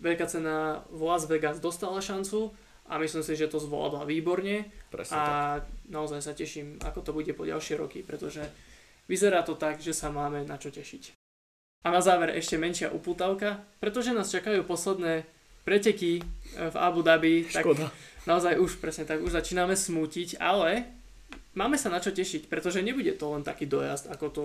veľká 0.00 0.26
cena 0.26 0.82
v 0.90 1.02
Las 1.04 1.26
Vegas 1.28 1.58
dostala 1.60 2.00
šancu 2.00 2.50
a 2.90 2.98
myslím 2.98 3.22
si, 3.22 3.38
že 3.38 3.50
to 3.50 3.62
zvládla 3.62 4.08
výborne 4.08 4.68
Presne 4.90 5.14
a 5.16 5.24
tak. 5.60 5.68
naozaj 5.88 6.20
sa 6.20 6.32
teším, 6.34 6.80
ako 6.82 7.00
to 7.00 7.10
bude 7.14 7.30
po 7.36 7.46
ďalšie 7.46 7.78
roky, 7.78 8.02
pretože 8.02 8.44
vyzerá 9.10 9.44
to 9.44 9.54
tak, 9.54 9.80
že 9.80 9.92
sa 9.92 10.08
máme 10.08 10.44
na 10.44 10.56
čo 10.56 10.72
tešiť. 10.72 11.14
A 11.84 11.92
na 11.92 12.00
záver 12.00 12.32
ešte 12.32 12.56
menšia 12.56 12.88
upútavka, 12.88 13.60
pretože 13.76 14.16
nás 14.16 14.32
čakajú 14.32 14.64
posledné 14.64 15.28
preteky 15.68 16.20
e, 16.20 16.22
v 16.72 16.76
Abu 16.80 17.04
Dhabi, 17.04 17.44
tak 17.44 17.68
Škoda. 17.68 17.92
naozaj 18.24 18.56
už 18.56 18.80
presne 18.80 19.04
tak, 19.04 19.20
už 19.20 19.36
začíname 19.36 19.76
smútiť, 19.76 20.40
ale 20.40 20.88
máme 21.52 21.76
sa 21.76 21.92
na 21.92 22.00
čo 22.00 22.08
tešiť, 22.08 22.48
pretože 22.48 22.80
nebude 22.84 23.12
to 23.16 23.36
len 23.36 23.44
taký 23.44 23.68
dojazd, 23.68 24.08
ako 24.08 24.26
to 24.32 24.44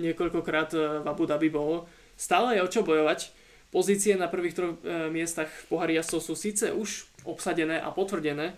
niekoľkokrát 0.00 0.70
e, 0.72 0.78
v 1.04 1.06
Abu 1.08 1.24
Dhabi 1.28 1.52
bolo. 1.52 1.84
Stále 2.16 2.56
je 2.56 2.64
o 2.64 2.72
čo 2.72 2.84
bojovať. 2.84 3.32
Pozície 3.68 4.16
na 4.16 4.26
prvých 4.32 4.56
troch 4.56 4.80
e, 4.80 5.12
miestach 5.12 5.48
v 5.48 5.64
pohári 5.68 6.00
jazdcov 6.00 6.20
sú 6.24 6.34
síce 6.36 6.72
už 6.72 7.04
obsadené 7.28 7.80
a 7.84 7.92
potvrdené, 7.92 8.56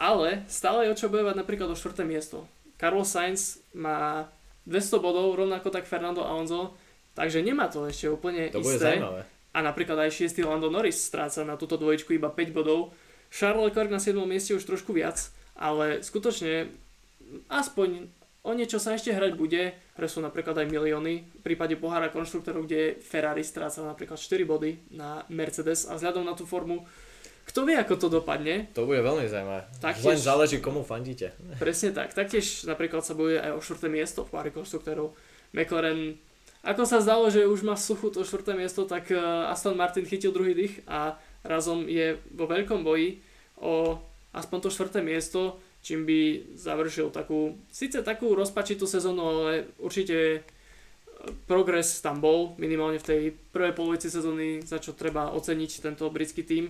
ale 0.00 0.48
stále 0.48 0.88
je 0.88 0.92
o 0.92 0.98
čo 0.98 1.12
bojovať 1.12 1.36
napríklad 1.36 1.68
o 1.68 1.76
štvrté 1.76 2.08
miesto. 2.08 2.48
Carlos 2.78 3.10
Sainz 3.10 3.60
má 3.74 4.30
200 4.68 5.00
bodov, 5.00 5.32
rovnako 5.32 5.72
tak 5.72 5.88
Fernando 5.88 6.20
Alonso, 6.20 6.76
takže 7.16 7.40
nemá 7.40 7.72
to 7.72 7.88
ešte 7.88 8.12
úplne 8.12 8.52
To 8.52 8.60
bude 8.60 8.76
isté. 8.76 9.00
zaujímavé. 9.00 9.24
A 9.56 9.58
napríklad 9.64 9.96
aj 10.06 10.28
6. 10.28 10.44
Lando 10.44 10.68
Norris 10.68 11.00
stráca 11.00 11.40
na 11.42 11.56
túto 11.56 11.80
dvojičku 11.80 12.12
iba 12.12 12.28
5 12.28 12.52
bodov. 12.52 12.92
Charles 13.32 13.72
Leclerc 13.72 13.88
na 13.88 13.98
7. 13.98 14.14
mieste 14.28 14.52
už 14.52 14.62
trošku 14.62 14.92
viac, 14.92 15.32
ale 15.56 16.04
skutočne 16.04 16.68
aspoň 17.48 18.12
o 18.44 18.52
niečo 18.56 18.80
sa 18.80 18.96
ešte 18.96 19.12
hrať 19.12 19.36
bude, 19.36 19.76
ktoré 19.96 20.08
sú 20.08 20.20
napríklad 20.24 20.56
aj 20.62 20.70
milióny. 20.70 21.14
V 21.40 21.42
prípade 21.42 21.76
pohára 21.76 22.08
konštruktorov, 22.08 22.64
kde 22.68 22.96
Ferrari 23.02 23.44
stráca 23.44 23.84
napríklad 23.84 24.16
4 24.16 24.44
body 24.48 24.94
na 24.94 25.24
Mercedes 25.28 25.88
a 25.88 25.96
vzhľadom 25.96 26.24
na 26.24 26.32
tú 26.32 26.48
formu, 26.48 26.84
kto 27.48 27.64
vie, 27.64 27.74
ako 27.74 27.96
to 27.96 28.08
dopadne, 28.12 28.68
To 28.70 28.84
bude 28.84 29.00
veľmi 29.00 29.24
zaujímavé. 29.24 29.64
Taktiež- 29.78 30.04
Len 30.06 30.20
záleží, 30.20 30.60
komu 30.60 30.84
fandíte. 30.84 31.32
Presne 31.56 31.90
tak. 31.90 32.12
Taktiež 32.12 32.44
napríklad 32.62 33.00
sa 33.00 33.16
bojuje 33.16 33.40
aj 33.40 33.56
o 33.56 33.64
štvrté 33.64 33.88
miesto 33.88 34.22
v 34.22 34.30
páre 34.30 34.50
konštruktorov. 34.50 35.16
McLaren, 35.50 36.20
ako 36.60 36.84
sa 36.84 37.00
zdalo, 37.00 37.26
že 37.26 37.48
už 37.48 37.62
má 37.62 37.72
suchu 37.72 38.10
to 38.10 38.20
štvrté 38.20 38.52
miesto, 38.52 38.84
tak 38.84 39.08
eh, 39.08 39.16
Aston 39.48 39.72
Martin 39.74 40.04
chytil 40.04 40.28
druhý 40.28 40.52
dých 40.52 40.84
a 40.84 41.16
razom 41.40 41.88
je 41.88 42.20
vo 42.30 42.44
veľkom 42.44 42.84
boji 42.84 43.24
o 43.56 43.96
aspoň 44.30 44.58
to 44.60 44.68
štvrté 44.68 45.00
miesto, 45.00 45.56
čím 45.80 46.04
by 46.04 46.20
završil 46.52 47.08
takú, 47.08 47.56
síce 47.70 48.02
takú 48.02 48.34
rozpačitú 48.34 48.84
sezónu, 48.84 49.22
ale 49.24 49.50
určite 49.78 50.16
eh, 50.34 50.40
progres 51.46 52.04
tam 52.04 52.20
bol, 52.20 52.52
minimálne 52.56 52.98
v 52.98 53.08
tej 53.08 53.20
prvej 53.48 53.72
polovici 53.72 54.06
sezóny, 54.06 54.60
za 54.60 54.76
čo 54.76 54.92
treba 54.92 55.32
oceniť 55.32 55.70
tento 55.80 56.04
britský 56.12 56.44
tím. 56.44 56.68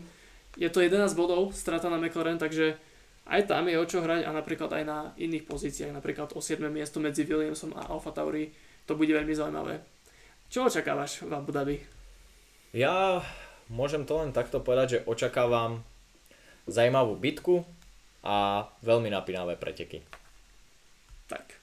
Je 0.57 0.71
to 0.73 0.81
11 0.81 1.13
bodov, 1.19 1.53
strata 1.53 1.93
na 1.93 2.01
McLaren, 2.01 2.41
takže 2.41 2.81
aj 3.29 3.45
tam 3.45 3.69
je 3.69 3.77
o 3.77 3.85
čo 3.85 4.01
hrať 4.01 4.25
a 4.25 4.33
napríklad 4.33 4.73
aj 4.73 4.85
na 4.89 4.99
iných 5.21 5.45
pozíciách, 5.45 5.93
napríklad 5.93 6.33
o 6.33 6.41
7. 6.41 6.65
miesto 6.73 6.97
medzi 6.97 7.29
Williamsom 7.29 7.77
a 7.77 7.93
Alfa 7.93 8.17
Tauri, 8.17 8.49
to 8.89 8.97
bude 8.97 9.13
veľmi 9.13 9.37
zaujímavé. 9.37 9.85
Čo 10.49 10.73
očakávaš 10.73 11.29
v 11.29 11.33
Abu 11.37 11.53
Dhabi? 11.53 11.77
Ja 12.73 13.21
môžem 13.69 14.09
to 14.09 14.25
len 14.25 14.33
takto 14.33 14.65
povedať, 14.65 14.87
že 14.89 15.05
očakávam 15.05 15.85
zaujímavú 16.65 17.21
bitku 17.21 17.69
a 18.25 18.65
veľmi 18.81 19.13
napínavé 19.13 19.61
preteky. 19.61 20.01
Tak. 21.29 21.58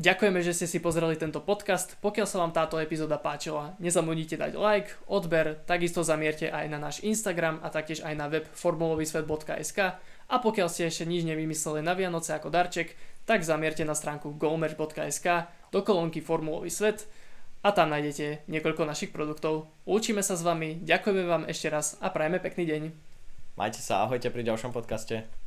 Ďakujeme, 0.00 0.40
že 0.40 0.56
ste 0.56 0.64
si 0.64 0.80
pozreli 0.80 1.12
tento 1.20 1.44
podcast. 1.44 1.92
Pokiaľ 2.00 2.24
sa 2.24 2.40
vám 2.40 2.56
táto 2.56 2.80
epizóda 2.80 3.20
páčila, 3.20 3.76
nezabudnite 3.84 4.40
dať 4.40 4.56
like, 4.56 4.96
odber, 5.04 5.60
takisto 5.68 6.00
zamierte 6.00 6.48
aj 6.48 6.72
na 6.72 6.80
náš 6.80 7.04
Instagram 7.04 7.60
a 7.60 7.68
taktiež 7.68 8.00
aj 8.00 8.16
na 8.16 8.32
web 8.32 8.48
formulovysvet.sk 8.48 9.78
a 10.00 10.34
pokiaľ 10.40 10.72
ste 10.72 10.88
ešte 10.88 11.04
nič 11.04 11.28
nevymysleli 11.28 11.84
na 11.84 11.92
Vianoce 11.92 12.32
ako 12.32 12.48
darček, 12.48 12.96
tak 13.28 13.44
zamierte 13.44 13.84
na 13.84 13.92
stránku 13.92 14.40
gomerch.sk 14.40 15.52
do 15.68 15.84
kolónky 15.84 16.24
Formulový 16.24 16.72
svet 16.72 17.04
a 17.60 17.68
tam 17.68 17.92
nájdete 17.92 18.48
niekoľko 18.48 18.88
našich 18.88 19.12
produktov. 19.12 19.68
Učíme 19.84 20.24
sa 20.24 20.32
s 20.32 20.40
vami, 20.40 20.80
ďakujeme 20.80 21.28
vám 21.28 21.44
ešte 21.44 21.68
raz 21.68 22.00
a 22.00 22.08
prajeme 22.08 22.40
pekný 22.40 22.64
deň. 22.64 22.82
Majte 23.60 23.84
sa, 23.84 24.08
ahojte 24.08 24.32
pri 24.32 24.48
ďalšom 24.48 24.72
podcaste. 24.72 25.39